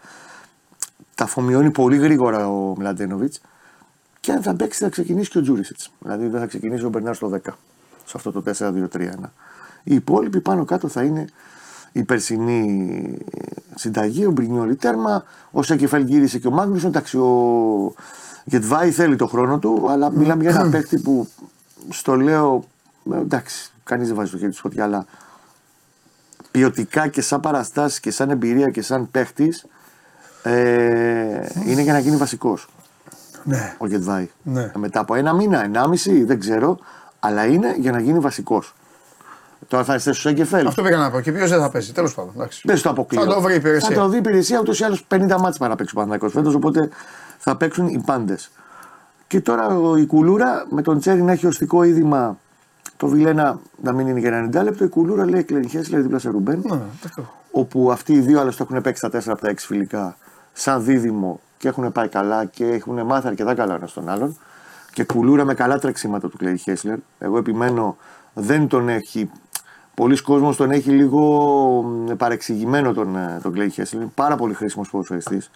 [1.15, 3.41] Τα αφομοιώνει πολύ γρήγορα ο Μλαντένοβιτς
[4.21, 5.91] και αν θα παίξει θα ξεκινήσει και ο Τζούρισιτς.
[5.99, 7.51] Δηλαδή δεν θα ξεκινήσει ο Μπερνάρ στο 10.
[8.05, 9.09] Σε αυτό το 4-2-3-1.
[9.85, 11.25] Οι υπόλοιποι πάνω κάτω θα είναι
[11.93, 13.19] η περσινή
[13.75, 16.89] συνταγή, ο Μπρινιόλη τέρμα, ο Σέκεφελ γύρισε και ο Μάγνουσον.
[16.89, 17.95] Εντάξει, ο
[18.45, 21.29] Γετβάη θέλει το χρόνο του, αλλά μιλάμε για ένα παίκτη που
[21.89, 22.65] στο λέω.
[23.13, 25.05] ε, Εντάξει, κανείς δεν βάζει το χέρι του φωτιά, αλλά
[26.51, 29.55] ποιοτικά και σαν παραστάσεις και σαν εμπειρία και σαν παίκτη
[30.43, 32.69] ε, είναι για να γίνει βασικός
[33.45, 33.75] Ναι.
[33.79, 34.31] ο Γετβάη.
[34.43, 34.71] Ναι.
[34.75, 36.79] Μετά από ένα μήνα, ενάμιση, δεν ξέρω,
[37.21, 38.75] αλλά είναι για να γίνει βασικός.
[39.69, 40.67] Τώρα θα είστε στο Σέγκεφελ.
[40.67, 41.21] Αυτό πήγα να πω.
[41.21, 41.93] Και ποιος δεν θα παίζει.
[41.93, 42.33] Τέλος πάντων.
[42.37, 42.61] εντάξει.
[42.65, 43.21] Δεν στο αποκλείω.
[43.21, 43.89] Θα το βρει η υπηρεσία.
[43.89, 46.33] Θα το δει η υπηρεσία ούτως ή άλλως 50 μάτς para να παίξει ο Παναθηναϊκός
[46.33, 46.55] φέτος.
[46.55, 46.89] Οπότε
[47.39, 48.51] θα παίξουν οι πάντες.
[49.27, 52.39] Και τώρα ο- η κουλούρα με τον Τσέρι να έχει οστικό είδημα.
[53.05, 54.85] Το Βιλένα να μην είναι για 90 λεπτό.
[54.85, 56.63] Η κουλούρα λέει Κλενιχές, λέει δίπλα σε Ρουμπέν.
[56.65, 57.27] Ναι, εντάξει.
[57.51, 60.17] Όπου αυτοί οι δύο άλλωστε έχουν παίξει τα 4 από τα 6 φιλικά
[60.53, 64.37] σαν δίδυμο και έχουν πάει καλά και έχουν μάθει αρκετά καλά ένας τον άλλον
[64.93, 66.99] και κουλούρα με καλά τρεξίματα του Κλέι Χέσλερ.
[67.19, 67.97] Εγώ επιμένω
[68.35, 69.31] δεν τον έχει.
[69.95, 71.23] Πολλοί κόσμος τον έχει λίγο
[71.83, 74.03] μ, παρεξηγημένο τον, ε, τον Κλέι Χέσλερ.
[74.03, 75.51] Είναι πάρα πολύ χρήσιμος ποδοσφαιριστής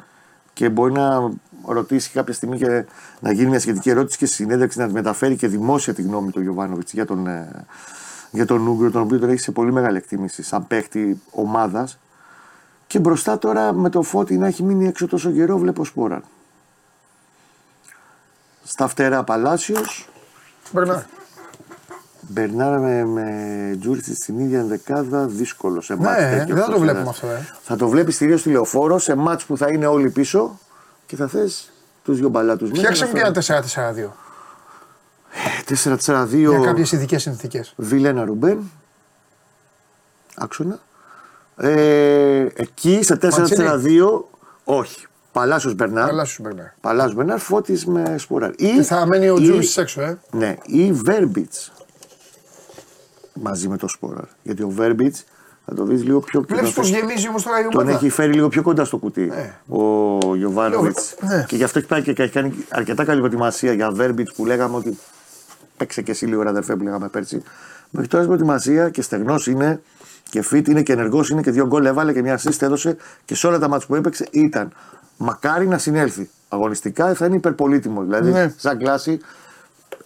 [0.59, 1.31] και μπορεί να
[1.67, 2.85] ρωτήσει κάποια στιγμή και
[3.21, 6.31] να γίνει μια σχετική ερώτηση και στη συνέντευξη να τη μεταφέρει και δημόσια τη γνώμη
[6.31, 7.67] του Γιωβάνοβιτς για τον, ε,
[8.31, 11.99] για τον Ούγκρο, τον οποίο τον έχει σε πολύ μεγάλη εκτίμηση σαν παίχτη ομάδας.
[12.87, 16.23] Και μπροστά τώρα με το φώτι να έχει μείνει έξω τόσο καιρό, βλέπω σπόρα.
[18.65, 20.09] Στα φτερά Παλάσιος,
[20.73, 21.03] Μπερνάρ.
[22.29, 26.77] Μπερνάρ με, με Τζούριτσι στην ίδια δεκάδα, δύσκολο σε μάτς Ναι, τέτοιο δεν θα το
[26.77, 27.15] όπως βλέπουμε ένας.
[27.15, 27.47] αυτό, ε.
[27.63, 30.59] Θα το βλέπεις κυρίω στη λεωφόρο σε μάτς που θα είναι όλοι πίσω
[31.07, 31.71] και θα θες
[32.03, 32.77] τους δύο μπαλάτου μέσα.
[32.77, 34.11] Φτιάξε μου να και ένα 4-4-2.
[35.75, 35.99] φέρουν.
[35.99, 37.73] 4-4-2 Για κάποιες ειδικές συνθήκες.
[37.77, 38.71] Βιλένα Ρουμπέν.
[40.37, 40.79] Άξονα.
[41.57, 44.25] Ε, εκεί σε 4-4-2
[44.65, 45.07] όχι.
[45.33, 46.07] Παλάσιος Μπερνάρ.
[46.09, 46.67] Καλά σου Μπερνάρ.
[46.81, 48.51] Παλάσιος Μπερνάρ, Φώτης με Σπόραρ.
[48.51, 50.19] Ή, Και θα μένει ο ή- Τζούρι έξω, ε.
[50.31, 51.73] Ναι, ή Βέρμπιτς
[53.43, 54.25] μαζί με το Σπόραρ.
[54.43, 55.25] Γιατί ο Βέρμπιτς
[55.67, 57.97] θα το δεις λίγο πιο Βλέπεις τον- πώς γεμίζει όμως τώρα η Τον ομάδα.
[57.97, 59.33] έχει φέρει λίγο πιο κοντά στο κουτί
[59.69, 61.15] ο Γιοβάνοβιτς.
[61.21, 61.45] Ναι.
[61.49, 64.77] Και γι' αυτό έχει πάει και έχει κάνει αρκετά καλή προετοιμασία για Βέρμπιτς που λέγαμε
[64.77, 64.99] ότι
[65.77, 67.43] παίξε και εσύ λίγο ρε αδερφέ που λέγαμε πέρσι.
[67.91, 69.81] Μέχρι τώρα στην προετοιμασία και στεγνός είναι
[70.31, 73.35] και fit είναι και ενεργός είναι και δύο γκολ έβαλε και μια assist έδωσε και
[73.35, 74.73] σε όλα τα μάτια που έπαιξε ήταν.
[75.17, 76.31] Μακάρι να συνέλθει.
[76.49, 78.03] Αγωνιστικά θα είναι υπερπολίτημο.
[78.03, 78.53] Δηλαδή, Ναι.
[78.57, 79.21] σαν κλάση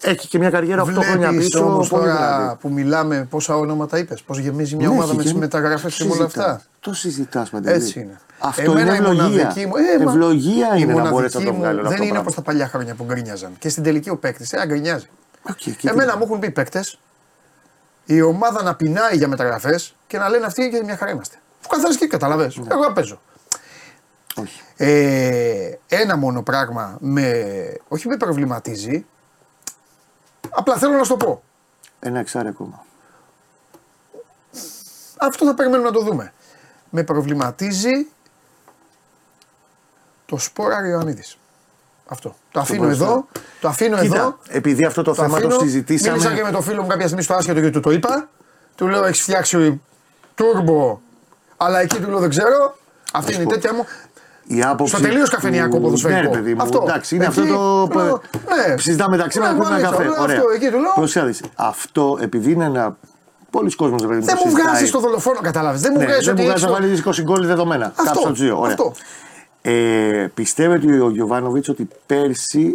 [0.03, 1.65] έχει και μια καριέρα 8 χρόνια Βλέπει πίσω.
[1.65, 2.57] όμως πολύ τώρα δυνατή.
[2.61, 4.21] που μιλάμε πόσα ονόματα είπες.
[4.21, 6.45] Πώς γεμίζει μια Ναι, ομάδα έχει με τις και- μεταγραφές το και με όλα συζητάς.
[6.53, 6.61] αυτά.
[6.79, 7.75] Το συζητάς Παντελή.
[7.75, 8.19] Έτσι είναι.
[8.39, 9.23] Αυτό Εμένα είναι η ευλογία.
[9.23, 11.83] μοναδική μου- ε, μα- ευλογία η είναι να μοναδική μπορέσει να το μου βγάλει όλο
[11.83, 12.03] Δεν αυτό.
[12.05, 13.51] είναι το όπως τα παλιά χρόνια που γκρίνιαζαν.
[13.59, 15.05] Και στην τελική ο παίκτης, ε, γκρινιάζει.
[15.41, 15.57] πράγμα.
[15.61, 16.99] Οκ, εκεί Εμένα τι- μου έχουν πει παίκτες
[18.05, 21.35] η ομάδα να πεινάει για μεταγραφές και να λένε αυτοί και μια χαρά είμαστε.
[21.59, 22.51] Αφού καθένα και καταλαβέ.
[22.55, 22.63] Ναι.
[22.71, 23.21] Εγώ να παίζω.
[24.41, 24.61] Όχι.
[24.77, 27.43] Ε, ένα μόνο πράγμα με,
[27.87, 29.05] όχι με προβληματίζει.
[30.55, 31.43] Απλά θέλω να σου το πω.
[31.99, 32.85] Ένα εξάρι ακόμα.
[35.19, 36.33] Αυτό θα περιμένουμε να το δούμε.
[36.89, 38.07] Με προβληματίζει
[40.25, 41.37] το Σπόραρ Ιωαννίδης.
[42.07, 42.35] Αυτό.
[42.51, 43.03] Το αφήνω μπροστά.
[43.03, 43.27] εδώ.
[43.61, 44.37] Το αφήνω Κοίτα, εδώ.
[44.47, 45.57] επειδή αυτό το, θέμα αφήνω.
[45.57, 46.17] το συζητήσαμε.
[46.17, 48.29] Μίλησα και με τον φίλο μου κάποια στιγμή στο άσχετο και του το είπα.
[48.75, 49.81] Του λέω: Έχεις φτιάξει
[50.35, 50.99] τούρμπο,
[51.57, 52.77] αλλά εκεί του λέω: Δεν ξέρω.
[53.13, 53.51] Αυτή είναι η πω.
[53.51, 53.85] τέτοια μου.
[54.47, 56.19] Η άποψη Στο τελείως του- καφενειακό ποδοσφαιρικό.
[56.21, 56.79] Ναι, ρε παιδί μου, Αυτό.
[56.87, 57.99] Εντάξει, είναι Εκεί, αυτό το.
[57.99, 58.21] λέω,
[58.71, 58.77] ναι.
[58.77, 60.09] Συζητάμε μεταξύ μα Ναι, να πούμε ένα μάλιστα, καφέ.
[60.09, 60.37] λέω Ωραία.
[60.37, 60.91] αυτό, εκεί του λέω.
[60.95, 61.41] Προσιάδεις.
[61.55, 62.97] Αυτό επειδή είναι ένα.
[63.49, 64.25] Πολλοί κόσμοι ρε παιδί μου.
[64.25, 64.71] Δεν το μου συζητάει.
[64.71, 65.77] βγάζεις το δολοφόνο, κατάλαβε.
[65.77, 66.41] Δεν μου Ναι, βγάζεις δεν ότι.
[66.43, 67.85] μου βγάζεις έχεις να το- βάλεις 20 γκολ δεδομένα.
[67.85, 68.57] Αυτό, Κάψα το δύο.
[68.59, 68.71] Ωραία.
[68.71, 68.93] αυτό.
[69.61, 72.73] Ε, πιστεύετε ο Γιοβάνοβιτς ότι πέρσι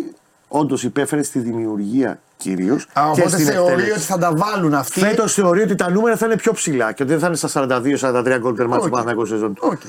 [0.48, 2.82] όντως υπέφερε στη δημιουργία κυρίως.
[2.92, 5.00] Α, και οπότε στην θεωρεί εκτέλεση; ότι θα τα βάλουν αυτοί.
[5.00, 7.48] Φέτος θεωρεί ότι τα νούμερα θα είναι πιο ψηλά και ότι δεν θα είναι στα
[7.48, 8.84] 42-43 γκολ τερμάτων Οκ.
[8.84, 9.56] του Παναθηναϊκού σεζόν.
[9.60, 9.80] Οκ.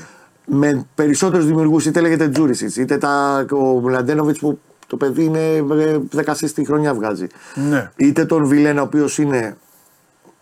[0.52, 5.98] Με περισσότερους δημιουργούς, είτε λέγεται Τζούρισιτς, είτε τα, ο Μλαντένοβιτς που το παιδί είναι ε,
[6.24, 7.26] 10 στη χρονιά βγάζει.
[7.54, 7.90] Ναι.
[7.96, 9.56] Είτε τον Βιλένα, ο οποίος είναι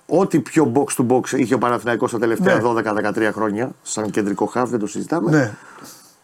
[0.06, 2.62] ό,τι πιο box to box είχε ο Παναθηναϊκός τα τελευταία Ναι.
[2.64, 5.30] 12-13 χρόνια, σαν κεντρικό χαφ, δεν το συζητάμε.
[5.30, 5.52] Ναι.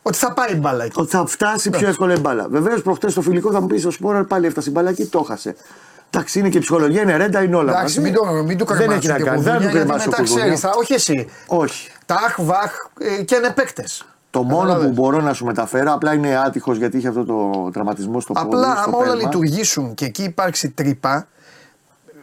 [0.02, 1.00] Ότι θα πάει η μπάλα εκεί.
[1.00, 2.46] Ότι θα φτάσει πιο εύκολα η μπάλα.
[2.50, 5.22] Βεβαίως, προχτές στο φιλικό θα μου πεις ο Σπόραρ πάλι έφτασε η μπάλα και το
[5.22, 5.54] χάσε.
[6.10, 7.72] Εντάξει, είναι και η ψυχολογία, είναι ρέντα, είναι όλα.
[7.72, 8.12] Εντάξει, μαζί.
[8.12, 9.42] μην το, μην το Δεν έχει κρεμάσουν να και κάνει.
[9.42, 10.42] Δεν κουδούνια, του γιατί κρεμάσει ο μετά κουδούνια.
[10.42, 11.28] ξέρεις, θα, όχι εσύ.
[11.46, 11.90] Όχι.
[12.06, 14.06] Τα αχ βαχ ε, και είναι παίκτες.
[14.30, 18.20] Το μόνο που μπορώ να σου μεταφέρω απλά είναι άτυχος γιατί είχε αυτό το τραυματισμό
[18.20, 18.46] στο πόδι.
[18.46, 19.22] Απλά στο άμα όλα πέλμα.
[19.22, 21.26] λειτουργήσουν και εκεί υπάρξει τρύπα,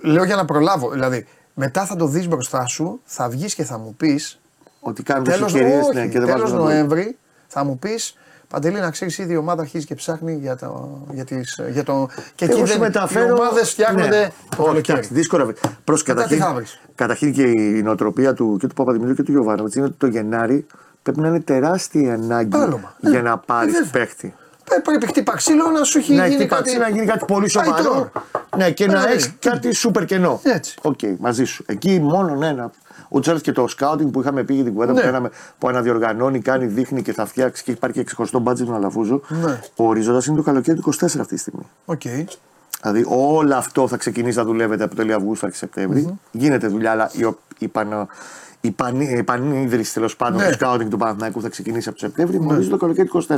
[0.02, 0.90] λέω για να προλάβω.
[0.90, 4.40] Δηλαδή, μετά θα το δεις μπροστά σου, θα βγεις και θα μου πεις.
[4.80, 6.68] Ότι κάνουν τις Τέλο ευκαιρίες ναι, και δεν τέλος βάζουν γκολ.
[6.68, 7.18] Νοέμβρη
[7.48, 8.18] θα μου πεις
[8.52, 10.98] Παντελή, να ξέρεις, ήδη η ομάδα αρχίζει και ψάχνει για το.
[11.12, 13.28] Για τις, για το και εκεί Εγώ σου δεν, μεταφέρω.
[13.28, 14.28] οι ομάδες φτιάχνονται Ναι.
[14.50, 14.98] το Όχι, καλοκαίρι.
[14.98, 15.46] εντάξει, δύσκολα.
[15.84, 19.24] Προς Μετά τι καταρχήν, θα βρεις; καταρχήν και η νοοτροπία του και του Παπαδημητρίου και
[19.24, 20.66] του Γιοβάνοβιτς είναι ότι το Γενάρη
[21.04, 22.96] πρέπει να είναι τεράστια ανάγκη Πάλωμα.
[23.00, 23.90] για Ε, να πάρει βέβαια.
[23.92, 24.34] παίχτη.
[24.72, 26.62] Ε, Πρέπει χτύπα ξύλο να σου έχει να γίνει έχει κάτι.
[26.62, 27.76] πατήσει, να γίνει κάτι πολύ σοβαρό.
[27.76, 28.08] Αϊτόρ.
[28.58, 29.12] Ναι, και να Δηλαδή.
[29.14, 30.40] έχεις κάτι σούπερ κενό.
[30.44, 30.76] Έτσι.
[30.82, 31.64] Οκ, μαζί σου.
[31.68, 32.72] Εκεί μόνο ναι, ένα.
[33.14, 35.00] Ούτως ή και το σκάουτινγκ που είχαμε πει για την κουβέντα Ναι.
[35.00, 38.74] που κάναμε, που αναδιοργανώνει, κάνει, δείχνει και θα φτιάξει και υπάρχει και ξεχωριστό μπάτζετ του
[38.74, 39.22] Αλαφούζο.
[39.28, 39.60] Ναι.
[39.76, 41.66] Ο ορίζοντας είναι το καλοκαίρι του 24 αυτή τη στιγμή.
[41.86, 42.02] Οκ.
[42.82, 47.10] Δηλαδή όλο αυτό θα ξεκινήσει να δουλεύεται από τέλη Αυγούστου και Σεπτέμβρη Γίνεται δουλειά, αλλά
[47.14, 48.08] η, ο- η, πανο,
[48.62, 50.48] η, πανί, η επανίδρυση τέλος πάντων Ναι.
[50.48, 52.40] του σκάουτινγκ του Παναθηναϊκού θα ξεκινήσει από το Σεπτέμβρη.
[52.40, 52.54] Ναι.
[52.54, 53.36] Ορίζει το καλοκαίρι του 24.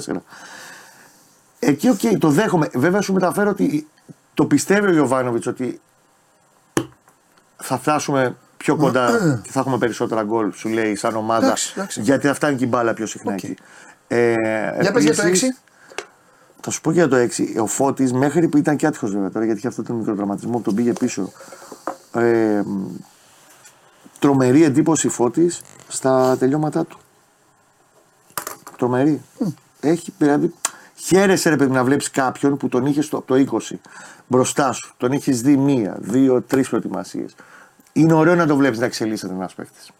[1.59, 2.69] Εκεί, οκ, το δέχομαι.
[2.73, 3.87] Βέβαια, σου μεταφέρω ότι
[4.33, 5.79] το πιστεύει ο Γιοβάνοβιτς ότι
[7.57, 11.45] θα φτάσουμε πιο κοντά και θα έχουμε περισσότερα γκολ, σου λέει, σαν ομάδα.
[11.45, 12.01] Εντάξει, εντάξει.
[12.01, 13.43] Γιατί θα φτάνει και η μπάλα πιο συχνά Οκ.
[13.43, 13.55] εκεί.
[14.07, 14.33] Ε,
[14.81, 15.61] Για πες για το επίσης, 6.
[16.61, 17.59] θα σου πω και για το 6.
[17.61, 20.61] Ο Φώτης μέχρι που ήταν και άτυχος βέβαια τώρα γιατί είχε αυτό τον μικροτραματισμό που
[20.61, 21.31] τον πήγε πίσω.
[22.13, 22.85] Ε, μ,
[24.19, 26.99] τρομερή εντύπωση Φώτης στα τελειώματά του.
[28.77, 29.21] Τρομερή.
[29.79, 30.53] Έχει δηλαδή
[30.95, 33.75] Χαίρεσαι ρε παιδί να βλέπεις κάποιον που τον είχε από το 20
[34.27, 34.93] μπροστά σου.
[34.97, 37.35] Τον έχεις δει μία, δύο, τρεις προετοιμασίες.
[37.93, 39.91] Είναι ωραίο να το βλέπεις να εξελίσσεται ένας παίκτης.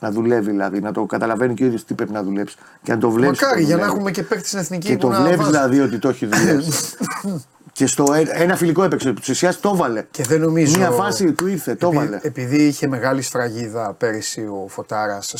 [0.00, 2.56] Να δουλεύει δηλαδή, να το καταλαβαίνει και ο ίδιος τι πρέπει να δουλέψει.
[2.82, 3.40] Και να το βλέπεις.
[3.40, 5.50] Μακάρι για να έχουμε και παίκτη στην εθνική Και που το να βλέπεις βάζει.
[5.50, 6.72] δηλαδή ότι το έχει δουλέψει.
[7.72, 9.12] και στο ε- ένα φιλικό έπαιξε.
[9.12, 10.04] Του ουσία το βάλε.
[10.10, 10.78] Και δεν νομίζω.
[10.78, 12.18] Μία φάση του ήρθε, το επειδή, βάλε.
[12.22, 15.34] επειδή είχε μεγάλη σφραγίδα πέρυσι ο Φωτάρας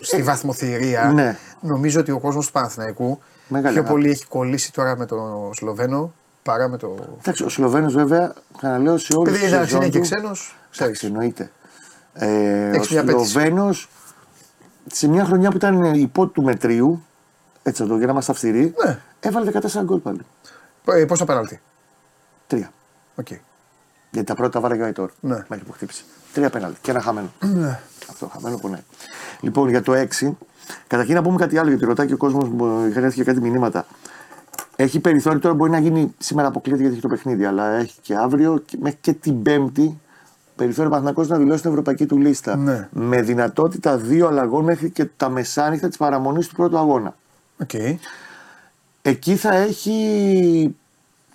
[0.00, 1.36] στη βαθμοθυρία, ναι.
[1.60, 3.88] νομίζω ότι ο κόσμος του Παναθηναϊκού Μεγάλη πιο αγάπη.
[3.94, 6.94] πολύ έχει κολλήσει τώρα με τον Σλοβαίνο παρά με το.
[7.20, 11.02] Εντάξει, ο Σλοβαίνος βέβαια, ξαναλέω σε όλου του Επειδή εντάξει είναι και ξένος, ξέρεις.
[11.02, 11.50] Εντάξει, εννοείται.
[12.14, 13.30] Ε, ο Έχεις μια απαίτηση.
[13.30, 13.88] Σλοβαίνος
[14.86, 17.04] σε μια χρονιά που ήταν υπό του μετρίου,
[17.62, 18.98] έτσι εδώ για να είμαστε αυστηροί, Ναι.
[19.20, 20.20] έβαλε 14 γκολ πάλι.
[21.06, 21.60] Πόσα πέναλτι;
[22.46, 22.72] Τρία.
[23.14, 23.26] Οκ.
[24.10, 25.10] Γιατί τα πρώτα βάραγε και ο Αϊτόρ.
[25.20, 25.44] Ναι.
[25.48, 26.04] Μέχρι που χτύπησε.
[26.32, 27.32] Τρία πέναλτι και ένα χαμένο.
[27.40, 27.80] Ναι.
[28.10, 28.82] Αυτό χαμένο πονάει.
[29.40, 30.36] Λοιπόν, για το 6,
[30.86, 32.44] καταρχήν να πούμε κάτι άλλο γιατί ρωτάει και ο κόσμος,
[32.88, 33.86] είχαν έρθει και κάτι μηνύματα.
[34.76, 38.14] Έχει περιθώριο τώρα, μπορεί να γίνει σήμερα αποκλείεται γιατί έχει το παιχνίδι, αλλά έχει και
[38.16, 40.00] αύριο και μέχρι και την Πέμπτη
[40.64, 42.56] περιθώριο Παναθηναϊκός να δηλώσει την ευρωπαϊκή του λίστα.
[42.56, 42.88] Ναι.
[42.92, 47.16] Με δυνατότητα δύο αλλαγών μέχρι και τα μεσάνυχτα της παραμονής του πρώτου αγώνα.
[47.62, 47.70] Οκ.
[49.02, 50.76] Εκεί θα έχει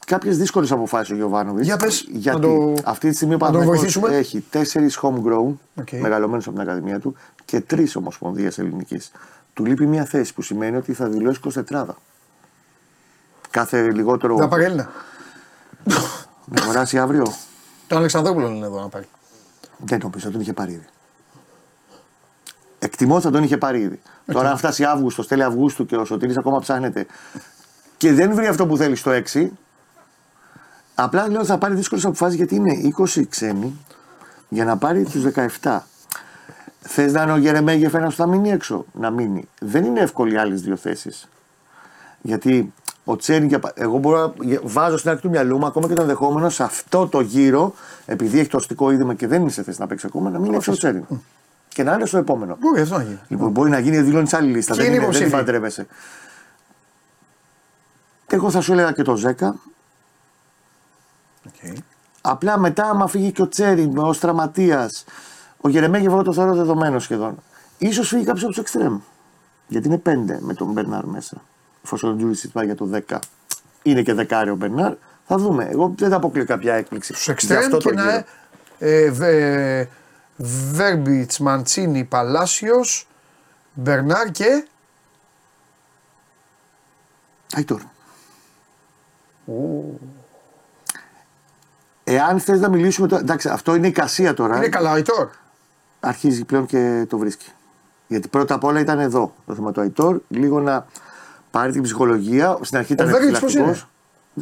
[0.06, 1.66] κάποιες δύσκολες αποφάσεις ο Γιοβάνοβιτς.
[1.66, 4.18] Για πες, γιατί να το- αυτή τη στιγμή ο να τον Παναθηναϊκός βοηθήσουμε.
[4.18, 5.92] έχει τέσσερις homegrown, OK.
[5.92, 7.16] μεγαλωμένους από την Ακαδημία του,
[7.46, 9.12] και τρεις ομοσπονδίες ελληνικής.
[9.54, 11.98] Του λείπει μια θέση που σημαίνει ότι θα δηλώσει 24.
[13.50, 14.38] Κάθε λιγότερο.
[14.38, 14.90] Θα πάρει Έλληνα.
[16.46, 17.34] Να αγοράσει αύριο.
[17.88, 19.06] Τον Αλεξανδρόπουλο είναι εδώ να πάρει.
[19.78, 20.86] Δεν νομίζω, θα τον είχε πάρει ήδη.
[22.80, 24.00] Εκτιμώ θα τον είχε πάρει ήδη.
[24.32, 27.06] Τώρα, αν φτάσει Αύγουστος, τέλη Αυγούστου και ο Σωτήρης ακόμα ψάχνεται
[27.98, 29.48] και δεν βρει αυτό που θέλει στο 6,
[30.96, 33.80] απλά λέω θα πάρει δύσκολες αποφάσεις γιατί είναι 20 ξένοι
[34.50, 35.24] για να πάρει τους
[35.62, 35.80] 17.
[36.80, 39.48] Θες να είναι ο Γερεμέγεφ ένας που θα μείνει έξω, να μείνει.
[39.60, 41.28] Δεν είναι εύκολοι οι άλλες δύο θέσεις.
[42.22, 42.74] Γιατί
[43.10, 45.94] ο Τσέρι, για πα- εγώ μπορώ να βάζω στην άκρη του μυαλού μου ακόμα και
[45.94, 47.74] το ενδεχόμενο σε αυτό το γύρο,
[48.06, 50.56] επειδή έχει το αστικό είδημα και δεν είναι σε θέση να παίξεις ακόμα, να μείνει
[50.56, 51.06] έξω ο Τσέρι.
[51.68, 52.58] Και να είναι στο επόμενο.
[52.60, 53.20] Μπορεί αυτό να γίνει.
[53.28, 54.74] Λοιπόν, μπορεί να γίνει δηλώνεις άλλη λίστα.
[54.74, 55.46] Και Δεν, είναι είναι, δεν την υποψήφιοι.
[55.46, 55.88] παντρεύεσαι.
[58.28, 59.56] Εγώ θα σου έλεγα και το Ζέκα.
[61.48, 61.78] Οκ.
[62.22, 64.90] Απλά μετά, άμα φύγει και ο Τσέρι ω τραυματία,
[65.62, 67.36] ο Γερεμέγεφ εγώ το θεωρώ δεδομένο σχεδόν.
[67.92, 69.00] σω φύγει κάποιος από τους εξτρέμ.
[69.68, 71.42] Γιατί είναι πέντε με τον Μπερνάρ μέσα.
[71.88, 73.18] Εφόσον ο Τζούρισιτ πάει για το 10.
[73.84, 74.94] Είναι και δεκάριο ο Μπερνάρ.
[75.28, 75.68] Θα δούμε.
[75.72, 77.14] Εγώ δεν θα αποκλείω κάποια έκπληξη.
[77.14, 78.04] Στους Για εξτρέμ αυτό και το να.
[78.04, 78.24] γύρο.
[78.80, 79.88] Ε, βε,
[80.72, 83.08] Βέρμπιτ, Μαντσίνη, Παλάσιος,
[83.74, 84.66] Μπερνάρ και.
[87.54, 87.82] Αϊτόρ.
[92.04, 93.22] Εάν θες να μιλήσουμε τώρα.
[93.22, 94.58] Εντάξει, αυτό είναι η κασία τώρα.
[94.58, 95.30] Είναι καλά ο Αϊτόρ.
[96.00, 97.52] Αρχίζει πλέον και το βρίσκει.
[98.08, 100.20] Γιατί πρώτα απ' όλα ήταν εδώ το θέμα του Αϊτόρ.
[100.28, 100.86] Λίγο να
[101.60, 102.58] πάρει την ψυχολογία.
[102.62, 103.80] Στην αρχή ήταν Βέρμπιτς πώς επιφυλακτικός.
[103.82, 103.90] είναι;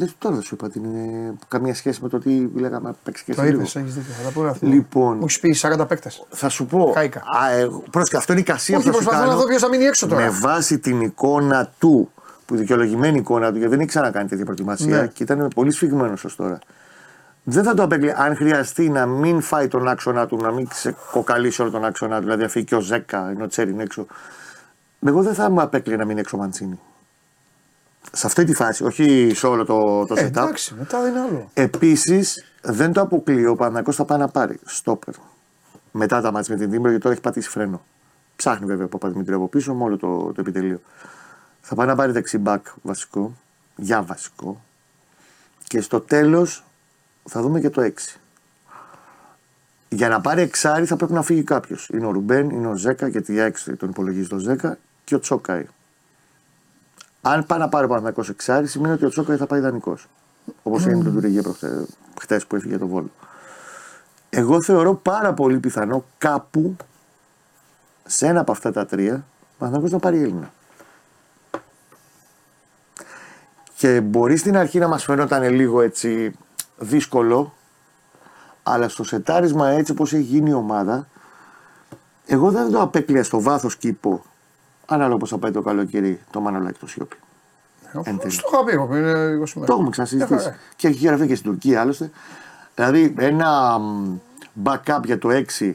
[0.06, 3.34] Δεν, τώρα δεν σου είπα ότι είναι καμία σχέση με το τι λέγαμε παίξει και
[3.34, 3.84] Το εσύ είπες, λίγο.
[3.86, 4.12] έχεις δίκιο.
[4.18, 4.66] Θα τα πούμε αυτό.
[4.66, 5.16] Λοιπόν.
[5.16, 6.26] Μου έχεις πει 40 παίκτες.
[6.30, 6.92] Θα σου πω.
[6.94, 7.18] Χάηκα.
[7.18, 9.42] Α, εγώ, πρόσεχε, αυτό είναι η κασία Όχι, που θα σου προσπαθώ να κάνω.
[9.42, 10.22] δω ποιος θα μείνει έξω τώρα.
[10.22, 12.10] Με βάση την εικόνα του,
[12.46, 15.06] που η δικαιολογημένη εικόνα του, γιατί δεν έχει ξανακάνει τέτοια προετοιμασία Ναι.
[15.06, 16.58] και ήταν πολύ σφιγμένος ως τώρα.
[17.48, 21.62] Δεν θα το απέκλει αν χρειαστεί να μην φάει τον άξονα του, να μην ξεκοκαλίσει
[21.62, 24.06] όλο τον άξονα του, δηλαδή να φύγει και ο Ζέκα, ενώ ο Τσέρι είναι έξω.
[25.06, 26.78] Εγώ δεν θα μου απέκλει να μην έξω ο Μαντσίνη.
[28.12, 30.26] Σε αυτή τη φάση, όχι σε όλο το, το Ε, setup.
[30.26, 31.50] εντάξει, μετά είναι άλλο.
[31.54, 33.50] Επίσης, δεν το αποκλείω.
[33.50, 35.14] Ο Παναγιώ θα πάει να πάρει στόπερ.
[35.92, 37.82] Μετά τα μάτια με την Τύμπρο, γιατί τώρα έχει πατήσει φρένο.
[38.36, 40.80] Ψάχνει βέβαια από Παπαδημητρίου από πίσω με όλο το, το επιτελείο.
[41.60, 43.36] Θα πάει να πάρει δεξιμπάκ βασικό,
[43.76, 44.60] για βασικό.
[45.66, 46.64] Και στο τέλος
[47.28, 47.90] θα δούμε και το 6.
[49.88, 51.88] Για να πάρει εξάρι θα πρέπει να φύγει κάποιος.
[51.92, 55.18] Είναι ο Ρουμπέν, είναι ο Ζέκα, γιατί για 6 τον υπολογίζει το Ζέκα και ο
[55.18, 55.66] Τσόκαη.
[57.28, 60.08] Αν πάει να πάρει ο Παναθηναϊκός εξάρι, σημαίνει ότι ο Τσόκαη θα πάει ιδανικός.
[60.62, 61.40] Όπως έγινε με τον Τουριγέ
[62.20, 63.10] χτε που έφυγε το βόλο.
[64.30, 66.76] Εγώ θεωρώ πάρα πολύ πιθανό κάπου
[68.04, 70.52] σε ένα από αυτά τα τρία ο Παναθηναϊκός να πάρει Έλληνα.
[73.76, 76.32] Και μπορεί στην αρχή να μας φαινόταν λίγο έτσι
[76.78, 77.54] δύσκολο,
[78.62, 81.08] αλλά στο σετάρισμα έτσι όπως έχει γίνει η ομάδα,
[82.26, 84.24] εγώ δεν το απέκλεια στο βάθος κήπο,
[84.86, 87.16] ανάλογα πώ θα πάει το καλοκαίρι, το Μανολάκι το Σιώπη.
[88.02, 88.32] Εν τέλει.
[88.32, 89.50] Στο είχα πει εγώ πριν είναι 20 μέρες.
[89.52, 90.34] Το έχουμε ξανασυζητήσει.
[90.34, 90.56] Μια χαρά.
[90.76, 92.10] Και έχει γραφεί και στην Τουρκία άλλωστε.
[92.74, 94.18] Δηλαδή ένα μ,
[94.64, 95.28] backup για το
[95.60, 95.72] 6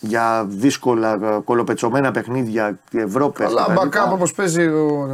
[0.00, 3.42] για δύσκολα ε, κολοπετσωμένα παιχνίδια Ευρώπη.
[3.44, 5.12] Αλλά backup όπως παίζει ο,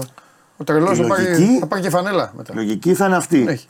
[0.57, 2.55] ο τρελός Η θα, πάρει- λογική- θα πάρει και φανέλα μετά.
[2.55, 3.45] Λογική θα είναι αυτή.
[3.49, 3.67] Έχει.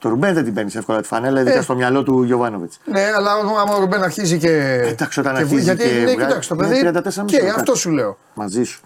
[0.00, 1.62] Το Ρουμπέν δεν την παίρνεις εύκολα τη φανέλα, ειδικά Ε.
[1.62, 2.78] στο μυαλό του Γιωβάνοβιτς.
[2.84, 3.30] Ναι, αλλά
[3.60, 4.80] άμα ο Ρουμπέν αρχίζει και.
[4.92, 6.82] Εντάξει, όταν και- αρχίζει Γιατί και ναι, βγάζει- κοιτάξτε, το είναι παιδί.
[6.82, 7.54] 34,5 Και λεπτά.
[7.54, 8.18] αυτό σου λέω.
[8.34, 8.80] Μαζί σου.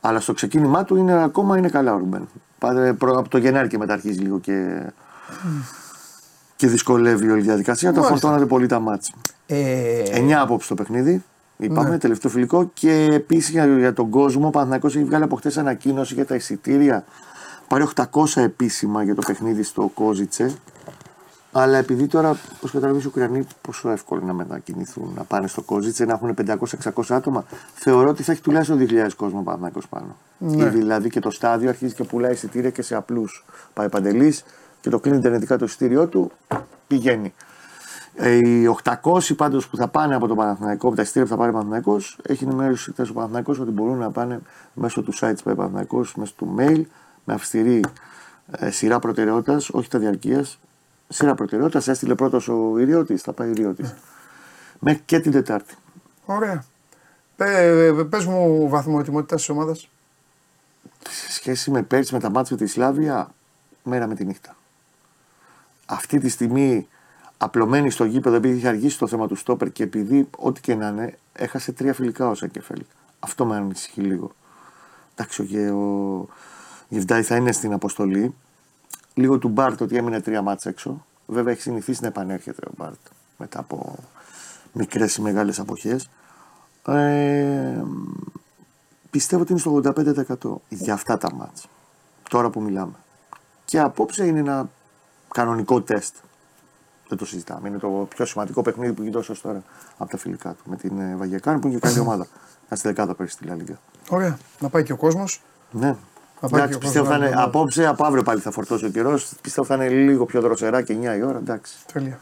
[0.00, 2.28] Αλλά στο ξεκίνημά του είναι, ακόμα είναι καλά ο Ρουμπέν.
[2.58, 4.82] Πάτε προ- από το Γενάρη και μετά αρχίζει λίγο και,
[6.56, 7.88] και δυσκολεύει όλη η διαδικασία.
[7.92, 8.14] Το Μάλιστα.
[8.18, 9.12] φορτώνατε πολύ τα μάτς.
[9.46, 11.24] Ε, 9 απόψε το παιχνίδι.
[11.56, 11.98] Είπαμε, Ναι.
[11.98, 12.70] τελευταίο φιλικό.
[12.74, 16.34] Και επίσης για, για τον κόσμο, ο Παναθηναϊκός έχει βγάλει από χτε ανακοίνωση για τα
[16.34, 17.04] εισιτήρια.
[17.68, 20.54] Πάρει 800 επίσημα για το παιχνίδι στο Κόζιτσε.
[21.52, 25.62] Αλλά επειδή τώρα, όπω καταλαβαίνεις, οι Ουκρανοί πόσο εύκολο είναι να μετακινηθούν, να πάνε στο
[25.62, 26.34] Κόζιτσε, να έχουν
[26.92, 27.44] 500-600 άτομα,
[27.74, 30.16] θεωρώ ότι θα έχει τουλάχιστον 2.000 κόσμο ο Παναθηναϊκός πάνω.
[30.38, 30.64] Ναι.
[30.64, 33.44] Ήδη δηλαδή και το στάδιο αρχίζει και πουλάει εισιτήρια και σε απλούς.
[33.74, 34.44] Πάει παντελής
[34.80, 36.30] και το κλείνει ιντερνετικά το εισιτήριό του,
[36.86, 37.34] πηγαίνει.
[38.14, 41.38] Ε, οι 800 πάντως που θα πάνε από το Παναθηναϊκό, από τα εισιτήρια που θα
[41.38, 44.40] πάρει ο Παναθηναϊκός, έχει ενημέρωση χθες ο Παναθηναϊκός ότι μπορούν να πάνε
[44.74, 46.82] μέσω του site που πάει ο Παναθηναϊκός, μέσω του mail,
[47.28, 47.84] με αυστηρή
[48.50, 50.58] ε, σειρά προτεραιότητας, όχι τα διαρκείας.
[51.08, 53.84] Σειρά προτεραιότητας, έστειλε πρώτος ο Ιριώτη, θα πάει ο Ιριώτη.
[54.78, 55.74] Μέχρι και την Τετάρτη.
[56.24, 56.64] Ωραία.
[57.36, 59.88] Πε, πες μου βαθμό ετοιμότητας της ομάδας.
[61.08, 63.34] Σε σχέση με πέρσι με τα μάτια με της Σλάβια,
[63.82, 64.56] μέρα με τη νύχτα.
[65.86, 66.88] Αυτή τη στιγμή
[67.36, 70.88] απλωμένη στο γήπεδο επειδή είχε αργήσει το θέμα του στόπερ και επειδή ό,τι και να
[70.88, 72.82] είναι έχασε τρία φιλικά ο Σακεφέλ.
[73.20, 74.30] Αυτό με ανησυχεί λίγο.
[75.14, 76.28] Εντάξει, ο,
[76.88, 78.34] Γε- ο Γεβδάη θα είναι στην αποστολή.
[79.14, 81.04] Λίγο του Μπάρτ ότι έμεινε τρία μάτσα έξω.
[81.26, 82.98] Βέβαια έχει συνηθίσει να επανέρχεται ο Μπάρτ
[83.36, 83.96] μετά από
[84.72, 86.08] μικρές ή μεγάλες αποχές.
[86.86, 87.82] Ε,
[89.10, 91.68] πιστεύω ότι είναι στο 85% για αυτά τα μάτς.
[92.30, 92.92] Τώρα που μιλάμε.
[93.64, 94.68] Και απόψε είναι ένα
[95.34, 96.14] κανονικό τεστ.
[97.08, 97.68] Δεν το συζητάμε.
[97.68, 99.62] Είναι το πιο σημαντικό παιχνίδι που γίνεται όσο τώρα
[99.98, 100.70] από τα φιλικά του.
[100.70, 102.26] Με την ε, Βαγιακάν που είναι και καλή ομάδα.
[102.68, 103.78] Να στη δεκάδα πέρυσι στη Λαλίγκα.
[104.10, 104.38] Ωραία.
[104.60, 105.42] Να πάει και ο κόσμος.
[105.70, 105.96] Ναι.
[106.40, 108.50] Θα πάει και Εντάξει, ο πιστεύω θα κόσμος είναι να- απόψε, από αύριο πάλι θα
[108.50, 109.28] φορτώσει ο καιρός.
[109.42, 111.38] Πιστεύω θα είναι λίγο πιο δροσερά και 9 η ώρα.
[111.38, 111.72] Εντάξει.
[111.92, 112.18] Τέλεια.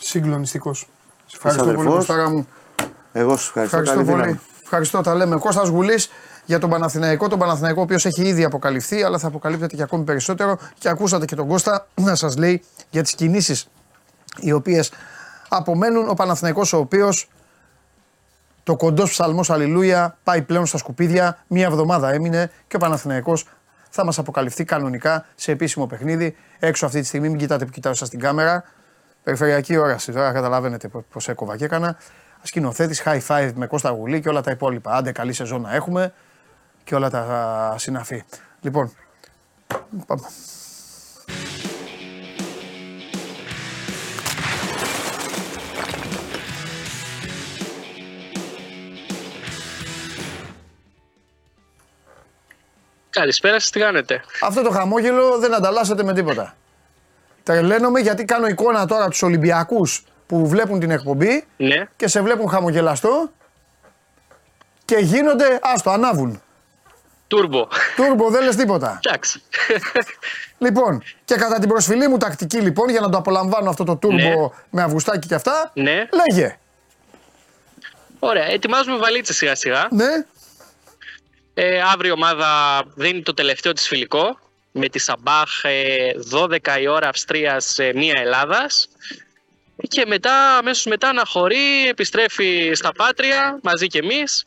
[0.00, 0.88] Συγκλονιστικός.
[1.34, 2.06] Ευχαριστώ πολύ, αδερφός.
[2.06, 2.46] Κωστάρα μου.
[3.12, 3.60] Εγώ σας ευχαριστώ.
[3.76, 4.20] Ευχαριστώ Καλή πολύ.
[4.22, 4.40] δύναμη.
[4.62, 5.00] Ευχαριστώ.
[5.00, 5.36] Τα λέμε.
[5.36, 6.10] Κώστας Γουλής
[6.44, 7.28] για τον Παναθηναϊκό.
[7.28, 10.58] Τον Παναθηναϊκό, ο οποίος έχει ήδη αποκαλυφθεί, αλλά θα αποκαλύπτεται και ακόμη περισσότερο.
[10.78, 13.68] Και ακούσατε και τον Κώστα να σας λέει για τις κινήσεις
[14.40, 14.92] οι οποίες
[15.48, 16.08] απομένουν.
[16.08, 17.28] Ο Παναθηναϊκός ο οποίος
[18.62, 21.38] το κοντός ψαλμός Αλληλούια πάει πλέον στα σκουπίδια.
[21.46, 23.46] Μία εβδομάδα έμεινε και ο Παναθηναϊκός
[23.90, 26.36] θα μας αποκαλυφθεί κανονικά σε επίσημο παιχνίδι.
[26.58, 28.64] Έξω αυτή τη στιγμή, μην κοιτάτε που κοιτάω σας στην κάμερα.
[29.22, 30.12] Περιφερειακή όραση.
[30.12, 31.96] Τώρα καταλαβαίνετε πώς έκοβα και έκανα.
[32.42, 34.92] Σκηνοθέτης, high five με Κώστα Γουλή και όλα τα υπόλοιπα.
[34.92, 36.12] Άντε, καλή σεζόν να έχουμε
[36.84, 38.24] και όλα τα συναφή.
[38.60, 38.92] Λοιπόν,
[40.06, 40.22] πάμε.
[53.10, 56.54] Καλησπέρα σας, τι κάνετε; Αυτό το χαμόγελο δεν ανταλλάσσεται με τίποτα.
[57.42, 62.48] Τρελαίνομαι γιατί κάνω εικόνα τώρα τους Ολυμπιακούς που βλέπουν την εκπομπή Ναι, και σε βλέπουν
[62.48, 63.30] χαμογελαστό
[64.84, 66.42] και γίνονται, άστο, ανάβουν.
[67.28, 67.68] τούρμπο.
[67.96, 69.00] Τούρμπο, δεν λες τίποτα.
[69.02, 69.42] Εντάξει.
[70.58, 74.16] Λοιπόν, και κατά την προσφυλή μου τακτική λοιπόν, για να το απολαμβάνω αυτό το τούρμπο
[74.40, 74.48] Ναι.
[74.70, 76.58] με αυγουστάκι και αυτά, ναι, λέγε.
[78.18, 78.44] ωραία.
[78.44, 79.88] Ετοιμάζουμε βαλίτσες σιγά σιγά.
[79.90, 80.24] Ναι,
[81.62, 84.38] Ε, αύριο η ομάδα δίνει το τελευταίο της φιλικό
[84.72, 88.88] με τη Σαμπάχ ε, 12 η ώρα Αυστρίας, ε, 1 Ελλάδας.
[89.88, 94.44] Και μετά, αμέσως μετά αναχωρεί, επιστρέφει στα Πάτρια μαζί και εμείς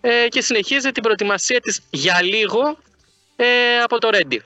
[0.00, 2.78] ε, και συνεχίζει την προετοιμασία της για λίγο
[3.36, 4.42] ε, από το Ρέντι.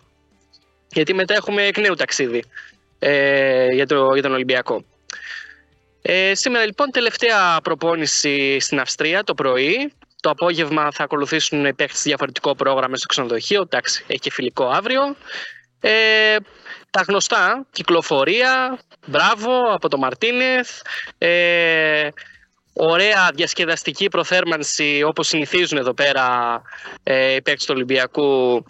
[0.92, 2.44] Γιατί μετά έχουμε εκ νέου ταξίδι
[2.98, 4.84] ε, για, το, για τον Ολυμπιακό.
[6.02, 9.92] Ε, σήμερα λοιπόν τελευταία προπόνηση στην Αυστρία το πρωί.
[10.26, 13.60] Το απόγευμα θα ακολουθήσουν οι παίκτες διαφορετικό πρόγραμμα στο ξενοδοχείο.
[13.60, 15.16] Εντάξει, έχει και φιλικό αύριο.
[15.80, 16.36] Ε,
[16.90, 20.80] τα γνωστά, κυκλοφορία, μπράβο από το Μαρτίνεθ.
[21.18, 22.08] Ε,
[22.72, 26.62] ωραία διασκεδαστική προθέρμανση όπως συνηθίζουν εδώ πέρα
[27.02, 28.64] ε, οι παίκτες του Ολυμπιακού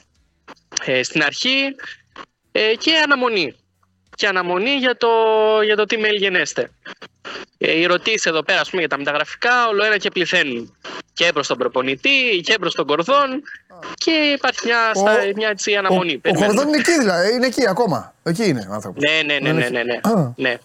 [0.84, 1.64] ε, στην αρχή
[2.52, 3.56] ε, και αναμονή.
[4.16, 5.08] Και αναμονή για το,
[5.64, 6.70] για το τι mail γενέστε.
[7.58, 10.76] Ε, οι ερωτήσεις εδώ πέρα ας πούμε, για τα μεταγραφικά όλο ένα και πληθαίνουν.
[11.12, 13.42] Και προς τον προπονητή και προς τον Κορδόν.
[13.94, 16.12] Και υπάρχει μια, Ο- στα, μια έτσι, αναμονή.
[16.12, 16.54] ο, ο Περιμένουμε.
[16.54, 18.14] Κορδόν είναι εκεί δηλαδή, είναι εκεί ακόμα.
[18.22, 19.02] Εκεί είναι ο άνθρωπος.
[19.10, 19.94] Ναι, ναι, ναι, ναι, ναι, ναι.
[20.02, 20.32] Α.
[20.36, 20.56] ναι.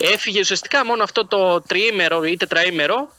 [0.00, 3.12] Έφυγε ουσιαστικά μόνο αυτό το τριήμερο ή τετραήμερο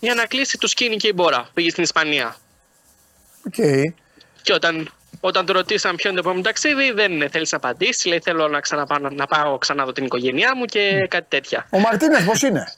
[0.00, 1.48] για να κλείσει το σκίνη και η μπόρα.
[1.54, 2.36] Πήγε στην Ισπανία.
[3.46, 3.54] Οκ.
[4.42, 4.90] Και όταν,
[5.24, 8.04] όταν του ρωτήσαν ποιο είναι το επόμενο ταξίδι, δεν θέλεις να απαντήσεις.
[8.04, 11.66] Λέει: Θέλω να, ξαναπάω, να πάω ξανά δω την οικογένειά μου και κάτι τέτοια.
[11.70, 12.72] Ο Μαρτίνεθ πώς είναι;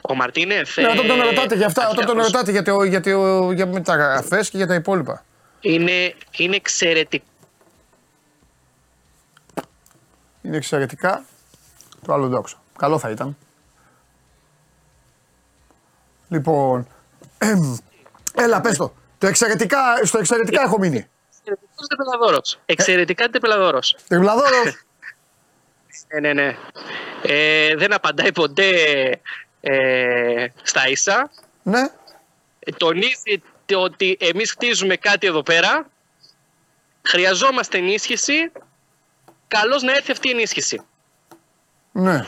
[0.00, 0.78] Ο Μαρτίνεθ.
[0.78, 2.32] Ναι, όταν τον ε, ρωτάτε για αυτά, όταν τον αρχαίος.
[2.32, 5.24] ρωτάτε για, το, για, το, για μεταγραφέ και για τα υπόλοιπα.
[5.60, 7.24] Είναι, είναι εξαιρετικό.
[10.42, 11.24] Είναι εξαιρετικά.
[12.06, 12.56] Το άλλο δόξα.
[12.78, 13.36] Καλό θα ήταν.
[16.28, 16.86] Λοιπόν.
[17.38, 17.76] εμ,
[18.44, 18.92] έλα, πες το.
[19.20, 21.08] Το εξαιρετικά, στο εξαιρετικά έχω μείνει.
[21.38, 22.58] Εξαιρετικός τεπελαδόρος.
[22.66, 23.96] Εξαιρετικά τεπελαδόρος.
[24.08, 24.62] Τριπλαδόρο.
[26.12, 26.56] Ναι, ναι, ναι.
[27.22, 28.70] Ε, δεν απαντάει ποτέ
[29.60, 31.30] ε, στα ίσα.
[31.62, 31.80] ναι.
[32.58, 35.90] Ε, Τονίζει το ότι εμείς χτίζουμε κάτι εδώ πέρα.
[37.02, 38.52] Χρειαζόμαστε ενίσχυση.
[39.48, 40.80] Καλώς να έρθει αυτή η ενίσχυση.
[41.92, 42.24] Ναι.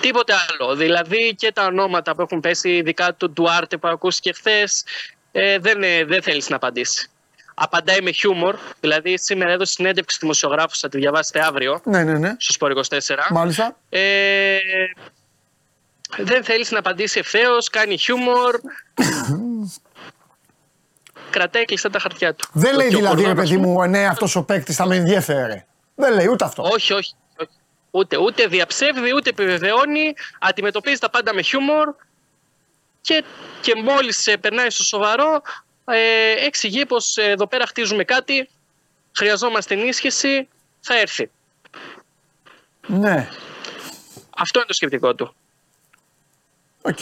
[0.00, 0.74] Τίποτε άλλο.
[0.76, 4.84] Δηλαδή και τα ονόματα που έχουν πέσει, ειδικά του Ντουάρτε που ακούστηκε χθες,
[5.32, 7.06] ε, δεν, ε, δεν θέλεις να απαντήσεις.
[7.54, 8.56] Απαντάει με χιούμορ.
[8.80, 12.34] Δηλαδή, σήμερα έδωσε συνέντευξη στη δημοσιογράφου, θα τη διαβάσετε αύριο, Ναι, ναι, ναι.
[12.38, 13.26] στο Σπορ 24.
[13.30, 13.76] Μάλιστα.
[13.88, 14.56] Ε,
[16.18, 18.60] δεν θέλεις να απαντήσει ευθέως, κάνει χιούμορ.
[21.30, 22.48] Κρατάει κλειστά τα χαρτιά του.
[22.52, 24.86] Δεν λέει Και ο δηλαδή, ρε Κορδόνας παιδί μου- μου, ναι, αυτός ο παίκτης θα
[24.86, 25.64] με ενδιαφέρε.
[25.94, 26.62] Δεν λέει ούτε αυτό.
[26.62, 27.14] Όχι, όχι.
[27.40, 27.50] όχι.
[27.90, 30.12] Ούτε, ούτε διαψεύδει, ούτε επιβεβαιώνει.
[30.40, 31.94] Αντιμετωπίζει τα πάντα με χιούμορ.
[33.02, 33.24] Και,
[33.60, 35.42] και μόλις ε, περνάει στο σοβαρό,
[35.84, 38.48] ε, εξηγεί πως ε, εδώ πέρα χτίζουμε κάτι,
[39.16, 40.48] χρειαζόμαστε ενίσχυση,
[40.80, 41.30] θα έρθει.
[42.86, 43.28] Ναι.
[44.36, 45.34] Αυτό είναι το σκεπτικό του.
[46.82, 46.98] Οκ.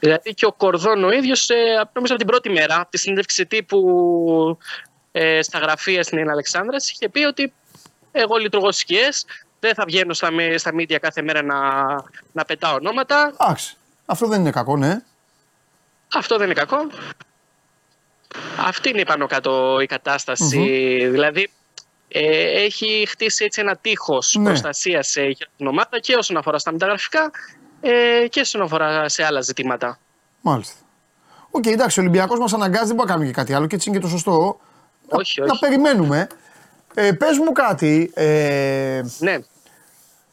[0.00, 1.54] Δηλαδή και ο Κορδόν ο ίδιος, ε,
[1.92, 4.58] νομίζω από την πρώτη μέρα, από τη συνέντευξη τύπου
[5.12, 7.52] ε, στα γραφεία στην Αλεξάνδρας, είχε πει ότι
[8.12, 9.24] εγώ λειτουργώ στις σκιές,
[9.60, 11.84] δεν θα βγαίνω στα, με- στα media κάθε μέρα να,
[12.32, 13.34] να πετάω ονόματα.
[13.40, 13.76] Εντάξει.
[14.10, 15.00] Αυτό δεν είναι κακό, ναι.
[16.14, 16.76] Αυτό δεν είναι κακό.
[18.66, 20.58] Αυτή είναι πάνω κάτω η κατασταση
[21.10, 21.50] Δηλαδή,
[22.08, 24.44] ε, έχει χτίσει έτσι ένα τείχος Ναι.
[24.44, 27.30] προστασίας ε, για την ομάδα και όσον αφορά στα μεταγραφικά
[27.80, 29.98] ε, και όσον αφορά σε άλλα ζητήματα.
[30.40, 30.74] Μάλιστα.
[31.50, 33.88] Οκ, εντάξει, ο Ολυμπιακός μας αναγκάζει, δεν μπορεί να κάνουμε και κάτι άλλο και έτσι
[33.88, 34.60] είναι και το σωστό.
[35.08, 35.58] Όχι, Να όχι.
[35.60, 36.26] περιμένουμε.
[36.94, 39.38] Ε, Πες μου κάτι, ε, Ναι,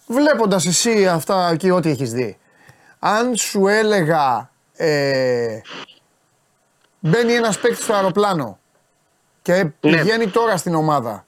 [0.08, 2.38] βλέποντας εσύ αυτά και ό,τι έχεις δει,
[3.00, 5.60] αν σου έλεγα ε,
[7.00, 8.60] μπαίνει ένας παίκτης στο αεροπλάνο
[9.42, 11.26] και πηγαίνει τώρα στην ομάδα,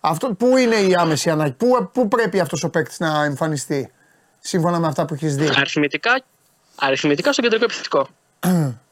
[0.00, 3.92] αυτό, πού είναι η άμεση ανάγκη, πού, πού πρέπει αυτός ο παίκτης να εμφανιστεί,
[4.40, 6.22] σύμφωνα με αυτά που έχεις δει; αριθμητικά,
[6.76, 8.08] αριθμητικά στο κεντρικό επιθετικό.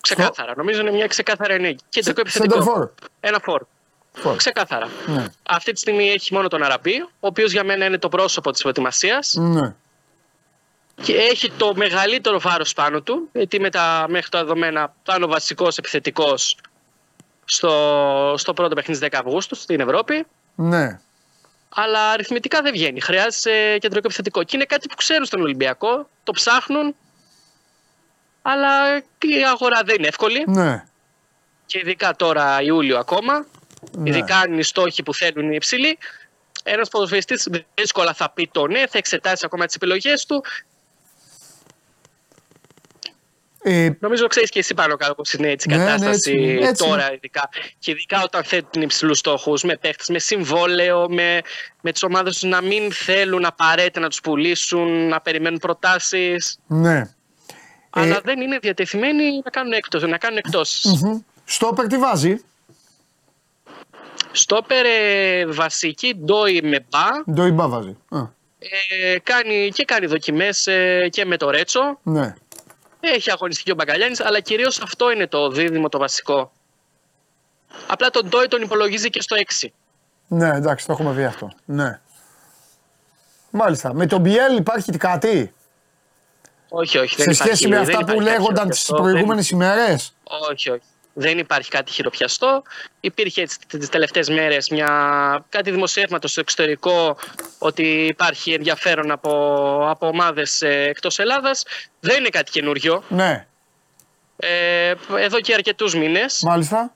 [0.00, 0.52] ξεκάθαρα.
[0.56, 1.78] Νομίζω είναι μια ξεκάθαρη ενέργεια.
[1.88, 2.58] Κεντρικό επιθετικό.
[2.58, 2.88] Center for.
[3.20, 3.62] Ένα φόρ.
[4.24, 4.34] For.
[4.36, 4.88] Ξεκάθαρα.
[5.06, 5.24] Ναι.
[5.48, 8.60] Αυτή τη στιγμή έχει μόνο τον Αραμπί, ο οποίος για μένα είναι το πρόσωπο της
[8.60, 9.34] προετοιμασίας.
[9.38, 9.74] Ναι.
[11.02, 15.24] Και έχει το μεγαλύτερο βάρος πάνω του, γιατί με τα, μέχρι τα δεδομένα θα είναι
[15.24, 16.56] ο βασικός επιθετικός
[17.44, 20.26] στο, στο πρώτο παιχνίδι 10 Αυγούστου στην Ευρώπη.
[20.54, 21.00] Ναι.
[21.68, 23.00] Αλλά αριθμητικά δεν βγαίνει.
[23.00, 24.42] Χρειάζεται κεντρικό επιθετικό.
[24.42, 26.94] Και είναι κάτι που ξέρουν στον Ολυμπιακό, το ψάχνουν.
[28.42, 30.44] Αλλά η αγορά δεν είναι εύκολη.
[30.46, 30.84] Ναι.
[31.66, 33.46] Και ειδικά τώρα Ιούλιο ακόμα.
[33.92, 34.08] Ναι.
[34.08, 35.98] Ειδικά αν οι στόχοι που θέλουν είναι υψηλοί.
[36.62, 40.44] Ένας ποδοσφαιριστής δύσκολα θα πει το ναι, θα εξετάσει ακόμα τις επιλογές του.
[43.66, 46.32] Ε, Νομίζω ξέρεις και εσύ πάνω κάτω πώ είναι έτσι η Ναι, ναι, κατάσταση έτσι
[46.52, 47.14] είναι, έτσι τώρα, είναι.
[47.14, 47.48] ειδικά.
[47.78, 51.40] Και ειδικά όταν θέτουν υψηλούς στόχους με παίχτες, με συμβόλαιο, με,
[51.80, 56.58] με τις ομάδες του να μην θέλουν απαραίτητα να τους πουλήσουν, να περιμένουν προτάσεις.
[56.66, 57.02] ναι.
[57.90, 60.84] αλλά Ε, δεν είναι διατεθειμένοι να κάνουν εκτός, να κάνουν εκτός.
[61.02, 61.20] μμμ.
[61.44, 62.40] Στόπερ τι βάζει,
[64.32, 67.32] Στόπερ ε, βασική ντόι με μπα.
[67.34, 67.96] Ντοϊμπά βάζει.
[68.08, 68.18] Α,
[68.58, 71.98] Ε, κάνει, και κάνει δοκιμές ε, και με το Ρέτσο.
[72.02, 72.34] ναι.
[73.12, 76.52] Έχει αγωνιστική ο Μπαγκαλιάνης, αλλά κυρίως αυτό είναι το δίδυμο το βασικό.
[77.86, 79.68] Απλά τον Ντόι τον υπολογίζει και στο 6.
[80.28, 81.50] Ναι, εντάξει, το έχουμε δει αυτό.
[81.64, 82.00] Ναι.
[83.50, 83.94] Μάλιστα.
[83.94, 85.54] Με τον Μπιέλ υπάρχει κάτι;
[86.68, 87.16] Όχι, όχι.
[87.16, 90.14] δεν σε σχέση υπάρχει- με δεν αυτά που υπάρχει κάτι λέγονταν τις χειροπιαστό, προηγούμενες ημέρες;
[90.24, 90.82] δεν- Όχι, όχι.
[91.16, 92.62] Δεν υπάρχει κάτι χειροπιαστό.
[93.00, 94.88] Υπήρχε έτσι τις τελευταίες μέρες μια,
[95.48, 97.16] κάτι δημοσιεύματο στο εξωτερικό
[97.58, 99.30] ότι υπάρχει ενδιαφέρον από,
[99.88, 101.64] από ομάδες ε, εκτός Ελλάδας.
[102.00, 103.02] Δεν είναι κάτι καινούριο.
[103.08, 103.46] Ναι,
[104.36, 106.42] Ε, εδώ και αρκετούς μήνες.
[106.42, 106.94] μάλιστα.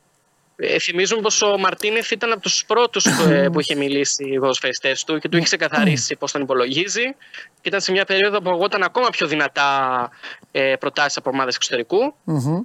[0.60, 5.04] Ε, θυμίζουμε πως ο Μαρτίνεθ ήταν από τους πρώτους ε, που είχε μιλήσει οι ποδοσφαιριστές
[5.04, 7.14] του και του είχε ξεκαθαρίσει πώς τον υπολογίζει.
[7.60, 10.10] Και ήταν σε μια περίοδο που αγόταν ακόμα πιο δυνατά
[10.52, 12.14] ε, προτάσεις από ομάδες εξωτερικού.
[12.24, 12.60] Μμμ.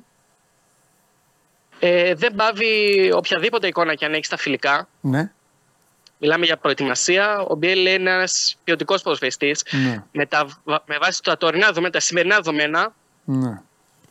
[1.85, 4.87] Ε, δεν πάβει οποιαδήποτε εικόνα και αν έχει στα φιλικά.
[5.01, 5.31] Ναι,
[6.17, 7.39] Μιλάμε για προετοιμασία.
[7.39, 9.65] Ο Μπιέλ είναι ένας ποιοτικός ποδοσφαιριστής.
[9.71, 10.47] ναι, Με, τα,
[10.85, 12.93] με βάση τα τωρινά δεδομένα, τα σημερινά δεδομένα,
[13.23, 13.61] ναι.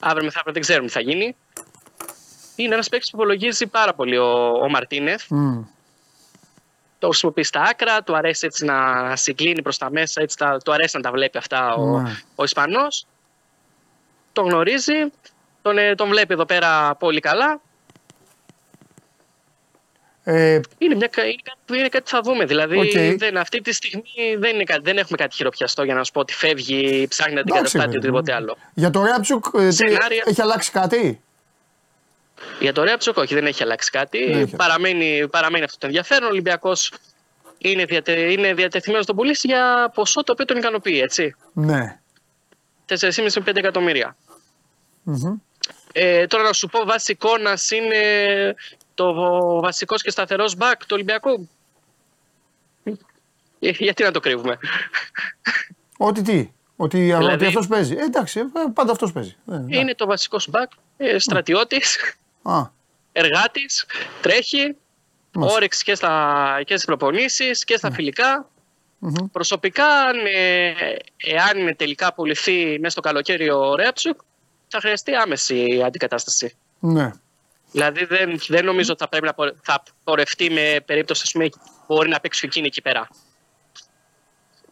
[0.00, 1.36] αύριο μεθαύριο δεν ξέρουμε τι θα γίνει.
[2.56, 5.24] Είναι ένας παίκτης που υπολογίζει πάρα πολύ ο, ο Μαρτίνεθ.
[5.30, 5.62] Μμ.
[6.98, 8.76] Το χρησιμοποιεί στα άκρα, του αρέσει έτσι να
[9.16, 12.10] συγκλίνει προς τα μέσα, έτσι τα, του αρέσει να τα βλέπει αυτά ο, Ναι.
[12.34, 13.06] ο Ισπανός.
[14.32, 14.94] Τον γνωρίζει,
[15.62, 17.60] τον, ε, τον βλέπει εδώ πέρα πολύ καλά.
[20.24, 22.44] Ε, Είναι, μια, κα- είναι, κάτι, που- είναι κάτι που θα δούμε.
[22.44, 23.18] Δηλαδή, Οκ.
[23.18, 24.02] δεν, αυτή τη στιγμή
[24.38, 27.42] δεν, είναι κάτι, δεν έχουμε κάτι χειροπιαστό για να σου πω ότι φεύγει, ψάχνει να
[27.42, 28.16] την εντάξει, καταστάτη ή παιδί μου.
[28.18, 28.56] οτιδήποτε άλλο.
[28.74, 30.22] Για το Ρέατσουκ ε, τι- Σενάρια.
[30.26, 31.20] έχει αλλάξει κάτι;
[32.60, 34.32] Για το Ρέαψοκ, όχι, δεν έχει αλλάξει κάτι.
[34.32, 34.56] Δεν έχει.
[34.56, 36.24] παραμένει, παραμένει αυτό το ενδιαφέρον.
[36.28, 36.92] Ο Ολυμπιακός
[37.58, 41.34] είναι, διατε, είναι διατεθειμένος να τον πουλήσει για ποσό το οποίο τον ικανοποιεί, έτσι.
[41.52, 41.98] Ναι.
[42.86, 44.16] 4,5 με 5 εκατομμύρια.
[45.02, 45.34] Μμμ.
[45.92, 48.54] Ε, τώρα να σου πω βάση εικόνα είναι
[48.94, 49.14] το
[49.60, 51.48] βασικός και σταθερός μπακ του Ολυμπιακού.
[52.84, 54.58] Ε, γιατί να το κρύβουμε;
[55.96, 57.94] Ότι τι; Ότι, Δηλαδή- ότι αυτός παίζει.
[57.94, 58.44] Ε, εντάξει, ε,
[58.74, 59.36] πάντα αυτός παίζει.
[59.52, 59.76] Ε, ναι.
[59.76, 60.70] Είναι το βασικός μπακ.
[60.96, 61.98] Ε, Στρατιώτης,
[62.42, 62.62] Α,
[63.12, 63.86] εργάτης,
[64.20, 64.76] τρέχει.
[65.34, 65.56] Μάλιστα.
[65.56, 68.46] Όρεξη και, στα, και στις προπονήσεις και στα φιλικα
[68.98, 69.12] Μμμ.
[69.32, 70.72] Προσωπικά, αν, ε,
[71.16, 74.20] εάν είναι τελικά απολυθεί μέσα στο καλοκαίρι ο Ρέαψουκ,
[74.72, 76.54] θα χρειαστεί άμεση αντικατάσταση.
[76.78, 77.10] ναι.
[77.74, 81.48] Δηλαδή δεν, δεν νομίζω ότι θα πρέπει να πορε- θα πορευτεί με περίπτωση ας πούμε,
[81.86, 83.08] μπορεί να παίξει εκείνη εκεί πέρα.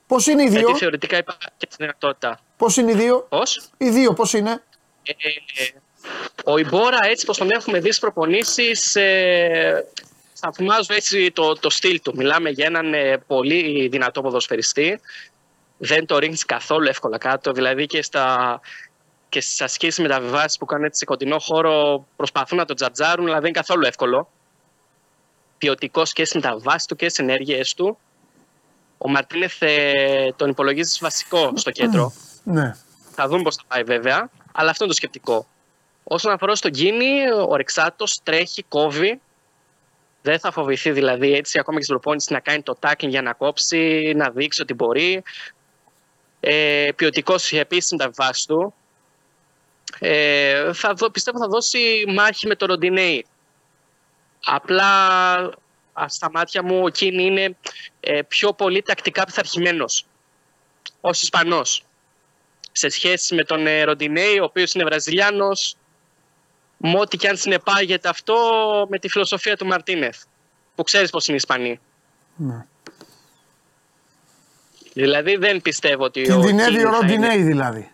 [0.07, 2.41] Πώς είναι οι δύο, Γιατί θεωρητικά υπάρχει και τη δυνατότητα.
[2.57, 4.63] πώς είναι οι δύο, Πώς; οι δύο πώς είναι;
[5.03, 5.13] Ε,
[5.63, 5.69] ε,
[6.45, 9.87] ο Ιμπόρα έτσι πως τον έχουμε δει στις προπονήσεις ε,
[10.35, 12.13] θαυμάζω έτσι το, το στυλ του.
[12.17, 15.01] Μιλάμε για έναν ε, πολύ δυνατό ποδοσφαιριστή.
[15.79, 17.53] Δεν το ρίχνεις καθόλου εύκολα κάτω.
[17.53, 18.61] Δηλαδή και, στα,
[19.31, 23.35] και στις ασκήσεις μεταβιβάσεις που κάνουν έτσι σε κοντινό χώρο προσπαθούν να τον τζατζάρουν, αλλά
[23.35, 24.29] δεν είναι καθόλου εύκολο.
[25.59, 27.99] Ποιοτικό και στι μεταβάσει του και στις ενέργειε του.
[28.99, 32.13] Ο Μαρτίνεθ ε, τον υπολογίζει βασικό στο κέντρο.
[32.45, 32.77] Ναι.
[33.15, 34.31] Θα δούμε πώς θα πάει βέβαια.
[34.53, 35.47] Αλλά αυτό είναι το σκεπτικό.
[36.05, 39.21] Όσον αφορά στον Κίνη, ο Ρεξάτος τρέχει, κόβει.
[40.23, 43.33] Δεν θα φοβηθεί δηλαδή έτσι ακόμα και στην προπόνηση να κάνει το tackling για να
[43.33, 45.23] κόψει, να δείξει ότι μπορεί.
[46.41, 48.75] Ε, Ποιοτικός επίσης με τα βάση του.
[49.99, 53.27] Ε, θα δω, πιστεύω θα δώσει μάχη με τον Ροντινέη.
[54.45, 54.93] Απλά
[55.93, 57.57] α, στα μάτια μου ο Κίνη είναι
[58.01, 60.07] ε, πιο πολύ τακτικά πειθαρχημένος
[61.01, 61.85] ως Ισπανός
[62.73, 65.77] σε σχέση με τον ε, Ροντινέη, ο οποίος είναι Βραζιλιάνος,
[66.77, 68.37] με ό,τι και αν συνεπάγεται αυτό
[68.91, 70.23] με τη φιλοσοφία του Μαρτίνεθ,
[70.75, 71.81] που ξέρεις πώς είναι οι Ισπανοί.
[72.37, 72.65] Ναι.
[74.93, 77.91] Δηλαδή δεν πιστεύω ότι Κινδυνεύει Κίνης ο θα είναι- Ροντινέη δηλαδή.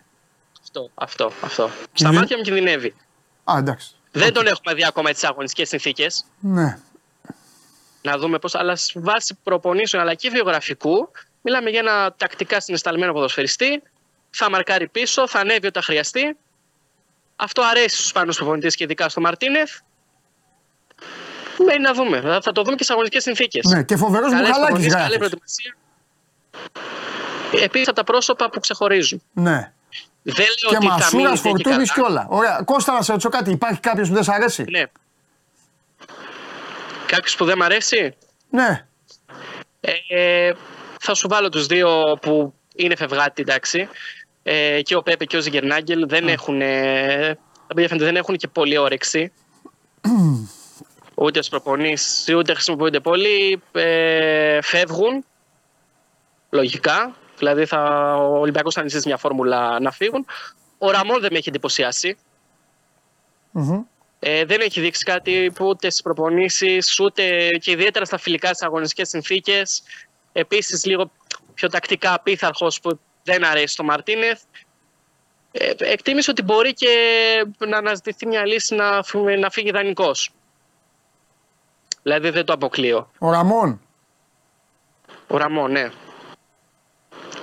[0.67, 1.69] Αυτό, αυτό, αυτό.
[1.69, 2.95] Στα Κινδυ- μάτια μου κινδυνεύει.
[3.43, 3.91] Α, εντάξει.
[4.11, 6.25] Δεν τον έχουμε δει ακόμα τις αγωνιστικές συνθήκες.
[6.39, 6.77] Ναι.
[8.01, 11.11] Να δούμε πώς, αλλά σε βάση προπονήσεων αλλά και βιογραφικού,
[11.41, 13.81] μιλάμε για ένα τακτικά συναισθαλμένο ποδοσφαιριστή.
[14.29, 16.37] Θα μαρκάρει πίσω, θα ανέβει όταν χρειαστεί.
[17.35, 19.71] Αυτό αρέσει στους Ισπανούς προπονητές και ειδικά στο Μαρτίνεθ.
[21.65, 22.21] Μένει να δούμε.
[22.21, 23.65] Θα- Θα το δούμε και σε αγωνιστικές συνθήκες.
[23.65, 23.83] ναι.
[23.83, 25.17] Και φοβερός Καλές Μπουχαλάκης προπονήσεις, καλή γράφει.
[25.17, 25.75] προετοιμασία.
[27.65, 29.21] Επίσης από τα πρόσωπα που ξεχωρίζουν.
[29.33, 29.71] Ναι.
[30.31, 32.07] Δεν λέω Και ότι θα Μασούρα, μείνει δεν και Φορτούνης καλά.
[32.07, 32.27] και όλα.
[32.29, 32.61] Ωραία.
[32.65, 33.51] Κώστα, να σε ρωτήσω κάτι.
[33.51, 34.83] Υπάρχει κάποιος που δεν σ' αρέσει; Ναι.
[37.05, 38.15] Κάποιος που δεν μ' αρέσει;
[38.49, 38.85] Ναι.
[40.07, 40.51] Ε,
[40.99, 43.87] θα σου βάλω τους δύο που είναι φευγάτη, εντάξει.
[44.43, 47.37] Ε, και ο Πέπε και ο Ζιγκερνάγκελ δεν έχουν, ε,
[47.67, 49.31] τα παιδιά φαίνεται δεν έχουν και πολύ όρεξη.
[51.15, 53.61] ούτε στις προπονήσεις, ούτε χρησιμοποιούνται πολύ.
[53.71, 55.25] Ε, φεύγουν,
[56.49, 57.15] λογικά.
[57.37, 60.25] Δηλαδή θα, ο Ολυμπιακός θα ανησύσει μια φόρμουλα να φύγουν.
[60.77, 62.17] Ο Ραμόν δεν με έχει εντυπωσιάσει.
[63.51, 63.81] Μμμ.
[64.19, 68.61] Ε, δεν έχει δείξει κάτι που ούτε στις προπονήσεις, ούτε και ιδιαίτερα στα φιλικά στις
[68.61, 69.83] αγωνιστικές συνθήκες.
[70.31, 71.11] Επίσης, λίγο
[71.53, 74.41] πιο τακτικά απίθαρχος που δεν αρέσει στο Μαρτίνεθ.
[75.51, 76.87] Ε, εκτίμησε ότι μπορεί και
[77.67, 80.29] να αναζητηθεί μια λύση να, φύγει- να φύγει δανεικός.
[82.03, 83.11] Δηλαδή δεν το αποκλείω.
[83.19, 83.81] Ο Ραμόν.
[85.27, 85.91] Ο Ραμό, ναι.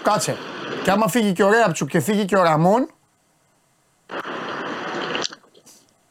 [0.04, 0.36] Κάτσε.
[0.84, 2.90] Και άμα φύγει και ο Ρέαπτσουκ και φύγει και ο Ραμόν.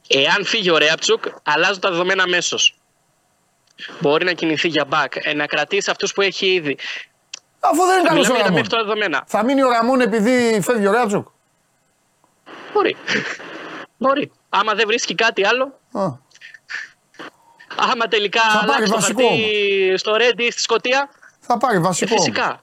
[0.07, 2.77] Εάν φύγει ο Ρέαπτσουκ, αλλάζουν τα δεδομένα αμέσως.
[3.99, 6.77] Μπορεί να κινηθεί για back, ε, να κρατήσει αυτούς που έχει ήδη.
[7.59, 8.53] Αφού δεν είναι καλός ο Μιλάμε για τα Ραμόν.
[8.53, 9.23] μέχρι τώρα δεδομένα.
[9.27, 11.27] Θα μείνει ο Ραμόν επειδή φεύγει ο Ρέαπτσουκ;
[12.73, 12.95] Μπορεί.
[13.97, 14.31] Μπορεί.
[14.49, 16.05] Άμα δεν βρίσκει κάτι άλλο, Α,
[17.75, 21.09] άμα τελικά Θα πάρει αλλάξει το βασικό χαρτί στο Ρέντι ή στη Σκωτία,
[21.39, 22.15] Θα πάρει ε, βασικό.
[22.15, 22.62] φυσικά.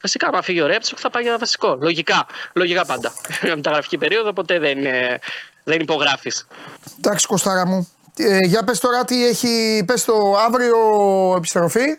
[0.00, 1.78] Φυσικά, άμα φύγει ο Ρέψοκ θα πάει για βασικό.
[1.80, 2.26] Λογικά.
[2.52, 3.12] Λογικά πάντα.
[3.42, 5.18] Με μεταγραφική περίοδο ποτέ δεν, ε,
[5.64, 6.46] δεν υπογράφεις.
[6.98, 7.92] Εντάξει Κωστάρα μου.
[8.16, 10.76] Ε, για πες τώρα τι έχει, πες το αύριο
[11.36, 11.98] επιστροφή.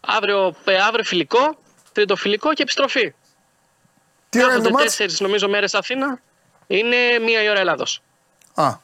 [0.00, 1.58] Αύριο, ε, αύριο φιλικό,
[1.92, 3.14] τρίτο φιλικό και επιστροφή.
[4.28, 6.20] Τι ώρα είναι το Κάθονται μάτς; τέσσερις νομίζω μέρες Αθήνα.
[6.66, 8.02] Είναι μία η ώρα Ελλάδος.
[8.54, 8.74] Α,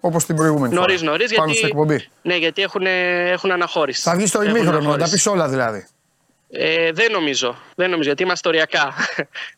[0.00, 1.10] όπως την προηγούμενη Νωρί, φορά.
[1.10, 1.34] νωρίς.
[1.34, 2.08] Πάνω στην εκπομπή.
[2.22, 4.02] Ναι, γιατί έχουν, έχουν αναχώρηση.
[4.02, 5.14] Θα βγεις στο Έχουν ημίχρονο, να τα αναχώρηση.
[5.14, 5.86] πεις όλα δηλαδή.
[6.50, 7.56] Ε, δεν νομίζω.
[7.74, 8.94] Δεν νομίζω, γιατί είμαστε οριακά.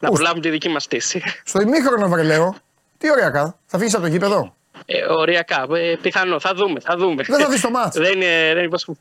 [0.00, 1.22] να Πού; προλάβουμε τη δική μας στήση.
[1.44, 2.54] Στο ημίχρονο βρε λέω.
[2.98, 3.56] Τι ωραία κα.
[3.66, 4.54] Θα φύγεις από το γήπεδο;
[4.86, 5.66] Ε, οριακά.
[5.74, 6.40] Ε, πιθανό.
[6.40, 6.80] Θα δούμε.
[6.80, 7.22] Θα δούμε.
[7.22, 7.96] Δεν θα δεις το μάτς.
[7.96, 8.50] δεν είναι.
[8.54, 8.96] Δεν υπόσχομαι.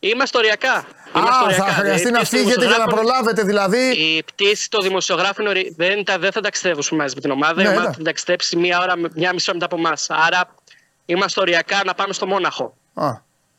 [0.00, 0.72] Είμαστε οριακά.
[0.72, 0.84] Α,
[1.16, 1.64] Είμαστε οριακά.
[1.64, 3.78] θα χρειαστεί Ε, να πτήση των φύγετε για να δημοσιογράφων- προλάβετε δηλαδή.
[4.16, 7.62] Η πτήση των δημοσιογράφων είναι ορι- δεν, τα, δεν θα ταξιδεύσουμε μαζί με την ομάδα.
[7.62, 7.94] Ναι, η ομάδα ναι.
[7.94, 10.06] θα ταξιδέψει μία ώρα, με- μία μισή ώρα μετά από εμάς.
[10.10, 10.54] Άρα
[11.10, 12.76] Είμαστε οριακά να πάμε στο Μόναχο.
[12.94, 13.10] Α,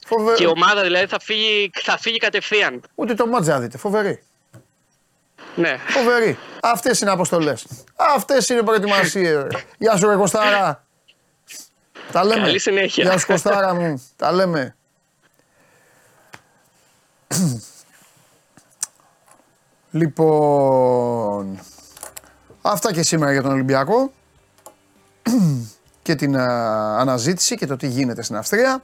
[0.10, 0.34] φοβε...
[0.34, 2.82] Και η ομάδα δηλαδή θα φύγει, θα φύγει κατευθείαν.
[2.96, 3.78] Ούτε το μάτζ θα δείτε.
[3.78, 4.24] Φοβερή.
[5.56, 5.78] Ναι.
[5.88, 6.38] Φοβερή.
[6.62, 7.66] Αυτές είναι αποστολές.
[8.16, 9.48] Αυτές είναι προετοιμασίες.
[9.78, 10.86] Γεια σου, ρε Κωστάρα.
[12.12, 12.42] Τα λέμε.
[12.42, 13.04] Καλή συνέχεια.
[13.04, 14.04] Γεια σου, Κωστάρα μου.
[14.16, 14.76] Τα λέμε.
[19.92, 21.60] λοιπόν.
[22.62, 24.12] Αυτά και σήμερα για τον Ολυμπιακό.
[26.02, 26.46] και την α,
[27.00, 28.84] αναζήτηση και το τι γίνεται στην Αυστρία.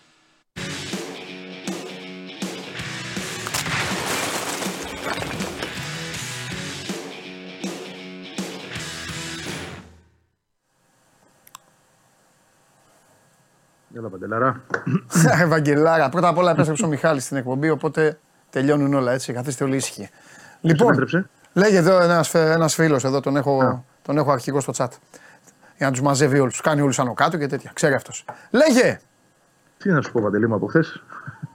[13.97, 14.61] Έλα Παντελάρα.
[15.41, 16.09] Ευαγγελάρα.
[16.09, 18.19] Πρώτα απ' όλα επέστρεψε ο Μιχάλης στην εκπομπή, οπότε
[18.49, 19.33] τελειώνουν όλα έτσι.
[19.33, 20.09] Καθίστε όλοι ήσυχοι.
[20.61, 24.87] Λοιπόν, επέστρεψε; λέγε εδώ ένας, ένας φίλος εδώ, τον έχω, τον έχω αρχικό στο chat.
[25.77, 27.71] Για να τους μαζεύει όλους, τους κάνει όλους άνω κάτω και τέτοια.
[27.73, 28.25] Ξέρει αυτός.
[28.49, 28.99] Λέγε,
[29.77, 31.03] Τι να σου πω Παντελή μου από χθες;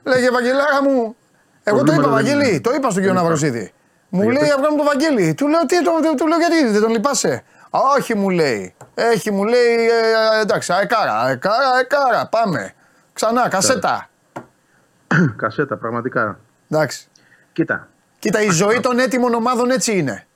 [0.04, 1.16] λέγε Ευαγγελάρα μου.
[1.62, 2.60] Εγώ το Προβλήματα είπα, δεν Βαγγέλη, είναι.
[2.60, 3.72] το είπα στον κύριο Δεν Ναυροζίδη.
[4.08, 4.52] Μου Για λέει πες.
[4.52, 5.34] αυγά μου το Βαγγέλη.
[5.34, 7.42] Του λέω, τι, το, του λέω γιατί δεν τον λυπάσαι;
[7.76, 8.74] «Α, Όχι, μου λέει.
[8.94, 9.74] Έχει, μου λέει,
[10.36, 12.26] ε, εντάξει, αεκάρα, αεκάρα, αεκάρα.
[12.26, 12.72] Πάμε.
[13.12, 14.08] Ξανά, κασέτα.
[15.36, 16.38] Κασέτα, πραγματικά.
[16.70, 17.06] Εντάξει.
[17.52, 17.88] Κοίτα,
[18.18, 20.26] Κοίτα, η ζωή των έτοιμων ομάδων έτσι είναι.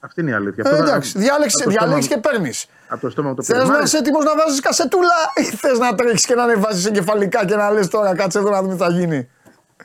[0.00, 0.62] αυτή είναι η αλήθεια.
[0.66, 2.66] Ε, Αυτό θα- εντάξει, διάλεξε, από το στόμα διαλέξει μου- και παίρνεις.
[2.88, 3.68] Από το στόμα μου το Θες πήρες.
[3.68, 3.96] Μ' να άρεσε.
[3.96, 7.70] είσαι έτοιμος να βάζεις κασετούλα ή θες να τρέξει και να ανεβάζεις εγκεφαλικά και να
[7.70, 9.28] λες τώρα κάτσε εδώ να δούμε τι θα γίνει.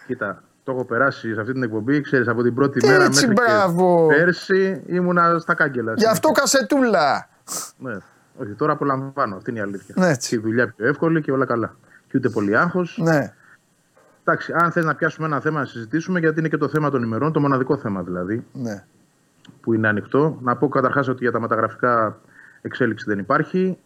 [0.08, 2.02] Κοίτα, το έχω περάσει σε αυτή την εκπομπή.
[2.02, 4.08] Ξέρεις, από την πρώτη Τι μέρα έτσι, μέχρι μπράβο.
[4.10, 5.94] και πέρσι ήμουνα στα κάγκελα.
[5.94, 7.30] Γι' αυτό κασετούλα.
[7.78, 7.98] Ναι.
[8.38, 9.36] Όχι, τώρα απολαμβάνω.
[9.36, 9.96] Αυτή είναι η αλήθεια.
[9.98, 10.30] Ναι, έτσι.
[10.30, 11.76] Και η δουλειά πιο εύκολη και όλα καλά.
[12.08, 13.00] Και ούτε πολύ άγχος.
[13.02, 13.34] Ναι.
[14.24, 17.04] Εντάξει, αν θες να πιάσουμε ένα θέμα να συζητήσουμε, γιατί είναι και το θέμα των
[17.04, 18.84] ημερών, το μοναδικό θέμα δηλαδή, ναι.
[19.62, 20.38] που είναι ανοιχτό.
[20.42, 22.20] Να πω καταρχάς ότι για τα μεταγραφικά
[22.62, 23.78] εξέλιξη δεν υπάρχει.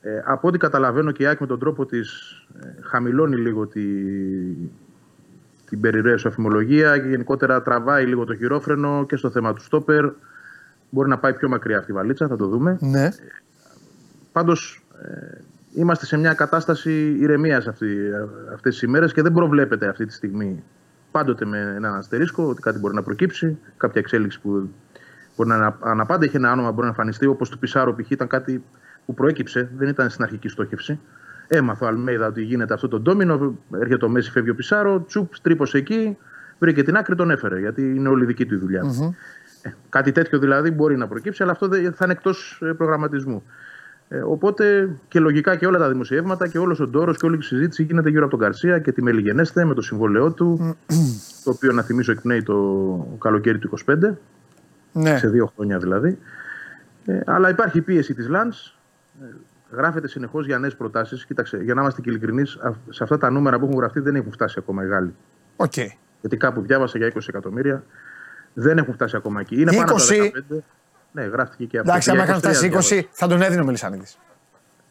[0.00, 2.32] Ε, από ό,τι καταλαβαίνω και η ΑΕΚ με τον τρόπο της
[2.62, 3.80] ε, χαμηλώνει λίγο τη,
[5.72, 10.10] την περιραίωση σου αφημολογία και γενικότερα τραβάει λίγο το χειρόφρενο και στο θέμα του στόπερ.
[10.90, 12.78] Μπορεί να πάει πιο μακριά αυτή η βαλίτσα, θα το δούμε.
[12.80, 13.08] Ναι.
[14.32, 15.40] Πάντως ε,
[15.74, 20.62] είμαστε σε μια κατάσταση ηρεμίας αυτές τις ημέρες και δεν προβλέπεται αυτή τη στιγμή
[21.10, 24.70] πάντοτε με έναν αστερίσκο ότι κάτι μπορεί να προκύψει, κάποια εξέλιξη που
[25.36, 26.24] μπορεί να είναι αναπάντα.
[26.24, 28.10] Έχει ένα όνομα που μπορεί να εμφανιστεί, όπως του Πισάρο π.χ.
[28.10, 28.64] ήταν κάτι
[29.06, 31.00] που προέκυψε, δεν ήταν στην αρχική στόχευση.
[31.54, 35.32] Έμαθα ο Αλμέιδα ότι γίνεται αυτό το ντόμινο, έρχεται ο Μέση, φεύγει ο Πισάρο, τσουπ,
[35.42, 36.16] τρύπωσε εκεί,
[36.58, 38.82] βρήκε την άκρη, τον έφερε, γιατί είναι όλη δική του η δουλειά.
[39.62, 43.42] Ε, κάτι τέτοιο δηλαδή μπορεί να προκύψει, αλλά αυτό δεν- θα είναι εκτός προγραμματισμού.
[44.08, 47.42] Ε, οπότε και λογικά και όλα τα δημοσιεύματα και όλος ο ντόρος και όλη η
[47.42, 50.76] συζήτηση γίνεται γύρω από τον Καρσία και τη Μελιγενέστε με το συμβόλαιό του,
[51.44, 54.18] το οποίο να θυμίσω εκπνέει το καλοκαίρι του 25,
[54.92, 55.18] Ναι.
[55.18, 56.18] σε δύο χρόνια δηλαδή.
[57.06, 58.76] Ε, αλλά υπάρχει η πίεση της Λανς.
[59.72, 61.24] Ε, γράφεται συνεχώς για νέες προτάσεις.
[61.26, 62.58] Κοίταξε, για να είμαστε και ειλικρινείς,
[62.90, 65.14] σε αυτά τα νούμερα που έχουν γραφτεί δεν έχουν φτάσει ακόμα οι Γάλλοι.
[65.56, 65.76] Οκ.
[66.20, 67.84] Γιατί κάπου διάβασα για 20 εκατομμύρια.
[68.54, 69.60] Δεν έχουν φτάσει ακόμα εκεί.
[69.60, 70.30] Είναι πάνω από 20.
[70.32, 70.56] τα 15.
[71.12, 71.90] Ναι, γράφτηκε και αυτό.
[71.90, 73.08] Εντάξει, Και άμα για είχαν φτάσει 20, διάβασα.
[73.10, 74.04] θα τον έδινε ο Μελισανίδη.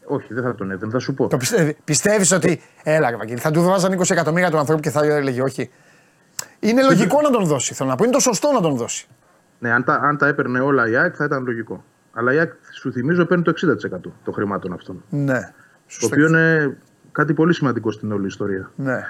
[0.04, 1.28] Όχι, δεν θα τον έδινε, θα σου πω.
[1.28, 1.76] Το πιστεύει.
[1.84, 2.60] Πιστεύεις ότι.
[2.82, 5.70] Έλα, ρε Βαγγέλη, θα του βάζαν 20 εκατομμύρια του ανθρώπου και θα έλεγε όχι.
[6.60, 7.74] Είναι λογικό να τον δώσει.
[7.74, 8.04] Θέλω να πω.
[8.04, 9.06] Είναι το σωστό να τον δώσει.
[9.58, 11.84] Ναι, αν τα, αν τα έπαιρνε όλα η ΑΕΚ θα ήταν λογικό.
[12.12, 12.52] Αλλά η ΑΕΚ,
[12.82, 15.02] σου θυμίζω, παίρνει το 60% των χρημάτων αυτών.
[15.08, 15.40] Ναι.
[15.40, 15.52] Το
[15.86, 16.06] Σωστό.
[16.06, 16.76] οποίο είναι
[17.12, 18.70] κάτι πολύ σημαντικό στην όλη ιστορία.
[18.76, 19.04] Ναι.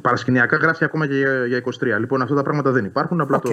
[0.00, 1.98] Παρασκηνιακά γράφει ακόμα και για, για 23.
[1.98, 3.20] Λοιπόν, αυτά τα πράγματα δεν υπάρχουν.
[3.20, 3.42] Απλά Οκ.
[3.42, 3.50] το.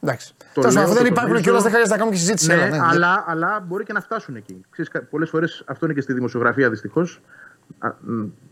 [0.00, 0.34] Εντάξει.
[0.54, 1.42] το Τέλος λέω, αφού δεν το υπάρχουν τονίζω.
[1.44, 2.48] κιόλας, δεν χρειάζεται να κάνουμε και συζήτηση.
[2.48, 2.82] Ναι, Έλα, ναι, ναι.
[2.82, 4.60] αλλά, αλλά μπορεί και να φτάσουν εκεί.
[5.10, 7.20] Πολλές φορές αυτό είναι και στη δημοσιογραφία δυστυχώς.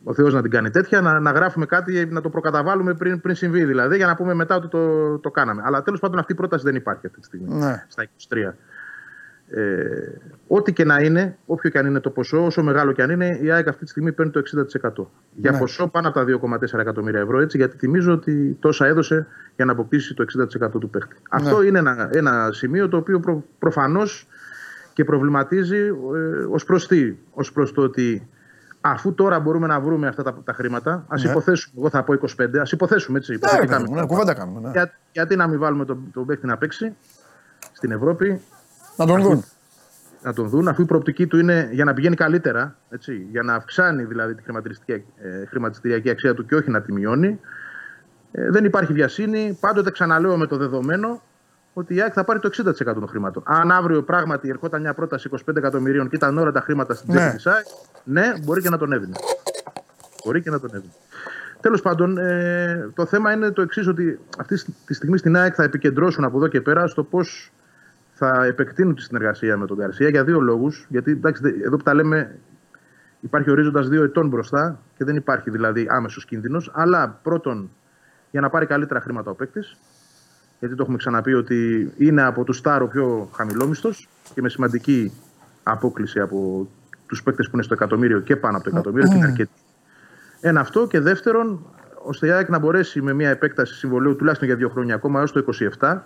[0.04, 3.34] Ο Θεός να την κάνει τέτοια, να, να γράφουμε κάτι, να το προκαταβάλουμε πριν, πριν
[3.34, 5.62] συμβεί δηλαδή, για να πούμε μετά ότι το, το κάναμε.
[5.64, 7.54] Αλλά τέλος πάντων αυτή η πρόταση δεν υπάρχει αυτή τη στιγμή.
[7.54, 7.84] Ναι.
[7.88, 8.36] Στα 23.
[9.50, 10.18] Ε,
[10.48, 13.38] ό,τι και να είναι, όποιο και αν είναι το ποσό, όσο μεγάλο και αν είναι,
[13.42, 15.10] η ΑΕΚ αυτή τη στιγμή παίρνει το 60%.
[15.34, 15.58] Για Ναι.
[15.58, 19.26] ποσό πάνω από τα 2,4 εκατομμύρια ευρώ, έτσι, γιατί θυμίζω ότι τόσα έδωσε
[19.56, 21.16] για να αποκτήσει το 60% του παίχτη.
[21.30, 24.26] Αυτό είναι ένα, ένα σημείο το οποίο προ, προφανώς
[24.92, 25.90] και προβληματίζει ε,
[26.50, 28.28] ως προς τι, ως προς το ότι
[28.80, 31.30] αφού τώρα μπορούμε να βρούμε αυτά τα, τα χρήματα, ας Ναι.
[31.30, 33.32] υποθέσουμε, εγώ θα πω 25, ας υποθέσουμε έτσι.
[33.32, 34.00] Ναι, ρε υποθετικά παιδί μου, μετά.
[34.02, 34.60] ναι, κουβέντα κάνουμε.
[34.60, 34.70] ναι.
[34.70, 36.94] Για- γιατί να μην βάλουμε τον, τον παίκτη να παίξει
[37.72, 38.40] στην Ευρώπη,
[38.98, 39.44] Να τον δουν.
[40.22, 43.54] να τον δουν, αφού η προοπτική του είναι για να πηγαίνει καλύτερα, έτσι, για να
[43.54, 47.40] αυξάνει δηλαδή τη χρηματιστηριακή, ε, χρηματιστηριακή αξία του και όχι να τη μειώνει.
[48.32, 49.56] Ε, δεν υπάρχει βιασύνη.
[49.60, 51.22] Πάντοτε ξαναλέω με το δεδομένο
[51.72, 53.42] ότι η ΑΕΚ θα πάρει το 60% των χρημάτων.
[53.46, 57.20] Αν αύριο πράγματι ερχόταν μια πρόταση 25 εκατομμυρίων και ήταν όλα τα χρήματα στην Ναι.
[57.20, 57.66] τσέπη της ΑΕΚ,
[58.04, 59.16] ναι, μπορεί και να τον έδινε.
[60.24, 60.92] Μπορεί και να τον έδινε.
[61.60, 65.62] Τέλος πάντων, ε, το θέμα είναι το εξής: ότι αυτή τη στιγμή στην ΑΕΚ θα
[65.62, 67.52] επικεντρώσουν από εδώ και πέρα στο πώς
[68.18, 70.86] θα επεκτείνουν τη συνεργασία με τον Γκαρσία για δύο λόγους.
[70.88, 72.38] Γιατί εντάξει, δε- εδώ που τα λέμε,
[73.20, 76.70] υπάρχει ορίζοντας δύο ετών μπροστά και δεν υπάρχει δηλαδή άμεσος κίνδυνος.
[76.74, 77.70] Αλλά πρώτον,
[78.30, 79.76] για να πάρει καλύτερα χρήματα ο παίκτης.
[80.58, 85.12] Γιατί το έχουμε ξαναπεί ότι είναι από τους Στάρ ο πιο χαμηλόμιστος και με σημαντική
[85.62, 86.68] απόκληση από
[87.06, 89.08] τους παίκτες που είναι στο εκατομμύριο και πάνω από το εκατομμύριο.
[89.08, 89.50] και είναι αρκετοί.
[90.40, 91.66] Ένα αυτό και δεύτερον,
[92.02, 95.32] ώστε η ΑΕΚ να μπορέσει με μια επέκταση συμβολέου τουλάχιστον για δύο χρόνια ακόμα έως
[95.32, 95.44] το
[95.80, 95.98] 27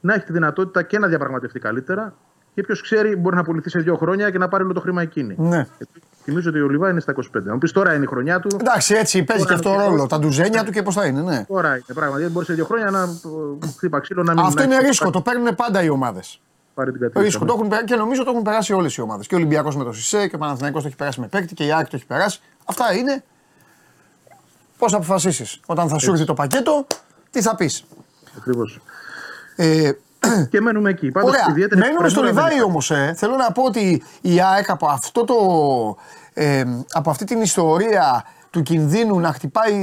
[0.00, 2.14] να έχει τη δυνατότητα και να διαπραγματευτεί καλύτερα
[2.54, 5.02] και ποιος ξέρει μπορεί να πουληθεί σε δύο χρόνια και να πάρει όλο το χρήμα
[5.02, 5.34] εκείνη.
[5.38, 5.66] Ναι.
[5.76, 7.42] Γιατί Θυμίζω ότι ο Λιβά είναι στα 25.
[7.42, 8.48] Να μου πεις τώρα είναι η χρονιά του.
[8.60, 10.06] Εντάξει, έτσι παίζει και αυτό ρόλο.
[10.06, 11.44] Τα ντουζένια του και πώς θα είναι, ναι.
[11.48, 12.18] Τώρα είναι πράγματι.
[12.18, 14.86] Γιατί μπορεί σε δύο χρόνια να ε, χτύπα ξύλο να μην Αυτό να είναι έχει
[14.86, 15.10] ρίσκο.
[15.10, 16.40] Το παίρνουν πάντα οι ομάδες.
[16.74, 17.28] πάρει την κατηγορία.
[17.30, 17.44] Ρίσκο.
[17.44, 19.26] Το έχουν, περάσει- και νομίζω το έχουν περάσει όλες οι ομάδες.
[19.26, 21.64] Και ο Ολυμπιακός με το Σισε και ο Παναθηναϊκός το έχει περάσει με παίκτη και
[21.64, 22.40] η ΑΕΚ το έχει περάσει.
[22.64, 23.24] Αυτά είναι.
[24.78, 25.60] Πώς θα αποφασίσεις.
[25.66, 26.86] Όταν θα σου έρθει το πακέτο,
[27.30, 27.84] τι θα πεις.
[28.38, 28.80] Ακριβώς.
[29.60, 29.90] Ε,
[30.50, 31.10] Και μένουμε εκεί.
[31.10, 31.46] Πάντως, Ωραία.
[31.50, 32.70] ιδιαίτερη Μένουμε στο πρεμούρα δεν Λιβάη υπάρχει.
[32.70, 32.90] όμως.
[33.10, 33.14] Ε.
[33.16, 35.34] Θέλω να πω ότι η ΑΕΚ από, αυτό το,
[36.34, 39.74] ε, από αυτή την ιστορία του κινδύνου να, χτυπάει,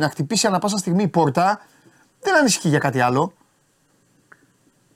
[0.00, 1.60] να χτυπήσει ανα πάσα στιγμή η πόρτα
[2.20, 3.32] δεν ανησυχεί για κάτι άλλο.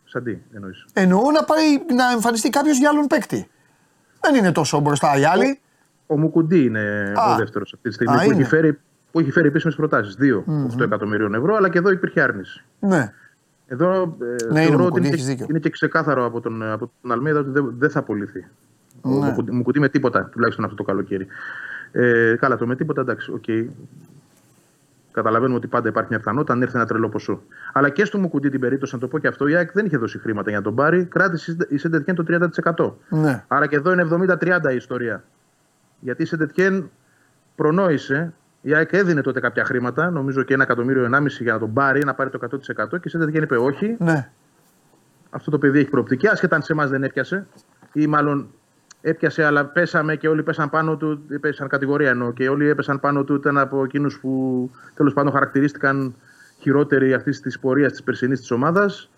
[0.05, 0.85] Σαν τι εννοείς.
[0.93, 3.49] Εννοώ να, πάει, να εμφανιστεί κάποιος για άλλον παίκτη.
[4.21, 5.61] Δεν είναι τόσο μπροστά οι άλλοι.
[6.07, 7.33] Ο Μουκουντή είναι Α.
[7.33, 8.41] ο δεύτερος αυτή τη στιγμή Α, που είναι.
[8.41, 8.79] έχει, φέρει,
[9.13, 10.17] που έχει φέρει επίσημες προτάσεις.
[10.21, 10.45] 2
[10.79, 12.65] 8 εκατομμυρίων ευρώ, αλλά και εδώ υπήρχε άρνηση.
[12.79, 13.13] Ναι.
[13.71, 15.47] Εδώ ε, Ναι, είναι θεωρώ ο ότι Μουκουντή, είναι, έχεις και- δίκιο.
[15.51, 18.47] είναι και ξεκάθαρο από τον, από τον Αλμέιδα ότι δεν, δεν θα απολυθεί.
[19.01, 19.15] Ο Ναι.
[19.27, 21.27] Μουκουντή- Μουκουντή με τίποτα, τουλάχιστον αυτό το καλοκαίρι.
[21.93, 23.45] Ε, καλά, το με τίποτα εντάξει, οκ.
[25.13, 27.43] Καταλαβαίνουμε ότι πάντα υπάρχει μια πιθανότητα αν έρθει ένα τρελό ποσό.
[27.73, 29.97] Αλλά και στο Μουκουντή την περίπτωση, να το πω και αυτό, η ΑΕΚ δεν είχε
[29.97, 31.05] δώσει χρήματα για να τον πάρει.
[31.05, 32.95] Κράτησε η Σεντ Ετιέν το 30%.
[33.09, 33.45] Ναι.
[33.49, 35.25] Άρα και εδώ είναι 70-30 η ιστορία.
[36.01, 36.91] Γιατί η Σεντετιέν
[37.57, 41.73] προνόησε, η ΑΕΚ έδινε τότε κάποια χρήματα, νομίζω και ένα εκατομμύριο ενάμιση για να τον
[41.73, 44.31] πάρει, να πάρει το 100% και η Σεντετιέν είπε όχι, ναι.
[45.31, 47.47] αυτό το παιδί έχει προοπτική, άσχετα αν σε εμάς δεν έπιασε.
[47.93, 48.51] Ή μάλλον
[49.01, 51.25] έπιασε, αλλά πέσαμε και όλοι πέσαν πάνω του.
[51.41, 53.35] Πέσαν κατηγορία εννοώ και όλοι έπεσαν πάνω του.
[53.35, 56.15] Ήταν από εκείνους που τέλος πάντων χαρακτηρίστηκαν
[56.59, 59.11] χειρότεροι αυτής της πορείας της περσινής της ομάδας.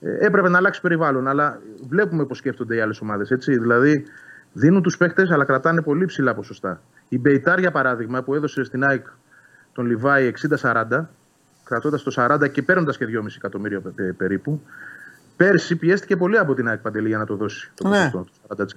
[0.00, 3.32] Ε, έπρεπε να αλλάξει περιβάλλον, αλλά βλέπουμε πώς σκέφτονται οι άλλες ομάδες.
[3.46, 4.04] Δηλαδή
[4.52, 6.80] δίνουν τους παίκτες, αλλά κρατάνε πολύ ψηλά ποσοστά.
[7.08, 9.06] Η Μπεϊτάρ, για παράδειγμα, που έδωσε στην ΑΕΚ
[9.72, 11.08] τον Λιβάη 60-40,
[11.64, 14.62] κρατώντας το 40 και παίρνοντας και 2,5 εκατομμύρια πε- περίπου,
[15.36, 17.96] Πέρσι πιέστηκε πολύ από την ΑΕΚ Παντελή για να το δώσει το Ναι.
[17.96, 18.32] ποσοστό του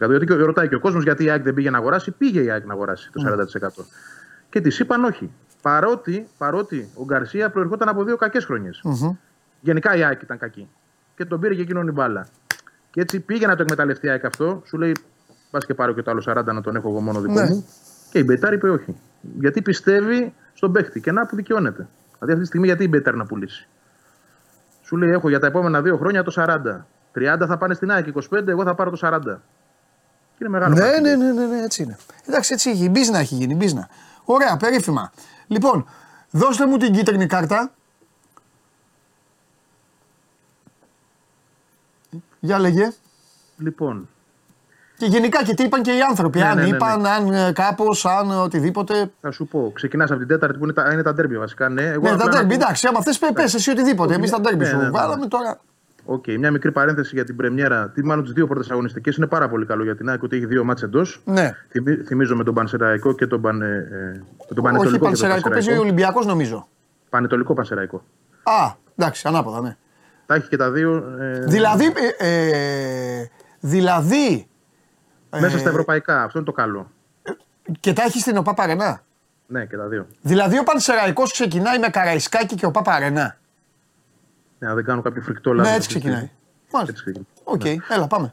[0.08, 0.10] 40%.
[0.10, 2.12] Γιατί και- ρωτάει και ο κόσμος γιατί η ΑΕΚ δεν πήγε να αγοράσει.
[2.12, 3.86] Πήγε η ΑΕΚ να αγοράσει το 40%.
[4.50, 5.32] Και της είπαν όχι.
[5.62, 8.82] Παρότι, παρότι ο Γκαρσία προερχόταν από δύο κακές χρονιές.
[9.60, 10.70] Γενικά η ΑΕΚ ήταν κακή.
[11.16, 12.28] Και τον πήρε και εκείνον η μπάλα.
[12.92, 14.62] Και έτσι πήγε να το εκμεταλλευτεί η ΑΕΚ αυτό.
[14.66, 14.96] Σου λέει,
[15.54, 17.50] πας και πάρω και το άλλο 40 να τον έχω εγώ μόνο δικό Ναι.
[17.50, 17.66] μου.
[18.10, 18.96] Και η Μπετάρ είπε όχι.
[19.40, 21.02] Γιατί πιστεύει στον παίχτη.
[21.02, 21.88] Και να που δικαιώνεται.
[22.12, 23.68] Δηλαδή αυτή τη στιγμή γιατί η Μπετάρ να πουλήσει.
[24.84, 26.86] Σου λέει: Έχω για τα επόμενα δύο χρόνια το 40.
[27.16, 29.20] 30 θα πάνε στην ΑΕΚ, 25, εγώ θα πάρω το 40.
[29.24, 31.02] Και είναι μεγάλο Ναι, χαρτί.
[31.02, 31.98] ναι, ναι, ναι, ναι, έτσι είναι.
[32.28, 32.84] Εντάξει, έτσι έχει.
[32.84, 33.54] Η μπίζνα έχει γίνει.
[33.54, 33.90] η Μπίζνα.
[34.26, 35.12] Ωραία, περίφημα.
[35.48, 35.86] Λοιπόν,
[36.32, 37.72] δώστε μου την κίτρινη κάρτα.
[42.40, 42.92] Για λέγε.
[43.58, 44.10] Λοιπόν,
[44.98, 46.40] Και γενικά και τι είπαν και οι άνθρωποι.
[46.40, 46.76] Ναι, αν ναι, ναι, ναι.
[46.76, 49.12] είπαν, αν κάπως, αν ε, οτιδήποτε.
[49.22, 49.72] θα σου πω.
[49.76, 51.70] Ξεκινάς από την Τέταρτη που είναι τα, είναι τα ντέρμπι βασικά.
[51.70, 54.14] Ναι, εγώ Ναι, απλά τα να ντέρμπι, πω- εντάξει, άμα θες πε εσύ οτιδήποτε.
[54.14, 54.90] Εμείς τα ντέρμπι Ναι, σου ναι, ναι.
[54.90, 55.60] βάλαμε τώρα.
[56.06, 57.90] Οκ, μια μικρή παρένθεση για την Πρεμιέρα.
[57.90, 60.46] Τι, μάλλον τις δύο πρώτες αγωνιστικές είναι πάρα πολύ καλό για την ΑΕΚ ότι έχει
[60.46, 61.22] δύο μάτσε εντός.
[61.26, 61.52] Ναι.
[62.06, 64.80] θυμίζω με τον Πανσεραϊκό και τον, Πανε, ε, με τον Πανετολικό.
[64.82, 66.68] Όχι, και τον Πανσεραϊκό παίζει ο Ολυμπιακός νομίζω.
[67.10, 68.04] Πανετολικό Πανσεραϊκό.
[68.44, 69.76] Α, εντάξει, ανάποδα, ναι.
[70.26, 71.04] Τα έχει και τα δύο.
[71.20, 73.30] Ε, Δηλαδή, ε, ε,
[73.60, 74.48] δηλαδή
[75.40, 76.24] μέσα ε, στα ευρωπαϊκά.
[76.24, 76.92] Αυτό είναι το καλό.
[77.80, 79.02] και τα έχει στην OPAP Arena.
[79.48, 80.08] Ναι, και τα δύο.
[80.22, 83.38] Δηλαδή ο Πανσεραϊκός ξεκινάει με Καραϊσκάκη και OPAP Arena.
[84.60, 85.76] Ναι, αν δεν κάνω κάποιο φρικτό Ναι, λάθο.
[85.76, 86.30] έτσι ξεκινάει.
[86.72, 86.80] Μάλιστα.
[86.80, 87.26] Έτσι ξεκινάει.
[87.44, 87.66] Οκ,
[87.96, 88.32] έλα πάμε.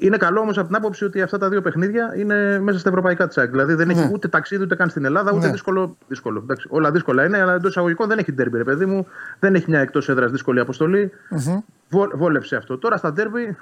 [0.00, 3.26] Είναι καλό όμως από την άποψη ότι αυτά τα δύο παιχνίδια είναι μέσα στα ευρωπαϊκά
[3.26, 3.50] της ΑΕΚ.
[3.50, 4.10] Δηλαδή δεν έχει Ναι.
[4.12, 5.52] ούτε ταξίδι ούτε καν στην Ελλάδα, ούτε Ναι.
[5.52, 5.96] δύσκολο.
[6.08, 6.40] δύσκολο.
[6.42, 9.06] Εντάξει, όλα δύσκολα είναι, αλλά εντός εισαγωγικών δεν έχει ντέρμπι, ρε παιδί μου.
[9.38, 11.12] Δεν έχει μια εκτός έδρας δύσκολη αποστολή.
[11.88, 12.78] Βό- βόλεψε αυτό.
[12.78, 13.56] Τώρα στα ντέρμπι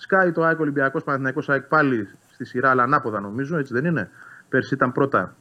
[0.00, 4.10] σκάει το ΑΕΚ Ολυμπιακός Παναθηναϊκός ΑΕΚ πάλι στη σειρά, αλλά ανάποδα νομίζω, έτσι δεν είναι.
[4.48, 5.34] Πέρσι ήταν πρώτα.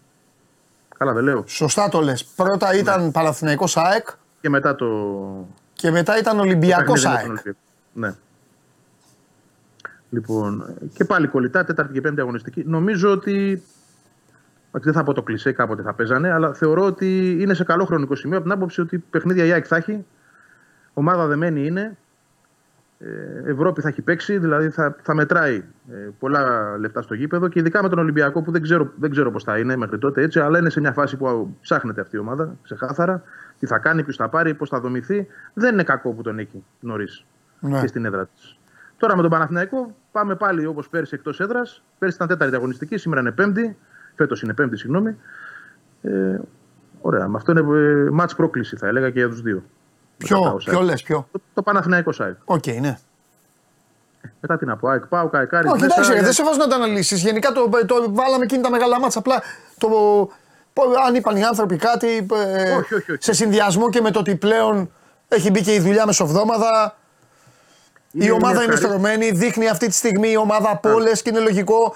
[0.98, 1.44] Καλά, δεν λέω.
[1.48, 2.26] Σωστά το λες.
[2.26, 4.08] Πρώτα ήταν Παναθηναϊκός ΑΕΚ
[4.42, 4.88] Και μετά το.
[5.74, 7.30] και μετά ήταν το Ολυμπιακός παιχνίδι με τον ΑΕΚ.
[7.30, 7.60] Ολυμπιακό.
[7.94, 8.16] Ναι.
[10.10, 12.64] Λοιπόν, και πάλι κολλητά, τέταρτη και πέμπτη αγωνιστική.
[12.66, 13.42] Νομίζω ότι.
[14.68, 17.86] εντάξει, Δεν θα πω το κλισέ, κάποτε θα παίζανε, αλλά θεωρώ ότι είναι σε καλό
[17.86, 20.06] χρονικό σημείο από την άποψη ότι παιχνίδια η ΑΕΚ θα έχει.
[20.94, 21.98] Ομάδα δεμένη είναι.
[23.02, 27.60] Ε, Ευρώπη θα έχει παίξει, δηλαδή θα, θα μετράει ε, πολλά λεφτά στο γήπεδο και
[27.60, 30.40] ειδικά με τον Ολυμπιακό που δεν ξέρω, δεν ξέρω πώς θα είναι μέχρι τότε έτσι,
[30.40, 33.24] αλλά είναι σε μια φάση που ψάχνεται αυτή η ομάδα ξεκάθαρα.
[33.60, 35.28] Τι θα κάνει, ποιος θα πάρει, πώς θα δομηθεί.
[35.54, 37.26] Δεν είναι κακό που τον έχει νωρίς
[37.60, 37.80] Ναι.
[37.82, 38.58] και στην έδρα της.
[38.98, 41.84] Τώρα με τον Παναθηναϊκό πάμε πάλι όπως πέρσι εκτός έδρας.
[42.00, 43.78] Πέρσι ήταν τέταρτη αγωνιστική, σήμερα είναι πέμπτη.
[44.16, 45.16] Φέτος είναι πέμπτη, συγγνώμη.
[46.02, 46.40] Ε,
[47.02, 47.28] ωραία.
[47.28, 49.64] Με αυτό είναι ε, μάτς πρόκληση θα έλεγα και για τους δύο.
[50.22, 52.36] Μετά τα Ποιο, όσα- ποιο λες, ποιο; Το, το Παναθηναϊκό ΣΑΕΚ.
[52.46, 52.98] Οκ, ναι.
[54.40, 55.68] Μετά τι να πω, ΑΕΚ πάω, Καϊκάρι.
[55.68, 57.22] Όχι, εντάξει, ρε, δεν σε βάζω να τα αναλύσεις.
[57.22, 59.20] Γενικά το, το βάλαμε εκείνη τα μεγάλα μάτσα.
[59.20, 59.42] Απλά
[59.78, 59.88] το,
[60.74, 62.08] πω- αν είπαν οι άνθρωποι κάτι.
[62.34, 63.24] ε, Όχι, όχι, όχι.
[63.24, 64.92] Σε συνδυασμό και με το ότι πλέον
[65.28, 66.96] έχει μπει και η δουλειά μεσοβδόμαδα.
[68.12, 71.96] η ομάδα είναι στρωμένη, δείχνει αυτή τη στιγμή η ομάδα από όλες και είναι λογικό.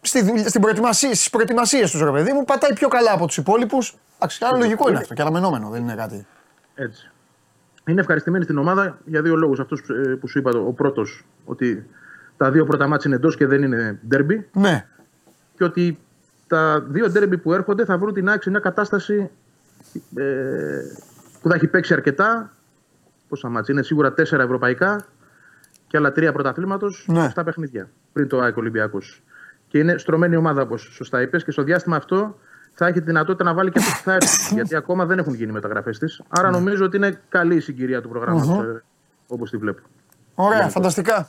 [0.00, 3.36] Στη, δουλειά- στην προετοιμασία, στις προετοιμασίες τους ρε παιδί μου πατάει πιο καλά από τους
[3.36, 3.94] υπόλοιπους.
[4.16, 6.26] Εντάξει, άρα λογικό είναι αυτό και αναμενόμενο, δεν είναι κάτι.
[6.82, 7.10] Έτσι.
[7.86, 9.60] Είναι ευχαριστημένη στην ομάδα για δύο λόγους.
[9.60, 9.76] Αυτό
[10.20, 11.86] που σου είπα, το- ο πρώτος, ότι
[12.36, 14.48] τα δύο πρώτα μάτια είναι εντός και δεν είναι ντέρμπι.
[14.52, 14.86] Ναι,
[15.56, 15.98] Και ότι
[16.46, 19.30] τα δύο ντέρμπι που έρχονται θα βρουν την άκρη σε μια κατάσταση
[20.14, 20.80] ε,
[21.42, 22.52] που θα έχει παίξει αρκετά.
[23.28, 25.04] Πόσα μάτια, είναι σίγουρα τέσσερα ευρωπαϊκά
[25.86, 27.32] και άλλα τρία πρωταθλήματος, Ναι.
[27.34, 29.22] 7 παιχνίδια πριν το ΑΕΚ Ολυμπιακός.
[29.68, 32.38] Και είναι στρωμένη ομάδα, όπως σωστά είπες, και στο διάστημα αυτό
[32.74, 34.56] θα έχει τη δυνατότητα να βάλει και αυτού που θα έρθουν.
[34.56, 36.22] γιατί ακόμα δεν έχουν γίνει μεταγραφές της.
[36.28, 36.56] Άρα Ναι.
[36.58, 38.80] νομίζω ότι είναι καλή η συγκυρία του προγραμματο
[39.26, 39.80] όπως τη βλέπω.
[40.34, 41.28] ωραία, φανταστικά.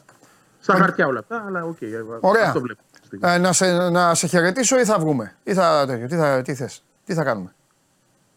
[0.59, 1.77] Στα χαρτιά όλα αυτά, αλλά οκ.
[2.19, 2.45] Ωραία.
[2.47, 2.81] Αυτό βλέπω.
[3.21, 6.55] Ε, να, σε, να σε χαιρετήσω ή θα βγούμε; Ή θα, τέτοιο, τι, θα, τι
[6.55, 7.53] θες, τι θα κάνουμε;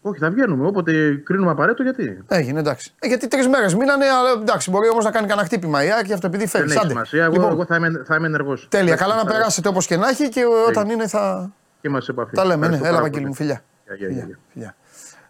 [0.00, 0.66] Όχι, θα βγαίνουμε.
[0.66, 2.92] Όποτε κρίνουμε απαραίτητο, γιατί; Έγινε, εντάξει.
[2.98, 6.04] Ε, γιατί τρεις μέρες μείνανε, αλλά εντάξει, μπορεί όμως να κάνει κανένα χτύπημα η ΑΕΚ
[6.06, 6.66] και αυτό επειδή φέρει.
[6.66, 7.24] Δεν έχει σημασία.
[7.24, 8.66] Εγώ, Λοιπόν, εγώ θα είμαι, θα είμαι ενεργός.
[8.70, 8.96] τέλεια.
[8.96, 11.50] Καλά να περάσετε όπως και να έχει και όταν είναι θα.
[11.80, 12.34] Και είμαστε σε επαφή.
[12.34, 12.74] Τα λέμε, ναι.
[12.74, 13.26] Ευχαριστώ Έλα, πάρα Βαγγέλη πολύ.
[13.26, 13.64] μου, φιλιά.
[13.84, 14.38] Γεια, γεια, γεια, γεια.
[14.52, 14.76] φιλιά.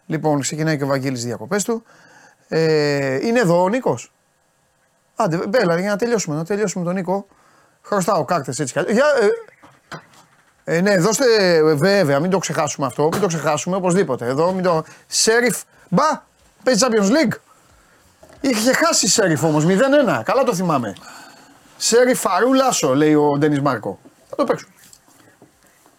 [0.05, 1.83] Λοιπόν, ξεκινάει και ο Βαγγέλης διακοπές του.
[2.47, 4.11] Ε, είναι εδώ ο Νίκος;
[5.15, 7.27] Άντε, μπέλα, για να τελειώσουμε, να τελειώσουμε τον Νίκο.
[7.81, 8.93] Χρωστάω κάρτες έτσι κι αλλιώς.
[8.93, 9.05] Για,
[10.63, 11.25] ε, ε, ναι, δώστε,
[11.55, 13.09] ε, βέβαια, μην το ξεχάσουμε αυτό.
[13.11, 14.25] Μην το ξεχάσουμε οπωσδήποτε.
[14.25, 14.83] Εδώ, μην το.
[15.07, 15.61] Σέριφ.
[15.89, 16.03] Μπα,
[16.63, 17.35] παίζει Champions League.
[18.41, 20.21] Είχε χάσει η Σέριφ όμως, 0-1.
[20.23, 20.95] Καλά το θυμάμαι.
[21.77, 23.99] Σέριφ Φαρούλασο, λέει ο Ντένις Μάρκο.
[24.29, 24.71] Θα το παίξουμε.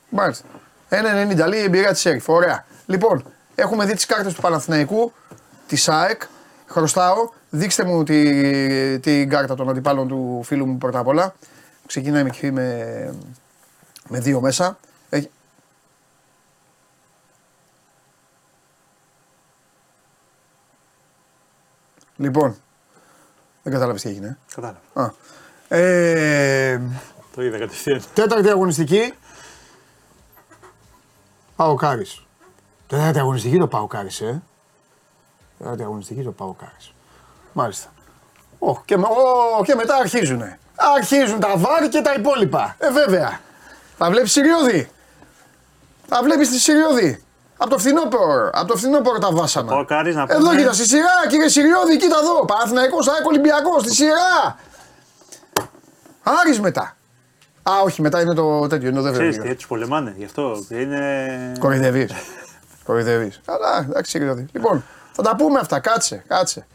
[0.08, 0.44] Μάλιστα.
[0.88, 2.28] 1,90 λέει η εμπειρία της Σέριφ.
[2.28, 2.64] Ωραία.
[2.86, 3.24] Λοιπόν,
[3.54, 5.12] έχουμε δει τις κάρτες του Παναθηναϊκού,
[5.66, 6.22] της ΑΕΚ.
[6.66, 7.30] Χρωστάω.
[7.50, 11.34] Δείξτε μου τη, την κάρτα των αντιπάλων του φίλου μου πρώτα απ' όλα.
[11.86, 13.14] Ξεκινάει με, κυφή με,
[14.08, 14.78] με δύο μέσα.
[15.10, 15.30] Έχει...
[22.16, 22.56] Λοιπόν,
[23.62, 24.26] δεν κατάλαβες τι έγινε.
[24.26, 24.80] ε; Κατάλαβα.
[24.92, 25.10] Α.
[25.78, 26.80] Ε,
[27.34, 28.02] Το είδα κατευθείαν.
[28.14, 29.14] τέταρτη αγωνιστική.
[31.58, 32.22] Παοκάρης.
[32.86, 34.42] Τέταρτη αγωνιστική το Παοκάρης, ε.
[35.58, 36.92] Τέταρτη αγωνιστική το Παοκάρης.
[37.52, 37.88] Μάλιστα.
[38.58, 39.06] Ω, και, με-
[39.58, 40.58] ω, και μετά αρχίζουνε.
[40.96, 42.74] Αρχίζουν τα βάρη και τα υπόλοιπα.
[42.78, 43.40] Ε, βέβαια.
[43.98, 44.90] Θα βλέπεις Συριώδη.
[46.06, 47.22] Θα βλέπεις τη Συριώδη.
[47.56, 48.50] Από το φθινόπωρο.
[48.52, 49.76] Από το φθινόπωρο τα βάσανα.
[49.76, 52.44] Ο Κάρης να Εδώ πούμε- κοίτα, στη σειρά, κύριε Συριώδη, κοίτα εδώ.
[52.44, 54.56] Παναθηναϊκός, ΑΕΚ Ολυμπιακός, στη σειρά.
[56.22, 56.96] Άρης μετά.
[57.62, 59.48] Α, όχι, μετά είναι το τέτοιο, είναι το Ξέρεις δεύτερο.
[59.48, 61.52] τι, τους πολεμάνε, γι' αυτό είναι...
[61.58, 62.12] Κοροϊδεύεις.
[62.84, 63.40] Κοροϊδεύεις.
[63.46, 64.46] Καλά, εντάξει, Συριώδη.
[64.52, 65.80] Λοιπόν, θα τα πούμε αυτά.
[65.80, 66.66] Κάτσε, κάτσε.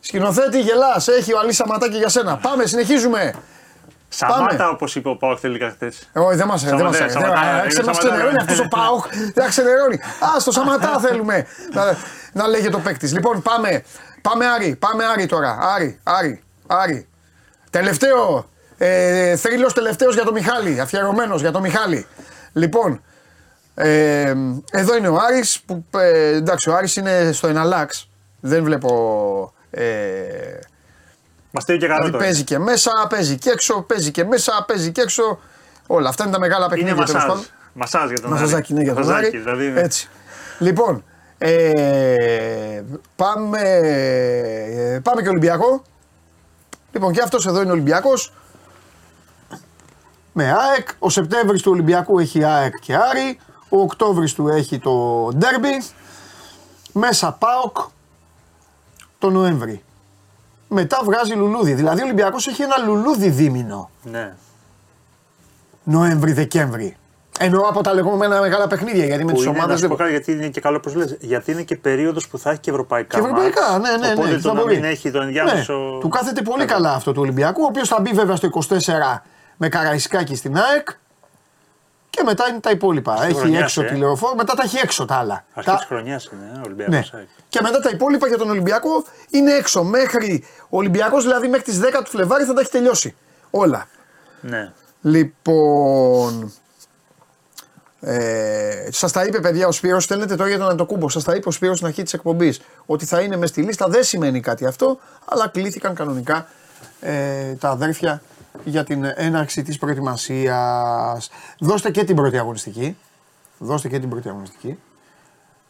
[0.00, 1.08] Σκηνοθέτη, γελάς.
[1.08, 2.36] Έχει ο Αλής Σαματάκη για σένα.
[2.36, 3.34] Πάμε, συνεχίζουμε.
[4.08, 4.70] Σαμάτα, πάμε.
[4.72, 6.08] όπως είπε ο Πάοκ τελικά χθες.
[6.12, 7.12] Όχι, δεν μα δεν Σαματά, μας αρέσει.
[7.18, 8.08] Σαματά, Δεν- είναι Ξε- Μας Σαματά.
[8.16, 9.04] ξενερώνει αυτός ο Πάοκ.
[9.34, 9.94] Δεν ξενερώνει.
[10.36, 11.96] Α, στο Σαματά θέλουμε να,
[12.32, 13.12] να λέγεται ο παίκτης.
[13.12, 13.82] Λοιπόν, πάμε.
[14.22, 14.76] Πάμε Άρη.
[14.76, 15.58] Πάμε Άρη τώρα.
[15.74, 17.08] Άρη, Άρη, Άρη.
[17.70, 18.46] Τελευταίο.
[18.84, 20.80] Ε, θρύλος τελευταίος για τον Μιχάλη.
[20.80, 22.06] Αφιερωμένος για τον Μιχάλη.
[22.52, 23.02] Λοιπόν,
[23.74, 24.34] ε,
[24.72, 28.08] εδώ είναι ο Άρης που ε, εντάξει ο Άρης είναι στο εναλλάξ.
[28.40, 29.82] Δεν βλέπω ε,
[31.50, 32.24] Μας στείλει και καλό Δηλαδή τώρα.
[32.24, 35.38] παίζει και μέσα, παίζει και έξω, παίζει και μέσα, παίζει και έξω.
[35.86, 37.28] Όλα αυτά είναι τα μεγάλα Είναι παιχνίδια τέλος μασάζ.
[37.28, 37.44] πάντων.
[37.72, 39.38] Μασάζ για τον Μασαζάκι είναι για τον Μασαζάκι, Άρη.
[39.38, 39.80] δηλαδή είναι.
[39.80, 40.08] Έτσι.
[40.58, 41.04] Λοιπόν,
[41.38, 42.82] ε,
[43.16, 45.82] πάμε, ε, πάμε και Ολυμπιακό.
[46.92, 48.32] Λοιπόν, και αυτός εδώ είναι Ολυμπιακός.
[50.32, 50.88] Με ΑΕΚ.
[50.98, 53.38] Ο Σεπτέμβρης του Ολυμπιακού έχει ΑΕΚ και Άρη.
[53.68, 55.82] Ο Οκτώβρης του έχει το Ντέρμπι.
[56.92, 57.76] Μέσα ΠΑΟΚ
[59.18, 59.82] το Νοέμβρη.
[60.68, 61.72] Μετά βγάζει λουλούδι.
[61.72, 63.90] Δηλαδή ο Ολυμπιακός έχει ένα λουλούδι δίμηνο.
[64.02, 64.34] Ναι.
[65.84, 66.96] Νοέμβρη-Δεκέμβρη.
[67.38, 69.04] Εννοώ από τα λεγόμενα μεγάλα παιχνίδια.
[69.04, 70.06] Γιατί με Που τις είναι, να ομάδε σου πω δεν.
[70.06, 72.70] κάτι, γιατί είναι και καλό που λες, γιατί είναι και περίοδος που θα έχει και
[72.70, 73.18] ευρωπαϊκά.
[73.18, 74.34] Και ευρωπαϊκά, μάτς, ναι, ναι, Οπότε ναι.
[74.34, 74.74] το θα να μπορεί.
[74.74, 75.72] μην έχει τον ενδιάμεσο.
[75.74, 79.22] Ναι, του κάθεται πολύ καλά αυτό του Ολυμπιακού, ο οποίος θα μπει βέβαια στο 24
[79.62, 80.88] με Καραϊσκάκη στην ΑΕΚ.
[82.10, 83.24] Και μετά είναι τα υπόλοιπα.
[83.24, 83.86] έχει χρονιάς, έξω ε.
[83.88, 85.44] τη λεωφόρο, μετά τα έχει έξω τα άλλα.
[85.54, 87.12] Αρχής Τα- τη χρονιάς είναι, ε, Ολυμπιακός.
[87.12, 87.24] Ναι.
[87.48, 89.84] Και μετά τα υπόλοιπα για τον Ολυμπιακό είναι έξω.
[89.84, 93.14] Μέχρι ο Ολυμπιακός δηλαδή μέχρι τις 10 του Φλεβάρι θα τα έχει τελειώσει.
[93.50, 93.86] Όλα.
[94.40, 94.72] Ναι.
[95.00, 96.52] Λοιπόν.
[98.00, 101.08] Ε, Σας τα είπε, παιδιά, ο Σπύρος, στέλνετε τώρα για τον Αντοκούμπο.
[101.08, 103.88] Σας τα είπε ο Σπύρος στην αρχή της εκπομπής ότι θα είναι μες στη λίστα.
[103.88, 106.46] Δεν σημαίνει κάτι αυτό, αλλά κλήθηκαν κανονικά
[107.00, 108.22] ε, τα αδέρφια
[108.64, 111.30] για την έναρξη της προετοιμασίας.
[111.58, 112.96] Δώστε και την πρώτη αγωνιστική.
[113.58, 114.78] Δώστε και την πρώτη αγωνιστική.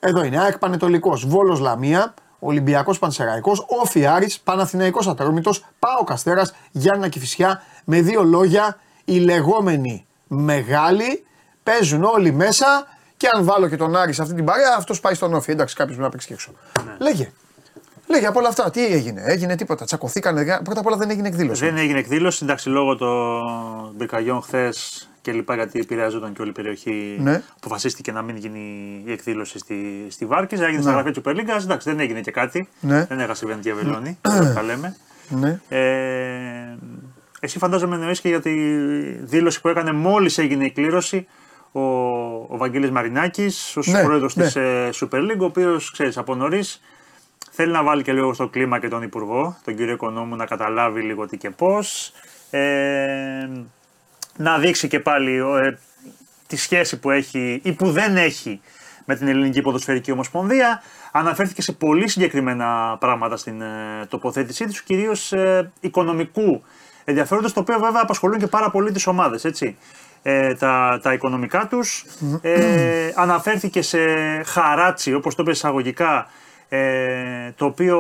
[0.01, 0.39] Εδώ είναι.
[0.39, 7.63] ΑΕΚ Πανετολικός, Βόλος Λαμία, Ολυμπιακός Πανσεραϊκός, Όφι Άρης, Παναθηναϊκός Ατρόμητος, Πάο Καστέρας, Γιάννα Κηφισιά.
[7.85, 11.25] Με δύο λόγια, οι λεγόμενοι μεγάλοι
[11.63, 12.87] παίζουν όλοι μέσα
[13.17, 15.51] και αν βάλω και τον Άρη σε αυτή την παρέα, αυτός πάει στον Όφι.
[15.51, 16.53] Εντάξει, κάποιος πρέπει να παίξει και έξω.
[16.99, 17.33] Λέγε.
[18.07, 19.85] Λέγε από όλα αυτά, τι έγινε, έγινε τίποτα.
[19.85, 20.61] Τσακωθήκανε.
[20.65, 21.65] Πρώτα απ' όλα δεν έγινε εκδήλωση.
[21.65, 26.55] Δεν έγινε εκδήλωση, εντάξει, λόγω των πυρκαγιών χθες και λοιπά, γιατί επηρεάζονταν και όλη η
[26.55, 27.17] περιοχή.
[27.21, 27.43] Ναι.
[27.57, 28.59] Αποφασίστηκε να μην γίνει
[29.07, 30.61] η εκδήλωση στη, στη Βάρκης.
[30.61, 31.61] Έγινε στα γραφεία του Super League.
[31.63, 32.69] Εντάξει, δεν έγινε και κάτι.
[32.81, 33.05] Ναι.
[33.05, 34.97] Δεν έχασε η Βεντία Βελόνη, όπως τα λέμε.
[35.29, 35.61] Ναι.
[35.69, 36.77] Ε,
[37.41, 38.51] εσύ φαντάζομαι εννοείς και για τη
[39.23, 41.27] δήλωση που έκανε μόλις έγινε η κλήρωση
[41.73, 41.81] ο,
[42.49, 44.45] ο Βαγγέλης Μαρινάκης, ως Ναι, πρόεδρος ναι.
[44.45, 46.81] της ε, Super League, ο οποίος, ξέρεις, από νωρίς
[47.55, 51.01] θέλει να βάλει και λίγο στο κλίμα και τον Υπουργό, τον κύριο Οικονόμου, να καταλάβει
[51.01, 52.13] λίγο τι και πώς.
[52.51, 53.49] Ε,
[54.37, 55.79] να δείξει και πάλι ε,
[56.47, 58.61] τη σχέση που έχει ή που δεν έχει
[59.05, 60.83] με την Ελληνική Ποδοσφαιρική Ομοσπονδία.
[61.13, 66.63] Αναφέρθηκε σε πολύ συγκεκριμένα πράγματα στην ε, τοποθέτησή του, κυρίως ε, οικονομικού
[67.05, 69.77] ενδιαφέροντος, το οποίο βέβαια απασχολούν και πάρα πολύ τις ομάδες, έτσι.
[70.23, 72.05] Ε, τα, τα οικονομικά τους.
[72.41, 73.99] Ε, αναφέρθηκε σε
[74.43, 76.27] χαράτσι, όπως το είπε εισαγωγικά,
[76.75, 77.99] ε, το οποίο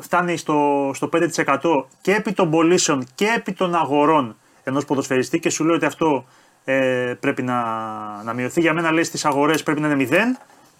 [0.00, 1.58] φτάνει στο, στο 5%
[2.00, 6.24] και επί των πωλήσεων και επί των αγορών ενός ποδοσφαιριστή και σου λέει ότι αυτό
[6.64, 7.62] ε, πρέπει να,
[8.24, 8.60] να μειωθεί.
[8.60, 10.14] Για μένα λέει στις αγορές πρέπει να είναι 0,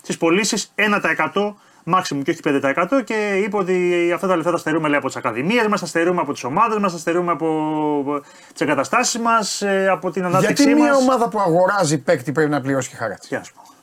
[0.02, 1.54] στις πωλήσεις 1%
[1.92, 5.16] maximum και όχι 5% και είπε ότι αυτά τα λεφτά τα στερούμε λέει, από τις
[5.16, 8.22] ακαδημίες μας, τα στερούμε από τις ομάδες μας, τα στερούμε από
[8.52, 11.02] τις εγκαταστάσεις μας, ε, από την ανάπτυξή Γιατί μια μας.
[11.02, 13.28] ομάδα που αγοράζει παίκτη πρέπει να πληρώσει και χαράτσι.
[13.28, 13.75] Τι ας πω.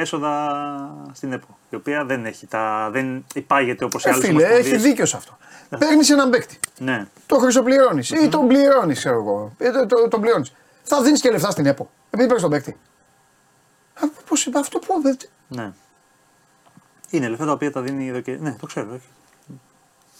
[0.00, 4.42] Έσοδα στην ΕΠΟ, η οποία δεν έχει τα, δεν υπάγεται όπως οι Ε, άλλες φίλε,
[4.42, 4.82] έχει ομοσπονδίες.
[4.82, 5.36] δίκιο σε αυτό.
[5.78, 6.60] Παίρνεις έναν παίκτη.
[6.78, 7.06] Ναι.
[7.26, 9.52] Το χρυσοπληρώνεις ή τον πληρώνεις, ξέρω εγώ.
[9.58, 10.52] Ή το, το, τον πληρώνεις.
[10.82, 11.90] Θα δίνεις και λεφτά στην ΕΠΟ.
[12.10, 12.76] Επειδή παίρνεις τον παίκτη.
[14.28, 15.02] Πώς είπα αυτό που.
[15.48, 15.72] Ναι.
[17.10, 18.36] Είναι λεφτά τα οποία τα δίνει εδώ και.
[18.40, 18.88] Ναι, το ξέρω.
[18.92, 19.08] όχι.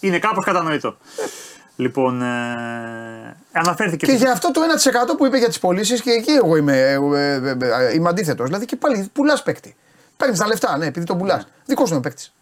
[0.00, 0.96] Είναι κάπως κατανοητό.
[1.80, 4.06] Λοιπόν, ε, αναφέρθηκε.
[4.06, 6.92] Και για αυτό το 1% που είπε για τις πωλήσεις και εκεί εγώ είμαι, ε,
[6.92, 7.56] ε, ε,
[7.88, 8.46] ε, είμαι αντίθετος.
[8.46, 9.76] Δηλαδή και πάλι πουλάς παίκτη.
[10.16, 11.46] Παίρνεις τα λεφτά, ναι, επειδή τον πουλάς.
[11.64, 12.32] Δικός σου είναι ο παίκτης.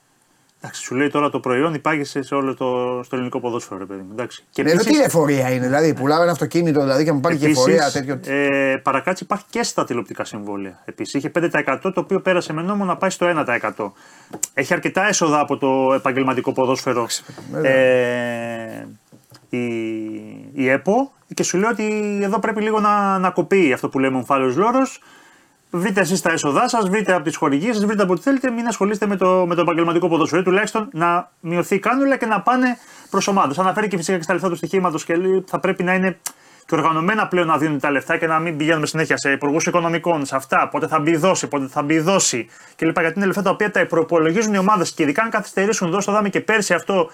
[0.61, 4.01] Εντάξει, σου λέει τώρα το προϊόν υπάγεσαι σε όλο το στο ελληνικό ποδόσφαιρο, ρε παιδί
[4.01, 4.09] μου.
[4.13, 4.45] Εντάξει.
[4.51, 7.37] Και Ναι, εδώ επίσης- τι εφορία είναι, δηλαδή πουλάω ένα αυτοκίνητο δηλαδή και μου πάρει
[7.37, 8.21] και Επίσης, εφορία τέτοιο.
[8.35, 10.83] Ε, παρακάτω υπάρχει και στα τηλεοπτικά συμβόλαια.
[10.85, 13.93] Επίσης, είχε 5% το οποίο πέρασε με νόμο να πάει στο 1%.
[14.55, 17.07] Έχει αρκετά έσοδα από το επαγγελματικό ποδόσφαιρο
[17.63, 18.87] ε,
[19.49, 19.67] η,
[20.53, 24.17] η ΕΠΟ και σου λέει ότι εδώ πρέπει λίγο να, να κοπεί αυτό που λέμε
[24.17, 25.01] ομφάλιος λόρος.
[25.71, 28.51] Βρείτε εσείς τα έσοδά σας, βρείτε από τις χορηγίες σας, βρείτε από ό,τι θέλετε.
[28.51, 30.43] Μην ασχολείστε με το, με το επαγγελματικό ποδόσφαιρο.
[30.43, 32.79] Τουλάχιστον να μειωθεί η κάνουλα και να πάνε
[33.11, 33.59] προς ομάδες.
[33.59, 36.19] Αναφέρει και φυσικά και στα λεφτά του στοιχήματος και λέει ότι θα πρέπει να είναι
[36.67, 40.27] και οργανωμένα πλέον να δίνουν τα λεφτά και να μην πηγαίνουμε συνέχεια σε υπουργούς οικονομικών,
[40.27, 43.01] σε αυτά, πότε θα μπει η δόση, πότε θα μπει η δόση κλπ.
[43.01, 46.29] Γιατί είναι λεφτά τα οποία τα προπολογίζουν οι ομάδες και ειδικά αν καθυστερήσουν, δώστε δάμε
[46.29, 47.11] και πέρσι αυτό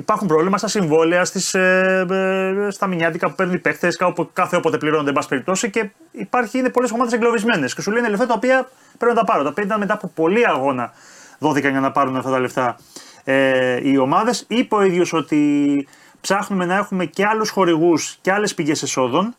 [0.00, 3.88] Υπάρχουν πρόβλημα στα συμβόλαια, στις, ε, ε, στα μηνιάτικα που παίρνουν οι παίχτε,
[4.32, 5.70] κάθε όποτε πληρώνονται, εν πάση περιπτώσει.
[5.70, 7.74] Και υπάρχει, είναι πολλές ομάδες εγκλωβισμένες.
[7.74, 8.68] Και σου λένε λεφτά τα οποία
[8.98, 9.42] πρέπει να τα πάρω.
[9.42, 10.92] Τα οποία ήταν μετά από πολλή αγώνα
[11.38, 12.76] δόθηκαν για να πάρουν αυτά τα λεφτά
[13.24, 14.44] ε, οι ομάδες.
[14.48, 15.88] Είπε ο ίδιος ότι
[16.20, 19.34] ψάχνουμε να έχουμε και άλλους χορηγούς και άλλες πηγές εσόδων.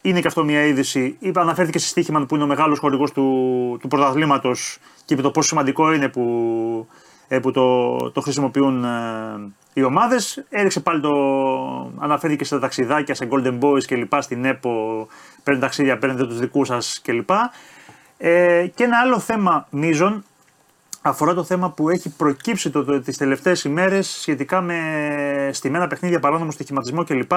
[0.00, 1.16] Είναι και αυτό μια είδηση.
[1.18, 5.30] Είπε, αναφέρθηκε σε Στίχημαν που είναι ο μεγάλος χορηγός του, του πρωταθλήματος και είπε το
[5.30, 6.22] πόσο σημαντικό είναι που,
[6.90, 7.03] ε,
[7.40, 10.44] που το, το χρησιμοποιούν ε, οι ομάδες.
[10.48, 11.10] Έριξε πάλι το.
[11.98, 14.12] Αναφέρθηκε σε ταξιδάκια, σε Golden Boys κλπ.
[14.18, 15.06] Στην ΕΠΟ.
[15.42, 17.30] Παίρνετε ταξίδια, παίρνετε τους δικούς σας κλπ.
[18.18, 20.24] Ε, και ένα άλλο θέμα μείζον
[21.02, 24.78] αφορά το θέμα που έχει προκύψει το, το, τις τελευταίες ημέρες σχετικά με
[25.52, 27.32] στημένα παιχνίδια, παράνομο στοιχηματισμό κλπ.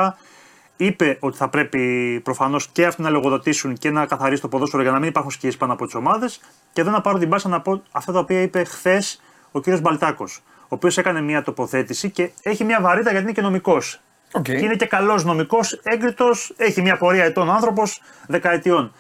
[0.77, 4.91] Είπε ότι θα πρέπει προφανώς και αυτοί να λογοδοτήσουν και να καθαρίσει το ποδόσφαιρο για
[4.91, 6.39] να μην υπάρχουν σκιές πάνω από τις ομάδες.
[6.73, 9.21] Και εδώ να πάρω την πάσα να πω αυτά τα οποία είπε χθες
[9.57, 13.41] ο κύριος Μπαλτάκος, ο οποίος έκανε μια τοποθέτηση και έχει μια βαρύτητα γιατί είναι και
[13.41, 14.01] νομικός.
[14.31, 14.43] Οκ.
[14.43, 18.93] Και είναι και καλός νομικός, έγκριτος, έχει μια πορεία ετών άνθρωπος δεκαετιών.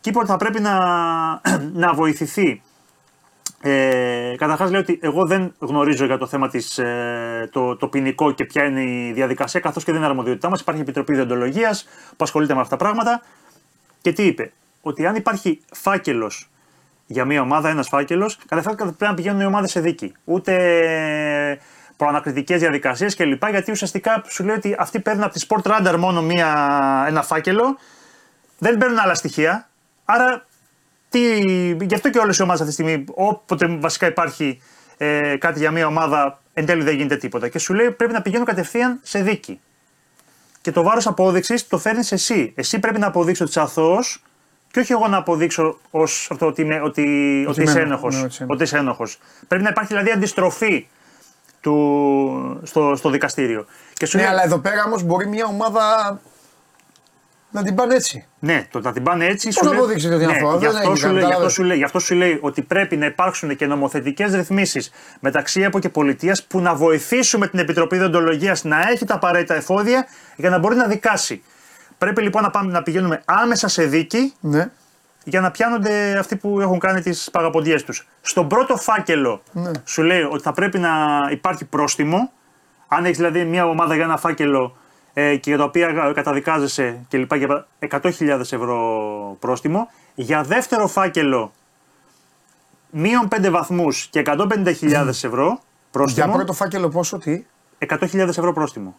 [0.00, 0.78] Και είπε ότι θα πρέπει να,
[1.84, 2.62] να βοηθηθεί.
[3.60, 8.32] Ε, Καταρχάς, λέει ότι εγώ δεν γνωρίζω για το θέμα της, ε, το, το ποινικό
[8.32, 10.60] και ποια είναι η διαδικασία, καθώς και δεν είναι αρμοδιότητά μας.
[10.60, 13.22] Υπάρχει επιτροπή διοντολογίας που ασχολείται με αυτά τα πράγματα.
[14.00, 16.50] Και τι είπε, Ότι αν υπάρχει φάκελος
[17.12, 20.12] για μια ομάδα, ένας φάκελος, καταρχά πρέπει να πηγαίνουν οι ομάδες σε δίκη.
[20.24, 20.52] Ούτε
[21.96, 23.48] προανακριτικές διαδικασίες κλπ.
[23.48, 26.48] Γιατί ουσιαστικά σου λέει ότι αυτοί παίρνουν από τη Sport Radar μόνο μια,
[27.08, 27.78] ένα φάκελο,
[28.58, 29.68] δεν παίρνουν άλλα στοιχεία.
[30.04, 30.46] Άρα,
[31.08, 31.20] τι,
[31.80, 34.60] γι' αυτό και όλες οι ομάδες αυτή τη στιγμή, όποτε βασικά υπάρχει
[34.96, 37.48] ε, κάτι για μια ομάδα, εν τέλει δεν γίνεται τίποτα.
[37.48, 39.60] Και σου λέει πρέπει να πηγαίνουν κατευθείαν σε δίκη.
[40.60, 42.52] Και το βάρος απόδειξης το φέρνεις εσύ.
[42.56, 44.22] Εσύ πρέπει να αποδείξεις ότι είσαι αθώος
[44.72, 47.02] και όχι εγώ να αποδείξω ως αυτό ότι, είμαι, ότι,
[47.48, 48.14] ότι είσαι είμαι- ένοχος.
[48.14, 49.18] ναι, ότι είσαι Ότι είσαι ένοχος.
[49.48, 50.88] Πρέπει να υπάρχει δηλαδή αντιστροφή
[51.60, 53.66] του, στο, στο δικαστήριο.
[53.92, 56.20] Και σου Ναι, λέει, αλλά εδώ πέρα όμως μπορεί μια ομάδα
[57.50, 58.26] να την πάνε έτσι.
[58.38, 59.46] Ναι, το να την πάνε έτσι.
[59.46, 61.12] Πώς σου να λέει- αποδείξετε ότι είναι ναι, αθώα, γι' δεν αυτό έχει σου λέει-
[61.12, 61.52] γι' αυτό κατάλαβες.
[61.52, 64.90] σου λέει- Γι' αυτό σου λέει ότι πρέπει να υπάρξουν και νομοθετικές ρυθμίσεις
[65.20, 70.06] μεταξύ ΕΠΟ και Πολιτείας που να βοηθήσουμε την Επιτροπή Διοντολογία να έχει τα απαραίτητα εφόδια
[70.36, 71.42] για να μπορεί να δικάσει.
[72.02, 74.70] Πρέπει λοιπόν να, πάμε, να πηγαίνουμε άμεσα σε δίκη Ναι.
[75.24, 78.08] για να πιάνονται αυτοί που έχουν κάνει τις παγαποντιές τους.
[78.20, 79.70] Στον πρώτο φάκελο Ναι.
[79.84, 80.90] σου λέει ότι θα πρέπει να
[81.30, 82.30] υπάρχει πρόστιμο.
[82.88, 84.76] Αν έχεις δηλαδή μια ομάδα για ένα φάκελο
[85.12, 89.88] ε, και για τα οποία καταδικάζεσαι και λοιπά για 100.000 ευρώ πρόστιμο.
[90.14, 91.52] Για δεύτερο φάκελο
[92.90, 95.58] μείον 5 βαθμούς και 150.000 ευρώ Για
[95.90, 96.32] πρόστιμο.
[96.32, 97.44] πρώτο φάκελο πόσο, τι;
[97.88, 98.96] 100.000 ευρώ πρόστιμο.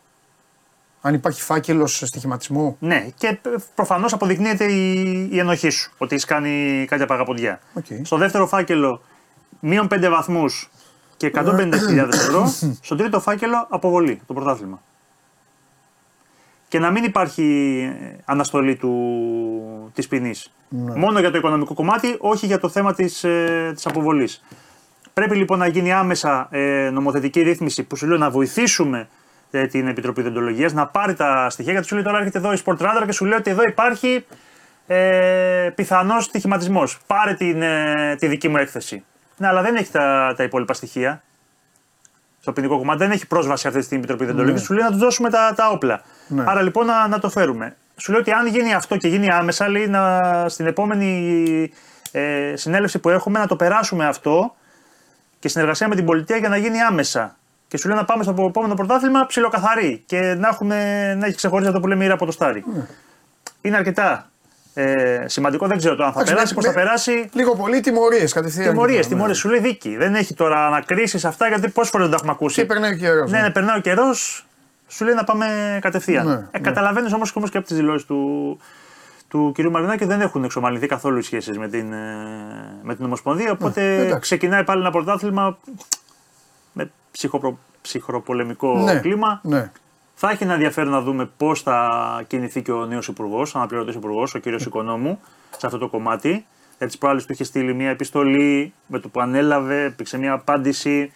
[1.06, 2.76] Αν υπάρχει φάκελος στοιχηματισμού.
[2.80, 3.40] Ναι, και
[3.76, 7.60] προφανώς αποδεικνύεται η, η ενοχή σου ότι έχεις κάνει κάποια παγαποντιά.
[7.74, 7.86] Οκ.
[8.02, 9.02] Στο δεύτερο φάκελο,
[9.60, 10.70] μείον 5 βαθμούς
[11.18, 12.54] και 150.000 ευρώ.
[12.82, 14.82] Στο τρίτο φάκελο, αποβολή, το πρωτάθλημα.
[16.68, 18.92] Και να μην υπάρχει ε, αναστολή του,
[19.94, 20.54] της ποινής.
[20.70, 24.44] Μόνο για το οικονομικό κομμάτι, όχι για το θέμα της, ε, της αποβολής.
[25.14, 29.06] Πρέπει λοιπόν να γίνει άμεσα ε, νομοθετική ρύθμιση που σου λέω να βοηθήσουμε ε,
[29.62, 31.72] την Επιτροπή Δεντολογία να πάρει τα στοιχεία.
[31.72, 34.26] Γιατί σου λέει τώρα έρχεται εδώ η Sport Radar και σου λέει ότι εδώ υπάρχει
[34.88, 37.00] ε, πιθανός στοιχηματισμός.
[37.08, 39.04] Πάρε την, ε, τη δική μου έκθεση.
[39.38, 41.24] Ναι, αλλά δεν έχει τα, τα υπόλοιπα στοιχεία.
[42.40, 44.62] Στο ποινικό κομμάτι δεν έχει πρόσβαση αυτή τη στιγμή η Επιτροπή Δεντολογία.
[44.62, 46.02] Σου λέει να του δώσουμε τα, τα όπλα.
[46.28, 46.44] Ναι.
[46.48, 47.76] Άρα λοιπόν να, να το φέρουμε.
[47.98, 50.20] Σου λέει ότι αν γίνει αυτό και γίνει άμεσα, λέει να,
[50.50, 51.72] στην επόμενη
[52.12, 54.56] ε, συνέλευση που έχουμε να το περάσουμε αυτό
[55.40, 57.36] και συνεργασία με την πολιτεία για να γίνει άμεσα.
[57.68, 60.76] Και σου λέει να πάμε στο επόμενο πρωτάθλημα ψιλοκαθαρή και να, έχουμε,
[61.20, 62.64] να έχει ξεχωρίσει αυτό που λέμε ήρα από το στάρι.
[63.62, 64.28] Είναι αρκετά
[64.74, 65.68] ε, σημαντικό.
[65.68, 67.30] Δεν ξέρω το αν θα Εντάξει, περάσει, με- πώς θα με- περάσει.
[67.34, 68.70] Λίγο πολύ τιμωρίες κατευθείαν.
[68.70, 69.14] Τιμωρίες, Ναι.
[69.14, 69.38] τιμωρίες.
[69.38, 69.98] Σου λέει δίκη.
[69.98, 72.60] Δεν έχει τώρα ανακρίσεις αυτά γιατί πόσες φορές δεν τα έχουμε ακούσει.
[72.62, 73.32] Και περνάει ο καιρός.
[73.32, 74.46] Ναι, ναι, περνάει ο καιρός,
[74.88, 75.46] σου λέει να πάμε
[75.82, 76.26] κατευθείαν.
[76.28, 76.60] Ναι, ε, ναι.
[76.60, 78.60] Καταλαβαίνεις όμως και από τις δηλώσεις του,
[79.28, 79.62] του κ.
[79.62, 81.98] Μαρινάκη δεν έχουν εξομαλυνθεί καθόλου οι σχέσεις με την, ε,
[82.82, 83.52] με την Ομοσπονδία.
[83.52, 84.20] Οπότε εντάξει.
[84.20, 85.56] ξεκινάει πάλι ένα πρωτάθλημα με
[87.18, 89.40] ψυχοπρο, ψυχροπολεμικό Ναι, κλίμα.
[89.44, 89.72] ναι.
[90.16, 91.88] Θα έχει ένα ενδιαφέρον να δούμε πώς θα
[92.28, 94.46] κινηθεί και ο νέος υπουργός, αναπληρωτής υπουργός, ο κ.
[94.46, 95.20] Οικονόμου,
[95.58, 96.46] σε αυτό το κομμάτι.
[96.78, 101.12] Έτσι, προάλλης του είχε στείλει μια επιστολή με το που ανέλαβε, υπήρξε μια απάντηση.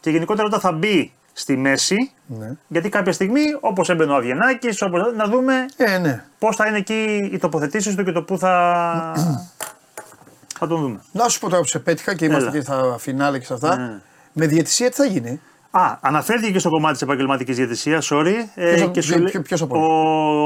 [0.00, 2.56] Και γενικότερα όταν θα μπει στη μέση, Ναι.
[2.68, 4.68] γιατί κάποια στιγμή, όπως έμπαινε ο Αβγενάκη,
[5.16, 6.24] να δούμε Ε, ναι.
[6.38, 9.12] πώς θα είναι εκεί οι τοποθετήσεις του και το πού θα.
[10.58, 11.00] θα τον δούμε.
[11.12, 12.56] Να σου πω τώρα που σε πέτυχα και είμαστε Έλα.
[12.58, 13.76] και στα φινάλε και σε αυτά.
[13.76, 14.00] Ναι.
[14.32, 15.40] Με διαιτησία τι θα γίνει;
[15.70, 18.32] Α, αναφέρθηκε και στο κομμάτι της επαγγελματικής διαιτησίας, sorry.
[18.54, 19.78] ε, Ποιος- και σου ποιο- λέει- ποιο- ποιος από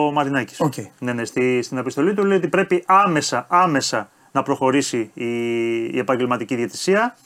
[0.06, 0.60] Ο Μαρινάκης.
[0.60, 0.72] Οκ.
[0.98, 5.26] Ναι, ναι, στη, στην επιστολή του λέει ότι πρέπει άμεσα, άμεσα να προχωρήσει η,
[5.84, 7.16] η επαγγελματική διαιτησία,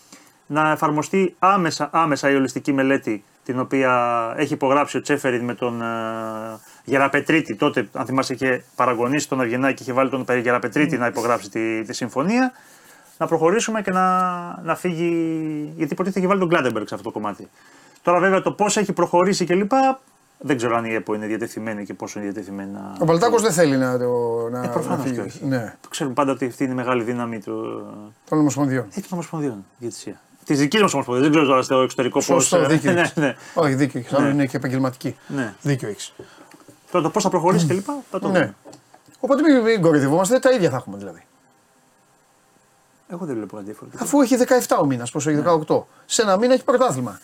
[0.47, 3.93] να εφαρμοστεί άμεσα, άμεσα η ολιστική μελέτη την οποία
[4.37, 5.87] έχει υπογράψει ο Τσέφεριν με τον ε,
[6.85, 7.57] Γεραπετρίτη.
[7.57, 11.93] Τότε, αν θυμάσαι, είχε παραγκωνίσει τον Αυγενάκη, είχε βάλει τον Γεραπετρίτη να υπογράψει τη, τη
[11.95, 12.53] συμφωνία.
[13.21, 14.03] Να προχωρήσουμε και να,
[14.63, 15.13] να φύγει.
[15.77, 17.49] Γιατί υποτίθεται έχει βάλει τον Κλάντεμπεργκ σε αυτό το κομμάτι.
[18.03, 19.71] Τώρα, βέβαια, το πώς έχει προχωρήσει κλπ.
[20.39, 22.97] Δεν ξέρω αν η ΕΠΟ είναι διατεθειμένη και πόσο είναι διατεθειμένη να.
[23.01, 25.15] Ο Παλτάκο δεν θέλει να, το, να, Ε, προφανώς να φύγει.
[25.15, 25.45] και όχι.
[25.45, 27.85] Ναι, Ξέρουμε πάντα ότι αυτή είναι η μεγάλη δύναμη του.
[28.29, 28.85] των Ομοσπονδιών.
[28.91, 30.21] Έχει των Ομοσπονδιών, διαιτησία.
[30.45, 31.23] Τη δικής μας Ομοσπονδία.
[31.23, 32.25] Δεν ξέρω τώρα στο εξωτερικό πώς.
[32.25, 33.17] Σωστό, δίκιο ναι, έχεις.
[33.17, 33.35] ναι.
[33.55, 34.13] Όχι, δίκιο έχεις.
[34.13, 34.33] Άλλο Ναι.
[34.33, 35.17] είναι και επαγγελματική.
[35.27, 35.55] Ναι.
[35.63, 36.13] Δίκιο έχεις.
[36.91, 37.85] Τώρα το πώς θα προχωρήσει κλπ.
[38.11, 38.39] Θα το Ναι.
[38.39, 38.55] δούμε.
[39.21, 41.23] Οπότε μην, μην κορυδευόμαστε, τα ίδια θα έχουμε δηλαδή.
[43.13, 44.05] Εγώ δεν βλέπω κάτι διαφορετικό.
[44.05, 44.37] Αφού έχει
[44.69, 45.83] 17 ο μήνας, πόσο έχει 18.
[46.07, 47.21] Σε ένα μήνα έχει πρωτάθλημα.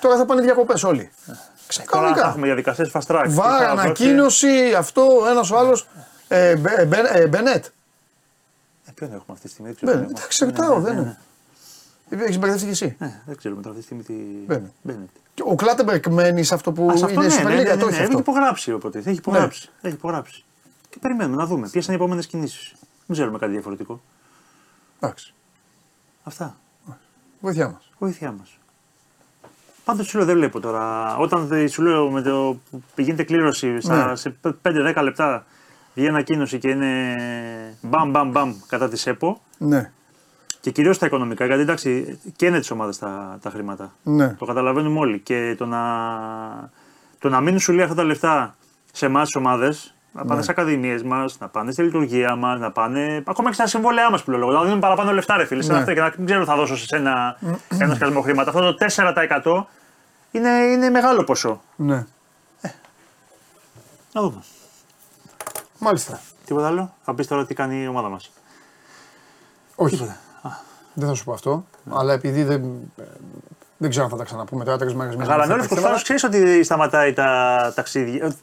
[0.00, 1.10] Τώρα θα πάνε διακοπές όλοι.
[1.26, 2.28] Τώρα θα Κανονικά.
[2.28, 3.24] έχουμε διαδικασίες fast track.
[3.28, 5.88] Βάρα, Τι θα δώσει- ανακοίνωση, αυτό, ένας ο άλλος.
[6.28, 7.64] Ε, Μπε- Μπε- ε, Μπενέτ.
[8.86, 9.72] Ε, ποιον έχουμε αυτή τη στιγμή.
[9.72, 10.08] δεν ξέρω Μπενέτ.
[10.08, 10.22] ποιον έχουμε.
[10.22, 11.16] Εντάξει, ρωτάω, Ναι, δεν ναι,
[12.10, 12.24] είναι.
[12.24, 12.96] Έχεις μπερδευτεί κι εσύ.
[12.98, 14.12] Ναι, δεν ξέρω μετά αυτή τη στιγμή τι.
[14.46, 14.70] Μπαίνετ.
[14.82, 15.08] Μπαίνετ.
[15.34, 17.64] Και Ο Κλάτεμπερκ μένει σε αυτό που Α, σε αυτό είναι ναι, Super ναι, League,
[17.64, 18.18] ναι, ναι, το ναι, έχει έχει αυτό.
[18.18, 18.98] υπογράψει οπότε.
[18.98, 19.70] Έχει υπογράψει.
[19.82, 20.44] Έχει υπογράψει.
[20.90, 22.72] Και περιμένουμε να δούμε ποιες είναι οι επόμενες κινήσεις.
[23.06, 24.00] Δεν ξέρουμε κάτι διαφορετικό.
[25.02, 25.34] Εντάξει.
[26.22, 26.56] Αυτά.
[27.40, 27.90] Βοήθειά μας.
[27.98, 28.56] Βοήθειά μας.
[29.84, 31.16] Πάντως σου λέω δεν βλέπω τώρα.
[31.16, 34.16] Όταν δε- σου λέω με το που γίνεται κλήρωση στα, Ναι.
[34.16, 35.44] σε 5-10 λεπτά
[35.94, 37.16] βγαίνει ανακοίνωση και είναι
[37.82, 39.92] μπαμ μπαμ μπαμ κατά τη ΕΠΟ Ναι.
[40.60, 41.46] και κυρίως τα οικονομικά.
[41.46, 43.92] Γιατί εντάξει, και είναι τις ομάδες τα, τα χρήματα.
[44.02, 44.28] Ναι.
[44.28, 45.18] Το καταλαβαίνουμε όλοι.
[45.20, 45.80] Και το να,
[47.18, 48.56] το να μείνουν σου λέει αυτά τα λεφτά
[48.92, 50.42] σε εμάς τις ομάδες, να πάνε Ναι.
[50.42, 53.22] στι ακαδημίες μας, να πάνε στη λειτουργία μας, να πάνε.
[53.26, 54.50] ακόμα και στα συμβόλαιά μας που λέω.
[54.50, 55.62] Να δίνουν παραπάνω λεφτά, ρε φίλε.
[55.62, 55.78] σε Ναι.
[55.78, 57.36] αυτά και να μην ξέρω, θα δώσω σε ένα,
[57.78, 58.50] ένα σκασμό χρήματα.
[58.50, 59.66] Αυτό το 4%
[60.30, 61.62] είναι, είναι μεγάλο ποσό.
[61.76, 62.06] ναι.
[64.12, 64.42] Να δούμε.
[65.78, 66.20] Μάλιστα.
[66.44, 68.32] Τίποτα άλλο; Θα πεις τώρα τι κάνει η ομάδα μας.
[69.74, 69.94] Όχι.
[69.96, 70.16] Τίποτα.
[70.94, 71.64] Δεν θα σου πω αυτό.
[71.90, 72.62] Αλλά επειδή δεν,
[72.96, 73.02] ε,
[73.76, 75.24] δεν ξέρω αν θα τα ξαναπούμε τώρα τρει μέρε μετά.
[75.30, 78.34] Γαλανόλευκο Κωνσταντίνο, ξέρεις ότι σταματάει τα ταξίδια.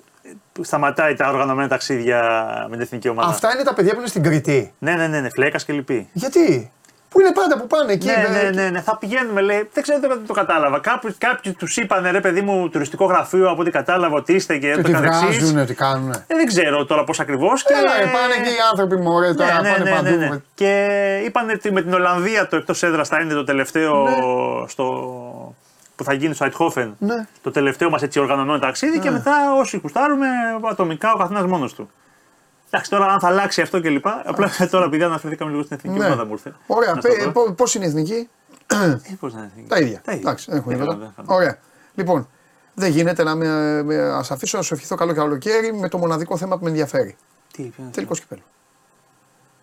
[0.60, 2.22] Ε, Σταματάει τα οργανωμένα ταξίδια
[2.70, 3.30] με την εθνική ομάδα.
[3.30, 4.74] Αυτά είναι τα παιδιά που είναι στην Κρήτη.
[4.80, 6.10] Ναι, ναι, ναι, ναι φλέκας και λοιποί.
[6.14, 6.72] Γιατί;
[7.10, 8.06] Πού είναι πάντα που πάνε εκεί.
[8.06, 9.70] Ναι, ε, ναι, ναι, ναι, θα πηγαίνουμε, λέει.
[9.74, 10.80] Δεν ξέρω, δεν το κατάλαβα.
[10.80, 14.68] Κάποιοι, κάποιοι τους είπαν, ρε παιδί μου, τουριστικό γραφείο από ό,τι κατάλαβα ότι είστε και
[14.68, 15.38] Και το τι καθεξής.
[15.38, 16.12] βγάζουν, τι κάνουν.
[16.12, 17.64] Ε, δεν ξέρω τώρα πώς ακριβώς.
[17.64, 20.10] Έλα, ρε, πάνε εκεί οι άνθρωποι μου, ωραία, τώρα ναι, πάνε ναι, παντού.
[20.10, 20.38] ναι, ναι.
[20.54, 24.08] Και είπαν ότι με την Ολλανδία το εκτός έδρας θα είναι το τελευταίο
[24.68, 24.86] στο,
[26.00, 26.96] που θα γίνει στο Αιτχόφεν.
[27.00, 27.28] Ναι.
[27.42, 30.28] Το τελευταίο μας έτσι οργανωμένο ταξίδι και μετά όσοι κουστάρουμε
[30.72, 31.90] ατομικά ο καθένας μόνος του.
[32.70, 34.06] Εντάξει, τώρα αν θα αλλάξει αυτό κλπ.
[34.26, 36.06] Απλά τώρα επειδή αναφερθήκαμε λίγο στην εθνική Ναι.
[36.06, 36.54] ομάδα μου ήρθε.
[36.68, 37.32] Ωραία, Να στο πε- δω.
[37.32, 38.30] πο- πώς είναι η εθνική;
[38.68, 39.68] Ε, πώς να είναι.
[39.68, 40.02] Τα ίδια.
[40.04, 40.24] Τα ίδια.
[40.30, 41.00] Εντάξει, δεν έχουμε Δεν τίποτα.
[41.00, 41.40] κάνω, δεν κάνω.
[41.40, 41.58] Ωραία.
[41.96, 42.28] Λοιπόν,
[42.74, 46.38] δεν γίνεται να με, με ας αφήσω να σου ευχηθώ καλό καλοκαίρι με το μοναδικό
[46.38, 47.16] θέμα που με ενδιαφέρει.
[47.54, 48.42] Τι, ποιο είναι Τελικό κυπέλο.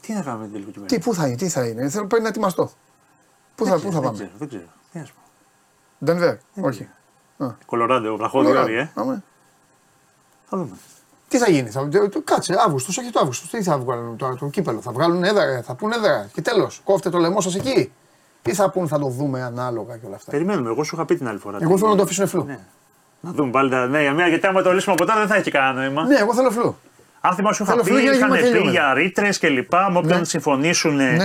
[0.00, 2.06] Τι να κάνουμε με την τελικό κυπέλο; Τι, πού θα είναι, τι θα είναι; Θέλω
[2.06, 2.70] πρέπει να ετοιμαστώ.
[3.54, 4.62] Πού θα, πού θα δεν πάμε; Ξέρω, δεν ξέρω.
[4.92, 5.20] Τι να σου πω.
[6.04, 6.34] Ντενβέρ.
[6.60, 6.88] Όχι.
[7.66, 8.62] Κολοράντο, βραχώδη Ωραία.
[8.62, 8.90] όρη, ε.
[8.94, 9.22] Πάμε.
[10.48, 10.76] Θα δούμε.
[11.28, 13.50] Τι θα γίνει, θα, το- το- κάτσε, Αύγουστος, όχι το Αύγουστος.
[13.50, 16.28] Τι θα βγάλουν τώρα το κύπελο, θα βγάλουν έδρα, θα πούνε έδρα.
[16.32, 17.92] Και τέλος, κόφτε το λαιμό σας εκεί.
[18.42, 20.30] Τι θα πούν, θα το δούμε ανάλογα και όλα αυτά.
[20.30, 20.68] Περιμένουμε.
[20.70, 21.58] Εγώ σου είχα πει την άλλη φορά.
[21.60, 22.44] Εγώ Τι- θέλω να το αφήσουν φλού.
[22.44, 22.58] Ναι.
[23.20, 25.50] Να δούμε πάλι τα νέα μία, γιατί άμα το λύσουμε από τώρα δεν θα έχει
[25.50, 26.04] κανένα νόημα.
[26.06, 26.76] Ναι, εγώ θέλω φλού.
[27.20, 28.76] Αν θυμάσαι, σου είχα Θέλω πει, φλού για να είχαν γίνουμε πει τελειωμένοι.
[28.76, 29.90] για ρήτρες και λοιπά.
[29.90, 30.24] Με όποιον Ναι.
[30.24, 31.16] συμφωνήσουν, Ναι.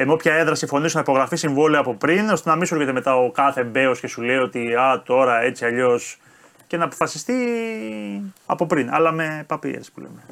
[0.00, 2.92] Ε, με όποια έδρα συμφωνήσουν να υπογραφεί συμβόλαιο από πριν, ώστε να μην σου έρχεται
[2.92, 6.20] μετά ο κάθε μπέο και σου λέει ότι α, τώρα έτσι αλλιώς.
[6.66, 7.34] και να αποφασιστεί
[8.46, 8.90] από πριν.
[8.90, 10.22] Αλλά με παπίες που λέμε.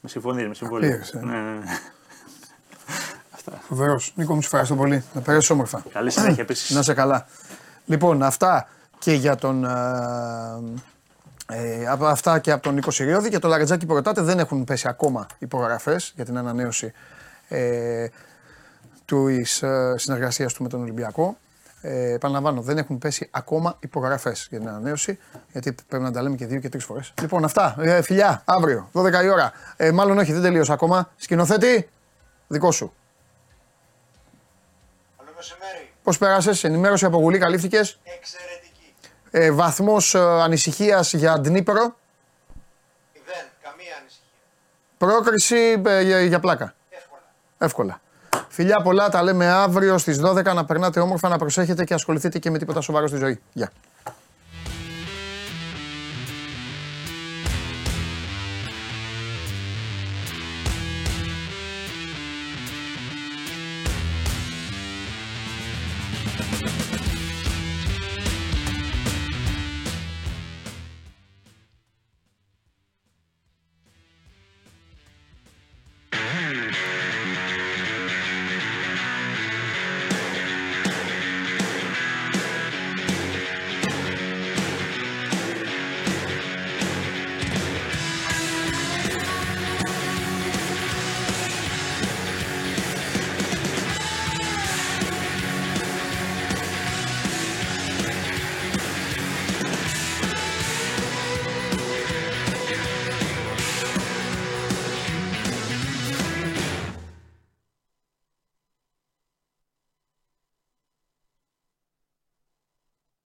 [0.00, 0.90] Με συμφωνίες, με συμβόλαια.
[0.90, 1.18] Παπίες, ε.
[1.18, 1.78] Ναι, ναι, ναι.
[3.68, 4.00] Φοβερό.
[4.14, 5.04] Νίκο μου, σου ευχαριστώ πολύ.
[5.12, 5.82] Να περάσεις όμορφα.
[5.92, 6.70] Καλή συνέχεια επίσης.
[6.70, 7.26] Να σε καλά.
[7.84, 8.68] Λοιπόν, αυτά
[8.98, 9.64] και για τον.
[9.64, 9.70] Ε,
[11.48, 14.64] ε, από αυτά και από τον Νίκο Σιριώδη και το Λαρετζάκι που ρωτάτε δεν έχουν
[14.64, 16.92] πέσει ακόμα υπογραφές για την ανανέωση
[17.48, 18.08] ε,
[19.06, 21.36] τη ε, συνεργασίας του με τον Ολυμπιακό.
[21.80, 25.18] Ε, επαναλαμβάνω, δεν έχουν πέσει ακόμα υπογραφές για την ανανέωση,
[25.52, 27.14] γιατί πρέπει να τα λέμε και δύο και τρεις φορές.
[27.20, 27.76] Λοιπόν, αυτά.
[27.78, 29.52] Ε, φιλιά, αύριο, 12 η ώρα.
[29.76, 31.10] Ε, μάλλον όχι, δεν τελείωσα ακόμα.
[31.16, 31.88] Σκηνοθέτη,
[32.48, 32.92] δικό σου.
[35.18, 35.90] Καλό μεσημέρι.
[36.02, 38.94] Πώς πέρασες, ενημέρωση από Γουλή, καλύφθηκες; Εξαιρετική.
[39.30, 41.74] Ε, Βαθμός ε, ανησυχίας για Ντνίπρο.
[41.74, 43.46] Μηδέν.
[43.62, 44.24] Καμία ανησυχία.
[44.98, 46.74] Πρόκριση ε, για, για πλάκα.
[46.90, 47.22] Εύκολα.
[47.58, 48.00] Εύκολα.
[48.56, 52.50] Φιλιά πολλά, τα λέμε αύριο στις 12 να περνάτε όμορφα, να προσέχετε και ασχοληθείτε και
[52.50, 53.40] με τίποτα σοβαρό στη ζωή.
[53.52, 53.70] Γεια.